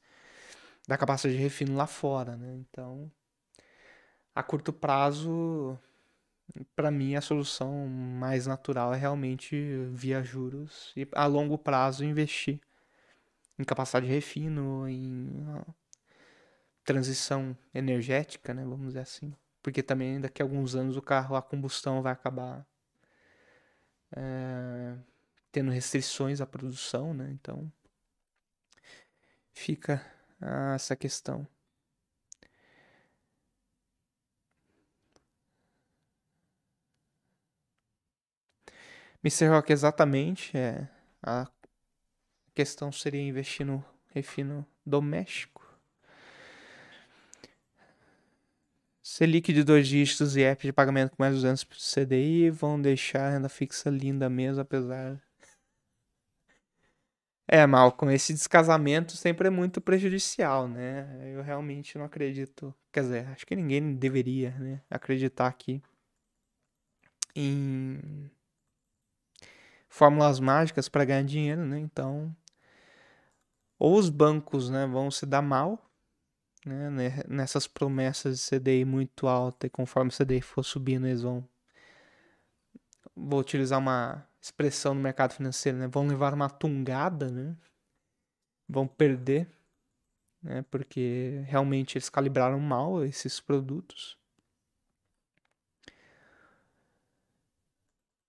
da 0.87 0.97
capacidade 0.97 1.37
de 1.37 1.43
refino 1.43 1.75
lá 1.75 1.85
fora, 1.85 2.35
né? 2.35 2.55
Então, 2.55 3.11
a 4.33 4.43
curto 4.43 4.73
prazo, 4.73 5.77
para 6.75 6.91
mim 6.91 7.15
a 7.15 7.21
solução 7.21 7.87
mais 7.87 8.47
natural 8.47 8.93
é 8.93 8.97
realmente 8.97 9.55
via 9.91 10.23
juros 10.23 10.91
e 10.95 11.07
a 11.13 11.25
longo 11.25 11.57
prazo 11.57 12.03
investir 12.03 12.59
em 13.59 13.63
capacidade 13.63 14.05
de 14.07 14.11
refino, 14.13 14.87
em 14.87 15.29
transição 16.85 17.57
energética, 17.73 18.53
né, 18.53 18.63
vamos 18.63 18.87
dizer 18.87 18.99
assim. 18.99 19.33
Porque 19.61 19.81
também 19.83 20.21
daqui 20.21 20.41
a 20.41 20.45
alguns 20.45 20.75
anos 20.75 20.95
o 20.95 21.01
carro 21.01 21.35
a 21.35 21.41
combustão 21.41 22.01
vai 22.01 22.13
acabar 22.13 22.65
é, 24.15 24.95
tendo 25.51 25.71
restrições 25.71 26.41
à 26.41 26.45
produção, 26.47 27.13
né? 27.13 27.29
Então 27.31 27.71
fica 29.53 30.05
essa 30.75 30.95
questão. 30.95 31.47
Mr. 39.23 39.47
Rock, 39.49 39.71
exatamente. 39.71 40.55
É, 40.57 40.87
a 41.23 41.45
questão 42.55 42.91
seria 42.91 43.21
investir 43.21 43.65
no 43.65 43.83
refino 44.13 44.65
doméstico. 44.85 45.61
Selic 49.03 49.53
de 49.53 49.63
dois 49.63 49.87
dígitos 49.87 50.35
e 50.35 50.41
app 50.41 50.65
de 50.65 50.73
pagamento 50.73 51.11
com 51.11 51.21
mais 51.21 51.35
200 51.35 51.65
CDI 51.93 52.49
vão 52.49 52.81
deixar 52.81 53.27
a 53.27 53.29
renda 53.31 53.49
fixa 53.49 53.89
linda 53.89 54.29
mesmo, 54.29 54.61
apesar. 54.61 55.21
É, 57.47 57.63
Malcolm, 57.67 58.11
esse 58.11 58.33
descasamento 58.33 59.15
sempre 59.15 59.47
é 59.47 59.51
muito 59.51 59.79
prejudicial, 59.79 60.67
né? 60.67 61.31
Eu 61.31 61.43
realmente 61.43 61.95
não 61.95 62.03
acredito. 62.03 62.73
Quer 62.91 63.01
dizer, 63.01 63.27
acho 63.27 63.45
que 63.45 63.55
ninguém 63.55 63.93
deveria 63.93 64.49
né, 64.57 64.81
acreditar 64.89 65.45
aqui 65.45 65.79
em 67.35 68.31
fórmulas 69.87 70.39
mágicas 70.39 70.89
para 70.89 71.05
ganhar 71.05 71.23
dinheiro, 71.23 71.63
né? 71.65 71.79
Então, 71.79 72.35
ou 73.77 73.97
os 73.97 74.09
bancos 74.09 74.69
né, 74.69 74.85
vão 74.85 75.11
se 75.11 75.25
dar 75.25 75.41
mal 75.41 75.79
né, 76.65 76.89
nessas 77.27 77.67
promessas 77.67 78.37
de 78.39 78.59
CDI 78.59 78.85
muito 78.85 79.27
alta 79.27 79.67
e 79.67 79.69
conforme 79.69 80.09
o 80.09 80.13
CDI 80.13 80.41
for 80.41 80.63
subindo 80.63 81.05
eles 81.05 81.21
vão 81.21 81.47
vou 83.15 83.39
utilizar 83.39 83.79
uma 83.79 84.27
expressão 84.41 84.93
no 84.93 85.01
mercado 85.01 85.33
financeiro, 85.33 85.77
né, 85.77 85.87
vão 85.87 86.05
levar 86.05 86.33
uma 86.33 86.49
tungada, 86.49 87.31
né, 87.31 87.55
vão 88.67 88.85
perder, 88.87 89.49
né, 90.41 90.63
porque 90.69 91.43
realmente 91.47 91.97
eles 91.97 92.09
calibraram 92.09 92.59
mal 92.59 93.03
esses 93.05 93.39
produtos. 93.39 94.17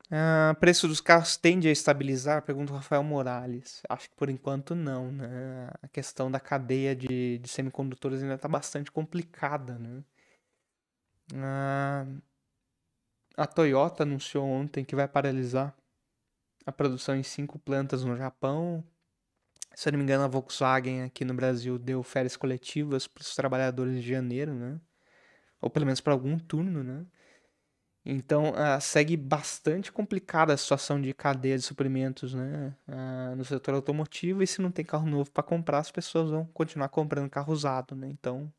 Uh, 0.07 0.55
preço 0.61 0.87
dos 0.87 1.01
carros 1.01 1.37
tende 1.37 1.69
a 1.69 1.73
estabilizar? 1.73 2.43
Pergunta 2.43 2.73
o 2.73 2.77
Rafael 2.77 3.03
Morales. 3.03 3.83
Acho 3.89 4.09
que 4.09 4.15
por 4.17 4.29
enquanto 4.31 4.75
não, 4.75 5.11
né? 5.11 5.69
A 5.83 5.89
questão 5.89 6.31
da 6.31 6.39
cadeia 6.39 6.95
de, 6.95 7.39
de 7.39 7.49
semicondutores 7.49 8.23
ainda 8.23 8.35
está 8.35 8.49
bastante 8.49 8.91
complicada, 8.91 9.79
né? 9.79 10.05
Uh, 11.33 12.23
a 13.37 13.47
Toyota 13.47 14.05
anunciou 14.05 14.47
ontem 14.47 14.85
que 14.85 14.95
vai 14.95 15.09
paralisar 15.09 15.77
a 16.65 16.73
produção 16.73 17.17
em 17.17 17.23
cinco 17.23 17.59
plantas 17.59 18.05
no 18.05 18.17
Japão. 18.17 18.85
Se 19.75 19.89
eu 19.89 19.93
não 19.93 19.99
me 19.99 20.05
engano, 20.05 20.25
a 20.25 20.29
Volkswagen 20.29 21.03
aqui 21.03 21.25
no 21.25 21.35
Brasil 21.35 21.79
deu 21.79 22.03
férias 22.03 22.37
coletivas 22.37 23.07
para 23.07 23.23
os 23.23 23.35
trabalhadores 23.35 24.03
de 24.03 24.09
janeiro, 24.09 24.55
né? 24.55 24.81
Ou 25.61 25.69
pelo 25.69 25.87
menos 25.87 26.01
para 26.01 26.13
algum 26.13 26.39
turno, 26.39 26.83
né? 26.85 27.05
Então, 28.09 28.51
uh, 28.51 28.81
segue 28.81 29.17
bastante 29.17 29.91
complicada 29.91 30.55
a 30.55 30.57
situação 30.57 31.01
de 31.01 31.13
cadeia 31.13 31.57
de 31.59 31.65
suprimentos 31.65 32.33
né, 32.35 32.73
uh, 32.87 33.35
no 33.35 33.45
setor 33.45 33.75
automotivo. 33.75 34.45
E 34.45 34.47
se 34.47 34.63
não 34.63 34.71
tem 34.71 34.85
carro 34.85 35.09
novo 35.09 35.29
para 35.33 35.43
comprar, 35.43 35.81
as 35.81 35.91
pessoas 35.91 36.31
vão 36.31 36.45
continuar 36.55 36.89
comprando 36.89 37.29
carro 37.29 37.53
usado. 37.53 37.97
Né? 37.97 38.09
Então, 38.09 38.53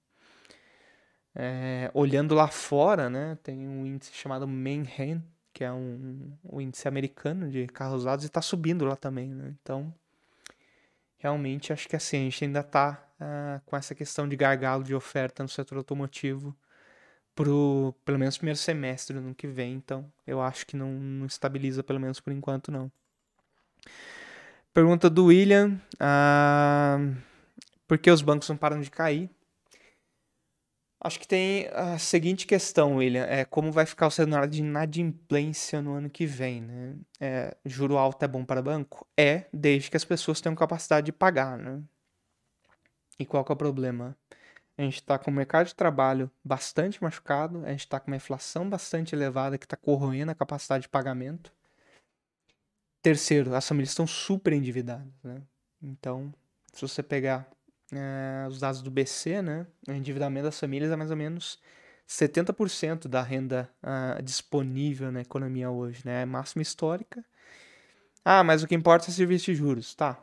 é, 1.33 1.89
olhando 1.93 2.35
lá 2.35 2.49
fora, 2.49 3.09
né, 3.09 3.37
tem 3.41 3.65
um 3.65 3.85
índice 3.85 4.11
chamado 4.13 4.45
Manhattan, 4.45 5.23
que 5.53 5.63
é 5.63 5.71
um, 5.71 6.33
um 6.43 6.59
índice 6.59 6.85
americano 6.85 7.49
de 7.49 7.67
carros 7.67 8.01
usados, 8.01 8.25
e 8.25 8.27
está 8.27 8.41
subindo 8.41 8.83
lá 8.83 8.97
também. 8.97 9.29
Né? 9.29 9.55
Então, 9.61 9.93
realmente, 11.17 11.71
acho 11.71 11.87
que 11.87 11.95
assim, 11.95 12.17
a 12.17 12.23
gente 12.23 12.43
ainda 12.43 12.59
está 12.59 13.01
ah, 13.17 13.61
com 13.65 13.77
essa 13.77 13.95
questão 13.95 14.27
de 14.27 14.35
gargalo 14.35 14.83
de 14.83 14.93
oferta 14.93 15.41
no 15.41 15.49
setor 15.49 15.77
automotivo 15.77 16.53
pro 17.37 17.93
pelo 18.03 18.17
menos 18.17 18.35
primeiro 18.35 18.57
semestre 18.57 19.13
do 19.15 19.19
ano 19.19 19.35
que 19.35 19.47
vem, 19.47 19.75
então 19.75 20.11
eu 20.25 20.41
acho 20.41 20.65
que 20.65 20.75
não, 20.75 20.91
não 20.91 21.27
estabiliza 21.27 21.83
pelo 21.83 21.99
menos 21.99 22.19
por 22.19 22.33
enquanto 22.33 22.71
não. 22.71 22.91
Pergunta 24.73 25.09
do 25.09 25.25
William, 25.25 25.79
ah, 25.99 26.97
por 27.87 27.99
que 27.99 28.09
os 28.09 28.23
bancos 28.23 28.49
não 28.49 28.57
param 28.57 28.81
de 28.81 28.89
cair? 28.89 29.29
Acho 30.99 31.19
que 31.19 31.27
tem 31.27 31.67
a 31.73 31.99
seguinte 31.99 32.47
questão, 32.47 32.95
William, 32.95 33.23
é 33.25 33.45
como 33.45 33.71
vai 33.71 33.85
ficar 33.85 34.07
o 34.07 34.11
cenário 34.11 34.49
de 34.49 34.61
inadimplência 34.61 35.79
no 35.79 35.93
ano 35.93 36.09
que 36.09 36.25
vem, 36.25 36.61
né? 36.61 36.95
É, 37.19 37.55
juro 37.63 37.97
alto 37.97 38.23
é 38.25 38.27
bom 38.27 38.43
para 38.43 38.63
banco? 38.63 39.07
É, 39.15 39.45
desde 39.53 39.91
que 39.91 39.97
as 39.97 40.03
pessoas 40.03 40.41
tenham 40.41 40.55
capacidade 40.55 41.05
de 41.05 41.11
pagar, 41.11 41.55
né? 41.55 41.81
E 43.19 43.25
qual 43.25 43.45
é 43.47 43.53
o 43.53 43.55
problema? 43.55 44.17
A 44.77 44.81
gente 44.83 44.95
está 44.95 45.17
com 45.17 45.31
o 45.31 45.33
mercado 45.33 45.67
de 45.67 45.75
trabalho 45.75 46.29
bastante 46.43 47.01
machucado, 47.01 47.65
a 47.65 47.69
gente 47.71 47.81
está 47.81 47.99
com 47.99 48.11
uma 48.11 48.17
inflação 48.17 48.69
bastante 48.69 49.15
elevada 49.15 49.57
que 49.57 49.65
está 49.65 49.75
corroendo 49.75 50.31
a 50.31 50.35
capacidade 50.35 50.83
de 50.83 50.89
pagamento. 50.89 51.51
Terceiro, 53.01 53.55
as 53.55 53.67
famílias 53.67 53.89
estão 53.89 54.05
super 54.05 54.53
endividadas, 54.53 55.11
né? 55.23 55.41
Então, 55.81 56.33
se 56.73 56.81
você 56.81 57.01
pegar 57.01 57.49
é, 57.91 58.47
os 58.47 58.59
dados 58.59 58.81
do 58.81 58.91
BC, 58.91 59.41
né, 59.41 59.65
o 59.87 59.91
endividamento 59.93 60.45
das 60.45 60.59
famílias 60.59 60.91
é 60.91 60.95
mais 60.95 61.09
ou 61.09 61.17
menos 61.17 61.59
70% 62.07 63.07
da 63.07 63.21
renda 63.21 63.69
uh, 63.83 64.21
disponível 64.21 65.11
na 65.11 65.21
economia 65.21 65.69
hoje, 65.69 66.01
né? 66.05 66.21
É 66.21 66.25
máxima 66.25 66.61
histórica. 66.61 67.23
Ah, 68.23 68.43
mas 68.43 68.63
o 68.63 68.67
que 68.67 68.75
importa 68.75 69.09
é 69.09 69.13
serviço 69.13 69.45
de 69.45 69.55
juros, 69.55 69.93
tá? 69.95 70.17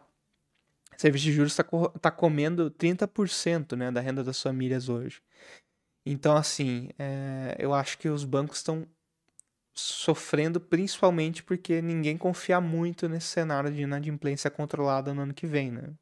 Serviço 0.96 1.24
de 1.24 1.32
juros 1.32 1.52
está 1.52 1.64
tá 2.00 2.10
comendo 2.10 2.70
30% 2.70 3.76
né, 3.76 3.90
da 3.90 4.00
renda 4.00 4.22
das 4.22 4.40
famílias 4.40 4.88
hoje. 4.88 5.20
Então, 6.06 6.36
assim, 6.36 6.90
é, 6.98 7.56
eu 7.58 7.72
acho 7.72 7.98
que 7.98 8.08
os 8.08 8.24
bancos 8.24 8.58
estão 8.58 8.86
sofrendo 9.74 10.60
principalmente 10.60 11.42
porque 11.42 11.82
ninguém 11.82 12.16
confia 12.16 12.60
muito 12.60 13.08
nesse 13.08 13.26
cenário 13.26 13.72
de 13.72 13.82
inadimplência 13.82 14.50
controlada 14.50 15.12
no 15.12 15.22
ano 15.22 15.34
que 15.34 15.46
vem, 15.46 15.72
né? 15.72 15.94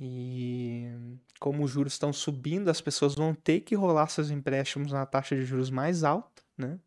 E 0.00 0.88
como 1.38 1.62
os 1.62 1.70
juros 1.70 1.92
estão 1.92 2.12
subindo, 2.12 2.70
as 2.70 2.80
pessoas 2.80 3.14
vão 3.14 3.34
ter 3.34 3.60
que 3.60 3.74
rolar 3.74 4.08
seus 4.08 4.30
empréstimos 4.30 4.92
na 4.92 5.04
taxa 5.04 5.36
de 5.36 5.44
juros 5.44 5.70
mais 5.70 6.02
alta, 6.02 6.42
né? 6.56 6.80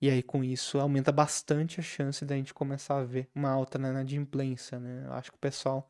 E 0.00 0.08
aí, 0.08 0.22
com 0.22 0.42
isso, 0.42 0.78
aumenta 0.78 1.12
bastante 1.12 1.80
a 1.80 1.82
chance 1.82 2.24
da 2.24 2.34
gente 2.34 2.54
começar 2.54 2.98
a 2.98 3.04
ver 3.04 3.28
uma 3.34 3.50
alta 3.50 3.78
na 3.78 3.90
inadimplência, 3.90 4.78
né? 4.78 5.04
Eu 5.06 5.12
acho 5.12 5.30
que 5.30 5.36
o 5.36 5.40
pessoal 5.40 5.88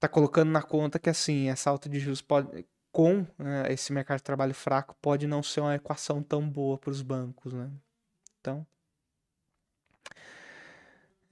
tá 0.00 0.08
colocando 0.08 0.50
na 0.50 0.62
conta 0.62 0.98
que, 0.98 1.08
assim, 1.08 1.48
essa 1.48 1.70
alta 1.70 1.88
de 1.88 2.00
juros 2.00 2.20
pode, 2.20 2.66
com 2.90 3.26
né, 3.38 3.72
esse 3.72 3.92
mercado 3.92 4.18
de 4.18 4.24
trabalho 4.24 4.54
fraco, 4.54 4.96
pode 5.00 5.26
não 5.26 5.42
ser 5.42 5.60
uma 5.60 5.76
equação 5.76 6.22
tão 6.22 6.48
boa 6.48 6.76
para 6.76 6.90
os 6.90 7.02
bancos, 7.02 7.52
né? 7.52 7.70
Então, 8.40 8.66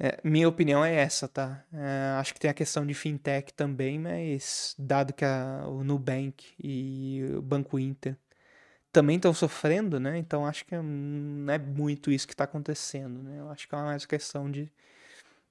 é, 0.03 0.19
minha 0.25 0.49
opinião 0.49 0.83
é 0.83 0.95
essa, 0.95 1.29
tá? 1.29 1.63
É, 1.73 2.17
acho 2.19 2.33
que 2.33 2.41
tem 2.41 2.51
a 2.51 2.55
questão 2.55 2.87
de 2.87 2.95
fintech 2.95 3.53
também, 3.53 3.99
mas 3.99 4.75
dado 4.79 5.13
que 5.13 5.25
a, 5.25 5.65
o 5.67 5.85
Nubank 5.85 6.55
e 6.59 7.23
o 7.37 7.43
Banco 7.43 7.79
Inter 7.79 8.17
também 8.93 9.17
estão 9.17 9.33
sofrendo, 9.33 10.01
né? 10.01 10.19
Então 10.19 10.45
acho 10.45 10.65
que 10.65 10.77
não 10.77 11.53
é 11.53 11.59
muito 11.59 12.11
isso 12.11 12.27
que 12.27 12.35
está 12.35 12.45
acontecendo, 12.45 13.23
né? 13.23 13.41
Eu 13.41 13.51
acho 13.51 13.69
que 13.69 13.75
é 13.75 13.79
mais 13.79 14.07
questão 14.07 14.51
de 14.51 14.71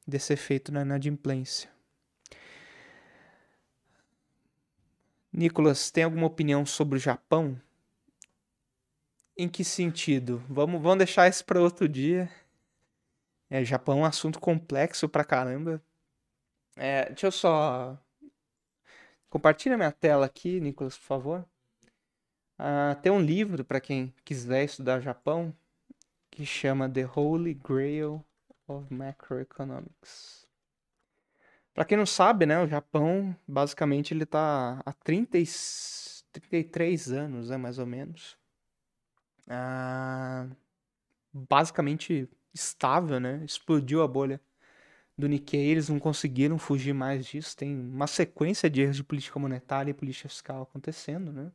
desse 0.06 0.34
efeito 0.34 0.72
na 0.72 0.82
inadimplência. 0.82 1.70
Nicolas, 5.32 5.92
tem 5.92 6.04
alguma 6.04 6.28
opinião 6.28 6.66
sobre 6.66 6.98
o 6.98 7.02
Japão? 7.02 7.60
Em 9.38 9.48
que 9.48 9.64
sentido? 9.64 10.44
Vamos, 10.50 10.82
vamos 10.82 10.98
deixar 10.98 11.30
isso 11.30 11.46
para 11.46 11.62
outro 11.62 11.88
dia. 11.88 12.30
É, 13.50 13.64
Japão 13.64 14.00
é 14.00 14.02
um 14.02 14.06
assunto 14.06 14.40
complexo 14.40 15.08
pra 15.08 15.24
caramba. 15.24 15.82
É, 16.76 17.06
deixa 17.06 17.28
eu 17.28 17.32
só. 17.32 17.98
Compartilha 19.30 19.78
minha 19.78 19.92
tela 19.92 20.26
aqui, 20.26 20.60
Nicolas, 20.60 20.98
por 20.98 21.06
favor. 21.06 21.46
Ah, 22.62 22.95
tem 23.01 23.10
um 23.10 23.22
livro 23.22 23.64
para 23.64 23.80
quem 23.80 24.14
quiser 24.26 24.66
estudar 24.66 24.99
Japão 24.99 25.55
que 26.30 26.45
chama 26.45 26.89
The 26.89 27.07
Holy 27.16 27.53
Grail 27.53 28.24
of 28.68 28.93
Macroeconomics. 28.93 30.45
Para 31.74 31.86
quem 31.86 31.97
não 31.97 32.05
sabe, 32.05 32.45
né, 32.45 32.62
o 32.62 32.68
Japão 32.68 33.34
basicamente 33.47 34.14
ele 34.14 34.26
tá 34.26 34.82
há 34.86 34.91
30 34.91 35.38
e... 35.38 35.45
33 36.34 37.12
anos, 37.14 37.49
né, 37.49 37.55
mais 37.57 37.80
ou 37.80 37.86
menos. 37.86 38.38
Ah, 39.47 40.47
basicamente 41.34 42.30
estável, 42.53 43.20
né? 43.20 43.43
Explodiu 43.45 44.01
a 44.03 44.07
bolha 44.07 44.41
do 45.18 45.28
Nikkei, 45.28 45.68
eles 45.68 45.89
não 45.89 45.99
conseguiram 45.99 46.57
fugir 46.60 46.93
mais 46.93 47.26
disso. 47.26 47.55
Tem 47.57 47.76
uma 47.76 48.07
sequência 48.07 48.70
de 48.70 48.82
erros 48.82 48.97
de 48.97 49.03
política 49.03 49.39
monetária 49.39 49.91
e 49.91 49.93
política 49.93 50.30
fiscal 50.30 50.64
acontecendo, 50.64 51.32
né? 51.32 51.51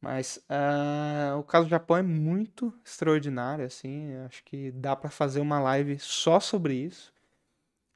Mas 0.00 0.38
uh, 0.48 1.38
o 1.38 1.42
caso 1.42 1.66
do 1.66 1.70
Japão 1.70 1.96
é 1.96 2.02
muito 2.02 2.72
extraordinário, 2.84 3.64
assim. 3.64 4.14
Acho 4.26 4.42
que 4.44 4.70
dá 4.70 4.96
para 4.96 5.10
fazer 5.10 5.40
uma 5.40 5.60
live 5.60 5.98
só 5.98 6.40
sobre 6.40 6.74
isso. 6.74 7.12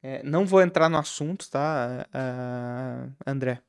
É, 0.02 0.22
não 0.22 0.44
vou 0.44 0.60
entrar 0.60 0.88
no 0.90 0.98
assunto, 0.98 1.48
tá, 1.50 2.06
uh, 2.14 3.12
André? 3.26 3.62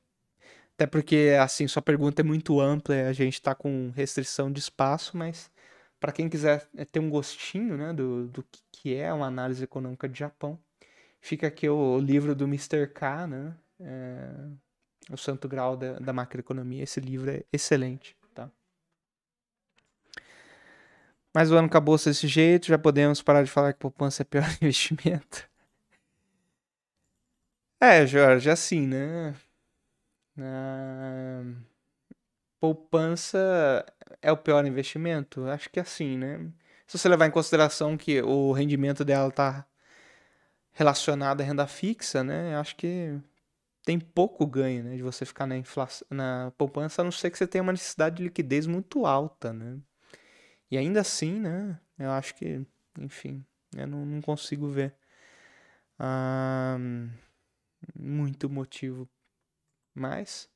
Até 0.75 0.85
porque, 0.85 1.37
assim, 1.41 1.67
sua 1.67 1.81
pergunta 1.81 2.21
é 2.21 2.25
muito 2.25 2.59
ampla, 2.59 3.07
a 3.07 3.13
gente 3.13 3.41
tá 3.41 3.55
com 3.55 3.91
restrição 3.95 4.51
de 4.51 4.59
espaço, 4.59 5.15
mas 5.15 5.49
para 5.99 6.11
quem 6.11 6.27
quiser 6.27 6.67
é, 6.75 6.83
ter 6.83 6.99
um 6.99 7.09
gostinho 7.09 7.77
né, 7.77 7.93
do, 7.93 8.27
do 8.27 8.45
que 8.71 8.93
é 8.93 9.13
uma 9.13 9.27
análise 9.27 9.63
econômica 9.63 10.09
de 10.09 10.19
Japão, 10.19 10.59
fica 11.21 11.47
aqui 11.47 11.69
o, 11.69 11.97
livro 11.99 12.35
do 12.35 12.43
Mr. 12.45 12.87
K, 12.87 13.27
né? 13.27 13.55
É, 13.79 14.29
o 15.09 15.17
Santo 15.17 15.47
Grau 15.47 15.77
da, 15.77 15.99
da 15.99 16.13
Macroeconomia. 16.13 16.83
Esse 16.83 16.99
livro 16.99 17.31
é 17.31 17.43
excelente. 17.51 18.15
Tá? 18.33 18.51
Mas 21.35 21.51
o 21.51 21.55
ano 21.57 21.67
acabou 21.67 21.97
desse 21.97 22.29
jeito, 22.29 22.67
já 22.67 22.77
podemos 22.77 23.21
parar 23.21 23.43
de 23.43 23.51
falar 23.51 23.73
que 23.73 23.79
poupança 23.79 24.23
é 24.23 24.25
pior 24.25 24.45
investimento. 24.61 25.49
É, 27.77 28.07
Jorge, 28.07 28.49
assim, 28.49 28.87
né? 28.87 29.35
Ah, 30.39 31.43
poupança 32.57 33.85
é 34.21 34.31
o 34.31 34.37
pior 34.37 34.65
investimento? 34.65 35.45
Acho 35.49 35.69
que 35.69 35.77
é 35.77 35.81
assim, 35.81 36.17
né? 36.17 36.39
Se 36.87 36.97
você 36.97 37.09
levar 37.09 37.25
em 37.25 37.31
consideração 37.31 37.97
que 37.97 38.21
o 38.21 38.53
rendimento 38.53 39.03
dela 39.03 39.27
está 39.27 39.65
relacionado 40.71 41.41
à 41.41 41.43
renda 41.43 41.67
fixa, 41.67 42.23
né? 42.23 42.55
Acho 42.55 42.77
que 42.77 43.19
tem 43.83 43.99
pouco 43.99 44.45
ganho, 44.47 44.85
né, 44.85 44.95
de 44.95 45.03
você 45.03 45.25
ficar 45.25 45.45
na, 45.45 45.57
inflação, 45.57 46.07
na 46.09 46.53
poupança, 46.57 47.01
a 47.01 47.05
não 47.05 47.11
ser 47.11 47.29
que 47.29 47.37
você 47.37 47.45
tenha 47.45 47.61
uma 47.61 47.73
necessidade 47.73 48.17
de 48.17 48.23
liquidez 48.23 48.65
muito 48.67 49.05
alta, 49.05 49.51
né? 49.53 49.79
E 50.69 50.77
ainda 50.77 51.01
assim, 51.01 51.39
né, 51.39 51.79
eu 51.97 52.11
acho 52.11 52.35
que, 52.35 52.65
enfim, 52.99 53.45
eu 53.75 53.87
não, 53.87 54.05
não 54.05 54.21
consigo 54.21 54.67
ver 54.67 54.95
ah, 55.99 56.77
muito 57.95 58.49
motivo. 58.49 59.09
Mas 59.93 60.49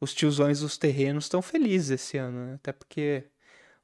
os 0.00 0.14
tiozões 0.14 0.60
dos 0.60 0.78
terrenos 0.78 1.24
estão 1.24 1.42
felizes 1.42 1.90
esse 1.90 2.18
ano, 2.18 2.46
né? 2.46 2.54
Até 2.54 2.72
porque 2.72 3.30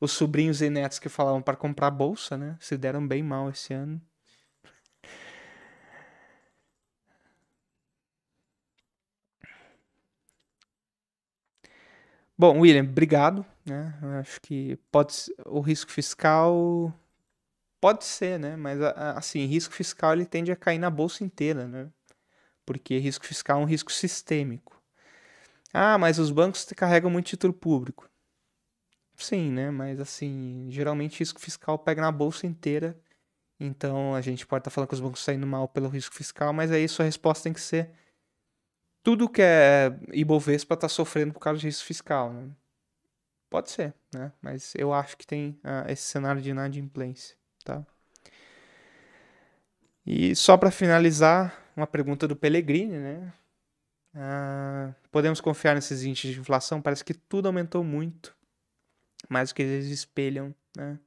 os 0.00 0.12
sobrinhos 0.12 0.62
e 0.62 0.70
netos 0.70 0.98
que 0.98 1.08
falavam 1.08 1.42
para 1.42 1.56
comprar 1.56 1.90
bolsa, 1.90 2.36
né? 2.36 2.56
Se 2.60 2.76
deram 2.76 3.06
bem 3.06 3.22
mal 3.22 3.50
esse 3.50 3.74
ano. 3.74 4.00
Bom, 12.38 12.60
William, 12.60 12.84
obrigado. 12.84 13.44
Né? 13.66 13.92
acho 14.20 14.40
que 14.40 14.78
pode 14.92 15.12
o 15.44 15.60
risco 15.60 15.90
fiscal 15.90 16.94
pode 17.80 18.04
ser, 18.04 18.38
né? 18.38 18.56
Mas 18.56 18.80
assim, 18.80 19.44
risco 19.44 19.74
fiscal 19.74 20.12
ele 20.12 20.24
tende 20.24 20.52
a 20.52 20.56
cair 20.56 20.78
na 20.78 20.88
bolsa 20.88 21.24
inteira, 21.24 21.66
né? 21.66 21.88
Porque 22.64 22.96
risco 22.98 23.26
fiscal 23.26 23.60
é 23.60 23.62
um 23.64 23.66
risco 23.66 23.90
sistêmico. 23.90 24.80
Ah, 25.74 25.98
mas 25.98 26.20
os 26.20 26.30
bancos 26.30 26.64
carregam 26.76 27.10
muito 27.10 27.26
título 27.26 27.52
público. 27.52 28.08
Sim, 29.16 29.50
né? 29.50 29.70
Mas 29.72 29.98
assim, 29.98 30.68
geralmente 30.70 31.18
risco 31.18 31.40
fiscal 31.40 31.76
pega 31.76 32.00
na 32.00 32.12
bolsa 32.12 32.46
inteira. 32.46 32.96
Então 33.58 34.14
a 34.14 34.20
gente 34.20 34.46
pode 34.46 34.60
estar 34.60 34.70
tá 34.70 34.74
falando 34.74 34.88
que 34.88 34.94
os 34.94 35.00
bancos 35.00 35.24
saindo 35.24 35.46
mal 35.46 35.66
pelo 35.66 35.88
risco 35.88 36.14
fiscal, 36.14 36.52
mas 36.52 36.70
aí 36.70 36.86
sua 36.88 37.04
resposta 37.04 37.44
tem 37.44 37.52
que 37.52 37.60
ser 37.60 37.90
tudo 39.08 39.26
que 39.26 39.40
é 39.40 39.90
Ibovespa 40.12 40.74
está 40.74 40.86
sofrendo 40.86 41.32
por 41.32 41.40
causa 41.40 41.58
de 41.58 41.66
risco 41.66 41.86
fiscal, 41.86 42.30
né? 42.30 42.50
Pode 43.48 43.70
ser, 43.70 43.94
né? 44.12 44.30
Mas 44.42 44.74
eu 44.74 44.92
acho 44.92 45.16
que 45.16 45.26
tem 45.26 45.58
uh, 45.64 45.90
esse 45.90 46.02
cenário 46.02 46.42
de 46.42 46.50
inadimplência, 46.50 47.34
tá? 47.64 47.82
E 50.04 50.36
só 50.36 50.58
para 50.58 50.70
finalizar, 50.70 51.58
uma 51.74 51.86
pergunta 51.86 52.28
do 52.28 52.36
Pellegrini, 52.36 52.98
né? 52.98 53.32
Ah, 54.14 54.92
podemos 55.10 55.40
confiar 55.40 55.74
nesses 55.74 56.02
índices 56.02 56.34
de 56.34 56.40
inflação? 56.40 56.82
Parece 56.82 57.02
que 57.02 57.14
tudo 57.14 57.46
aumentou 57.46 57.82
muito, 57.82 58.36
mais 59.26 59.48
do 59.48 59.54
que 59.54 59.62
eles 59.62 59.86
espelham, 59.86 60.54
né? 60.76 60.98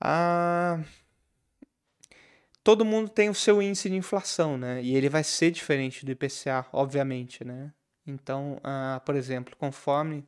Ah, 0.00 0.82
todo 2.62 2.84
mundo 2.84 3.08
tem 3.08 3.28
o 3.28 3.34
seu 3.34 3.60
índice 3.60 3.88
de 3.88 3.96
inflação, 3.96 4.56
né? 4.56 4.82
E 4.82 4.94
ele 4.94 5.08
vai 5.08 5.24
ser 5.24 5.50
diferente 5.50 6.04
do 6.04 6.12
IPCA, 6.12 6.66
obviamente, 6.72 7.44
né? 7.44 7.72
Então, 8.06 8.58
ah, 8.62 9.00
por 9.04 9.14
exemplo, 9.14 9.56
conforme 9.56 10.24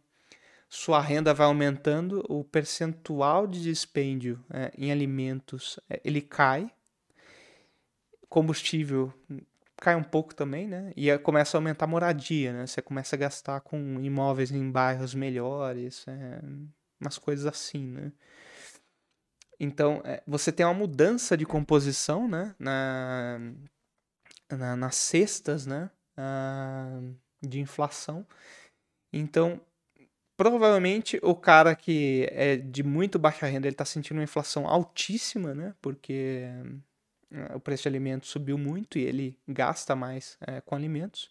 sua 0.68 1.01
renda 1.01 1.32
vai 1.32 1.47
aumentando, 1.47 2.24
o 2.28 2.43
percentual 2.43 3.47
de 3.47 3.62
dispêndio 3.62 4.45
é, 4.51 4.72
em 4.76 4.91
alimentos 4.91 5.78
é, 5.89 6.01
ele 6.05 6.20
cai, 6.20 6.70
combustível 8.28 9.12
cai 9.76 9.95
um 9.95 10.03
pouco 10.03 10.35
também, 10.35 10.66
né? 10.66 10.93
E 10.97 11.16
começa 11.18 11.57
a 11.57 11.59
aumentar 11.59 11.85
a 11.85 11.89
moradia, 11.89 12.53
né? 12.53 12.66
Você 12.66 12.80
começa 12.80 13.14
a 13.14 13.18
gastar 13.18 13.61
com 13.61 14.01
imóveis 14.01 14.51
em 14.51 14.70
bairros 14.70 15.14
melhores, 15.14 16.05
é, 16.09 16.41
umas 17.01 17.18
coisas 17.18 17.47
assim, 17.47 17.87
né? 17.87 18.12
Então, 19.65 20.03
é, 20.05 20.23
você 20.27 20.53
tem 20.53 20.65
uma 20.65 20.75
mudança 20.75 21.37
de 21.37 21.47
composição, 21.47 22.29
né? 22.29 22.55
Na, 22.59 23.41
na, 24.51 24.77
nas 24.77 24.95
cestas, 24.95 25.65
né? 25.67 25.91
Ah, 26.17 27.01
de 27.43 27.61
inflação. 27.61 28.27
Então, 29.12 29.61
provavelmente 30.37 31.19
o 31.23 31.35
cara 31.35 31.75
que 31.75 32.29
é 32.31 32.57
de 32.57 32.83
muito 32.83 33.19
baixa 33.19 33.47
renda, 33.47 33.67
ele 33.67 33.75
está 33.75 33.85
sentindo 33.85 34.19
uma 34.19 34.25
inflação 34.25 34.67
altíssima, 34.67 35.55
né? 35.55 35.75
Porque 35.81 36.45
o 37.55 37.61
preço 37.61 37.85
de 37.85 37.89
alimentos 37.89 38.29
subiu 38.29 38.59
muito 38.59 38.99
e 38.99 39.03
ele 39.03 39.39
gasta 39.49 39.97
mais 39.97 40.37
é, 40.47 40.61
com 40.61 40.75
alimentos. 40.75 41.31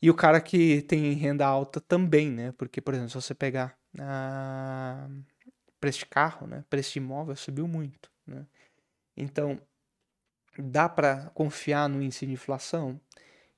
E 0.00 0.10
o 0.10 0.14
cara 0.14 0.40
que 0.40 0.82
tem 0.82 1.12
renda 1.12 1.46
alta 1.46 1.80
também, 1.80 2.30
né? 2.30 2.52
Porque, 2.58 2.80
por 2.80 2.94
exemplo, 2.94 3.10
se 3.10 3.14
você 3.14 3.34
pegar 3.34 3.78
a 4.00 5.08
preço 5.82 5.98
de 5.98 6.06
carro, 6.06 6.46
né? 6.46 6.64
Preço 6.70 6.92
de 6.92 7.00
imóvel 7.00 7.34
subiu 7.34 7.66
muito, 7.66 8.08
né? 8.24 8.46
Então, 9.16 9.60
dá 10.56 10.88
para 10.88 11.30
confiar 11.34 11.88
no 11.88 12.00
índice 12.00 12.24
de 12.24 12.32
inflação? 12.32 13.00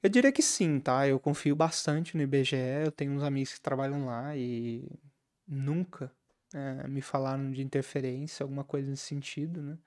Eu 0.03 0.09
diria 0.09 0.33
que 0.33 0.43
sim, 0.43 0.81
tá? 0.81 1.07
Eu 1.07 1.21
confio 1.21 1.55
bastante 1.55 2.17
no 2.17 2.23
IBGE, 2.23 2.57
eu 2.85 2.91
tenho 2.91 3.13
uns 3.13 3.23
amigos 3.23 3.53
que 3.53 3.61
trabalham 3.61 4.07
lá 4.07 4.35
e 4.35 4.89
nunca 5.47 6.11
é, 6.55 6.89
me 6.89 7.03
falaram 7.03 7.51
de 7.51 7.63
interferência, 7.63 8.43
alguma 8.43 8.65
coisa 8.65 8.89
nesse 8.89 9.05
sentido, 9.05 9.63
né? 9.63 9.79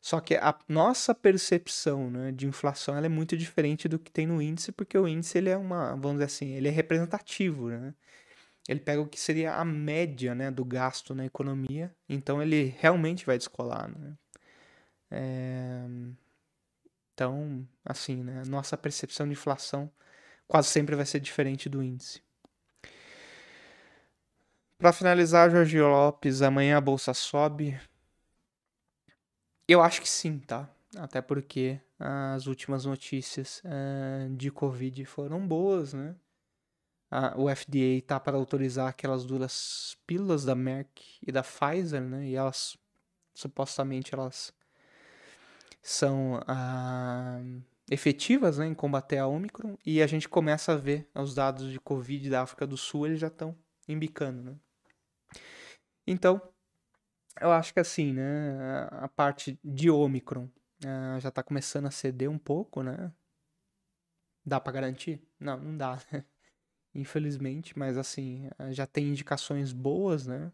Só 0.00 0.20
que 0.20 0.34
a 0.34 0.54
nossa 0.68 1.14
percepção 1.14 2.10
né, 2.10 2.32
de 2.32 2.46
inflação 2.46 2.96
ela 2.96 3.06
é 3.06 3.08
muito 3.08 3.36
diferente 3.36 3.88
do 3.88 3.98
que 3.98 4.10
tem 4.10 4.26
no 4.26 4.42
índice, 4.42 4.72
porque 4.72 4.98
o 4.98 5.08
índice 5.08 5.38
ele 5.38 5.48
é 5.48 5.56
uma, 5.56 5.90
vamos 5.92 6.14
dizer 6.14 6.24
assim, 6.24 6.50
ele 6.50 6.68
é 6.68 6.72
representativo, 6.72 7.70
né? 7.70 7.94
Ele 8.68 8.80
pega 8.80 9.00
o 9.00 9.08
que 9.08 9.18
seria 9.18 9.54
a 9.56 9.64
média 9.64 10.34
né, 10.34 10.50
do 10.50 10.64
gasto 10.64 11.14
na 11.14 11.26
economia, 11.26 11.94
então 12.08 12.40
ele 12.40 12.74
realmente 12.78 13.26
vai 13.26 13.36
descolar, 13.36 13.88
né? 13.88 14.16
É... 15.10 15.84
Então, 17.14 17.66
assim, 17.84 18.22
né, 18.22 18.42
nossa 18.46 18.76
percepção 18.76 19.26
de 19.26 19.32
inflação 19.32 19.90
quase 20.46 20.68
sempre 20.68 20.96
vai 20.96 21.06
ser 21.06 21.20
diferente 21.20 21.68
do 21.68 21.82
índice. 21.82 22.22
Para 24.78 24.92
finalizar, 24.92 25.50
Jorge 25.50 25.80
Lopes, 25.80 26.42
amanhã 26.42 26.76
a 26.76 26.80
bolsa 26.80 27.14
sobe, 27.14 27.80
eu 29.68 29.80
acho 29.80 30.00
que 30.00 30.08
sim, 30.08 30.38
tá? 30.38 30.68
Até 30.96 31.22
porque 31.22 31.80
as 31.98 32.46
últimas 32.46 32.84
notícias 32.84 33.62
uh, 33.64 34.28
de 34.34 34.50
Covid 34.50 35.04
foram 35.04 35.46
boas, 35.46 35.94
né? 35.94 36.14
Uh, 37.12 37.42
o 37.42 37.54
FDA 37.54 38.00
tá 38.06 38.18
para 38.18 38.38
autorizar 38.38 38.88
aquelas 38.88 39.26
duas 39.26 39.98
pílulas 40.06 40.46
da 40.46 40.54
Merck 40.54 41.18
e 41.20 41.30
da 41.30 41.42
Pfizer, 41.42 42.00
né? 42.00 42.26
E 42.26 42.34
elas, 42.34 42.78
supostamente, 43.34 44.14
elas 44.14 44.50
são 45.82 46.36
uh, 46.36 47.62
efetivas 47.90 48.56
né, 48.56 48.66
em 48.66 48.74
combater 48.74 49.18
a 49.18 49.26
Omicron. 49.26 49.76
E 49.84 50.00
a 50.00 50.06
gente 50.06 50.26
começa 50.26 50.72
a 50.72 50.76
ver 50.76 51.06
os 51.14 51.34
dados 51.34 51.70
de 51.70 51.78
Covid 51.78 52.30
da 52.30 52.42
África 52.42 52.66
do 52.66 52.78
Sul, 52.78 53.06
eles 53.06 53.20
já 53.20 53.26
estão 53.26 53.54
embicando, 53.86 54.42
né? 54.42 54.56
Então, 56.06 56.40
eu 57.38 57.52
acho 57.52 57.74
que 57.74 57.80
assim, 57.80 58.14
né? 58.14 58.88
A 58.90 59.08
parte 59.08 59.60
de 59.62 59.90
Omicron 59.90 60.48
uh, 60.84 61.20
já 61.20 61.30
tá 61.30 61.42
começando 61.42 61.86
a 61.86 61.90
ceder 61.90 62.30
um 62.30 62.38
pouco, 62.38 62.82
né? 62.82 63.12
Dá 64.46 64.58
para 64.58 64.72
garantir? 64.72 65.22
Não, 65.38 65.58
não 65.60 65.76
dá, 65.76 66.00
né? 66.10 66.24
Infelizmente, 66.94 67.78
mas 67.78 67.96
assim, 67.96 68.48
eh, 68.58 68.72
já 68.72 68.86
tem 68.86 69.08
indicações 69.08 69.72
boas, 69.72 70.26
né? 70.26 70.52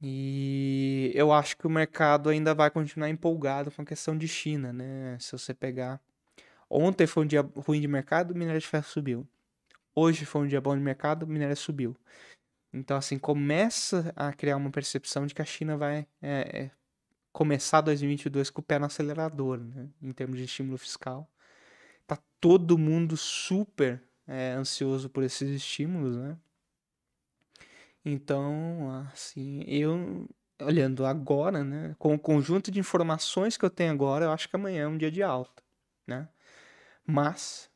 E 0.00 1.10
eu 1.14 1.32
acho 1.32 1.56
que 1.56 1.66
o 1.66 1.70
mercado 1.70 2.28
ainda 2.28 2.54
vai 2.54 2.70
continuar 2.70 3.08
empolgado 3.08 3.70
com 3.70 3.82
a 3.82 3.84
questão 3.84 4.16
de 4.16 4.28
China, 4.28 4.72
né? 4.72 5.16
Se 5.20 5.32
você 5.32 5.54
pegar. 5.54 6.00
Ontem 6.68 7.06
foi 7.06 7.24
um 7.24 7.26
dia 7.26 7.42
ruim 7.56 7.80
de 7.80 7.88
mercado, 7.88 8.32
o 8.32 8.36
minério 8.36 8.60
de 8.60 8.66
ferro 8.66 8.84
subiu. 8.84 9.28
Hoje 9.94 10.24
foi 10.26 10.42
um 10.42 10.48
dia 10.48 10.60
bom 10.60 10.76
de 10.76 10.82
mercado, 10.82 11.24
o 11.24 11.26
minério 11.26 11.56
subiu. 11.56 11.96
Então, 12.72 12.96
assim, 12.96 13.18
começa 13.18 14.12
a 14.16 14.32
criar 14.32 14.56
uma 14.56 14.70
percepção 14.70 15.26
de 15.26 15.34
que 15.34 15.42
a 15.42 15.44
China 15.44 15.76
vai 15.76 16.06
é, 16.20 16.64
é, 16.64 16.70
começar 17.32 17.80
2022 17.80 18.50
com 18.50 18.60
o 18.60 18.64
pé 18.64 18.78
no 18.78 18.86
acelerador, 18.86 19.58
né? 19.58 19.88
Em 20.02 20.12
termos 20.12 20.38
de 20.38 20.44
estímulo 20.44 20.78
fiscal. 20.78 21.30
Tá 22.06 22.18
todo 22.40 22.78
mundo 22.78 23.16
super 23.16 24.02
é, 24.26 24.52
ansioso 24.52 25.08
por 25.08 25.22
esses 25.22 25.50
estímulos, 25.50 26.16
né? 26.16 26.36
Então, 28.04 29.06
assim, 29.12 29.62
eu 29.66 30.28
olhando 30.60 31.04
agora, 31.04 31.64
né, 31.64 31.96
com 31.98 32.14
o 32.14 32.18
conjunto 32.18 32.70
de 32.70 32.78
informações 32.78 33.56
que 33.56 33.64
eu 33.64 33.70
tenho 33.70 33.92
agora, 33.92 34.26
eu 34.26 34.30
acho 34.30 34.48
que 34.48 34.56
amanhã 34.56 34.84
é 34.84 34.88
um 34.88 34.98
dia 34.98 35.10
de 35.10 35.22
alta, 35.22 35.62
né? 36.06 36.28
Mas 37.06 37.70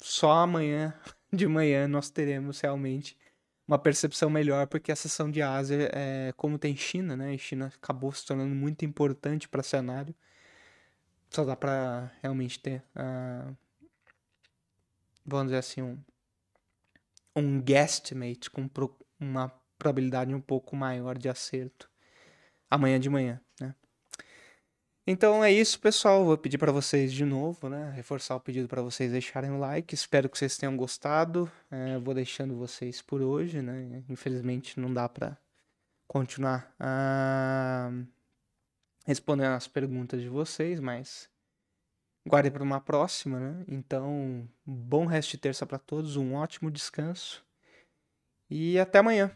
só 0.00 0.32
amanhã 0.32 0.94
de 1.32 1.46
manhã 1.46 1.88
nós 1.88 2.10
teremos 2.10 2.60
realmente 2.60 3.16
uma 3.66 3.78
percepção 3.78 4.30
melhor, 4.30 4.66
porque 4.66 4.90
a 4.90 4.96
seção 4.96 5.30
de 5.30 5.42
Ásia, 5.42 5.90
é, 5.92 6.32
como 6.36 6.58
tem 6.58 6.74
China, 6.74 7.16
né? 7.16 7.34
E 7.34 7.38
China 7.38 7.66
acabou 7.66 8.10
se 8.12 8.24
tornando 8.24 8.54
muito 8.54 8.84
importante 8.84 9.46
para 9.48 9.62
cenário. 9.62 10.14
Só 11.28 11.44
dá 11.44 11.54
para 11.54 12.10
realmente 12.22 12.58
ter, 12.58 12.82
uh, 12.96 13.54
vamos 15.28 15.46
dizer 15.48 15.58
assim, 15.58 15.82
um, 15.82 15.98
um 17.36 17.60
guesstimate 17.60 18.50
com 18.50 18.66
pro, 18.66 18.96
uma 19.20 19.48
probabilidade 19.78 20.34
um 20.34 20.40
pouco 20.40 20.74
maior 20.74 21.16
de 21.16 21.28
acerto 21.28 21.88
amanhã 22.70 22.98
de 22.98 23.08
manhã, 23.08 23.40
né? 23.60 23.74
Então 25.06 25.42
é 25.42 25.50
isso, 25.50 25.80
pessoal. 25.80 26.22
Vou 26.24 26.36
pedir 26.36 26.58
para 26.58 26.70
vocês 26.70 27.10
de 27.12 27.24
novo, 27.24 27.70
né? 27.70 27.90
Reforçar 27.92 28.36
o 28.36 28.40
pedido 28.40 28.68
para 28.68 28.82
vocês 28.82 29.10
deixarem 29.10 29.50
o 29.50 29.58
like. 29.58 29.94
Espero 29.94 30.28
que 30.28 30.36
vocês 30.36 30.58
tenham 30.58 30.76
gostado. 30.76 31.50
É, 31.70 31.96
vou 31.98 32.12
deixando 32.12 32.54
vocês 32.56 33.00
por 33.00 33.22
hoje, 33.22 33.62
né? 33.62 34.04
Infelizmente 34.06 34.78
não 34.78 34.92
dá 34.92 35.08
para 35.08 35.38
continuar 36.06 36.74
ah, 36.78 37.90
respondendo 39.06 39.54
as 39.54 39.66
perguntas 39.66 40.20
de 40.20 40.28
vocês, 40.28 40.78
mas 40.78 41.30
guardem 42.28 42.52
para 42.52 42.62
uma 42.62 42.80
próxima, 42.80 43.40
né? 43.40 43.64
Então, 43.66 44.48
bom 44.64 45.06
resto 45.06 45.32
de 45.32 45.38
terça 45.38 45.66
para 45.66 45.78
todos, 45.78 46.16
um 46.16 46.34
ótimo 46.34 46.70
descanso 46.70 47.44
e 48.50 48.78
até 48.78 48.98
amanhã. 48.98 49.30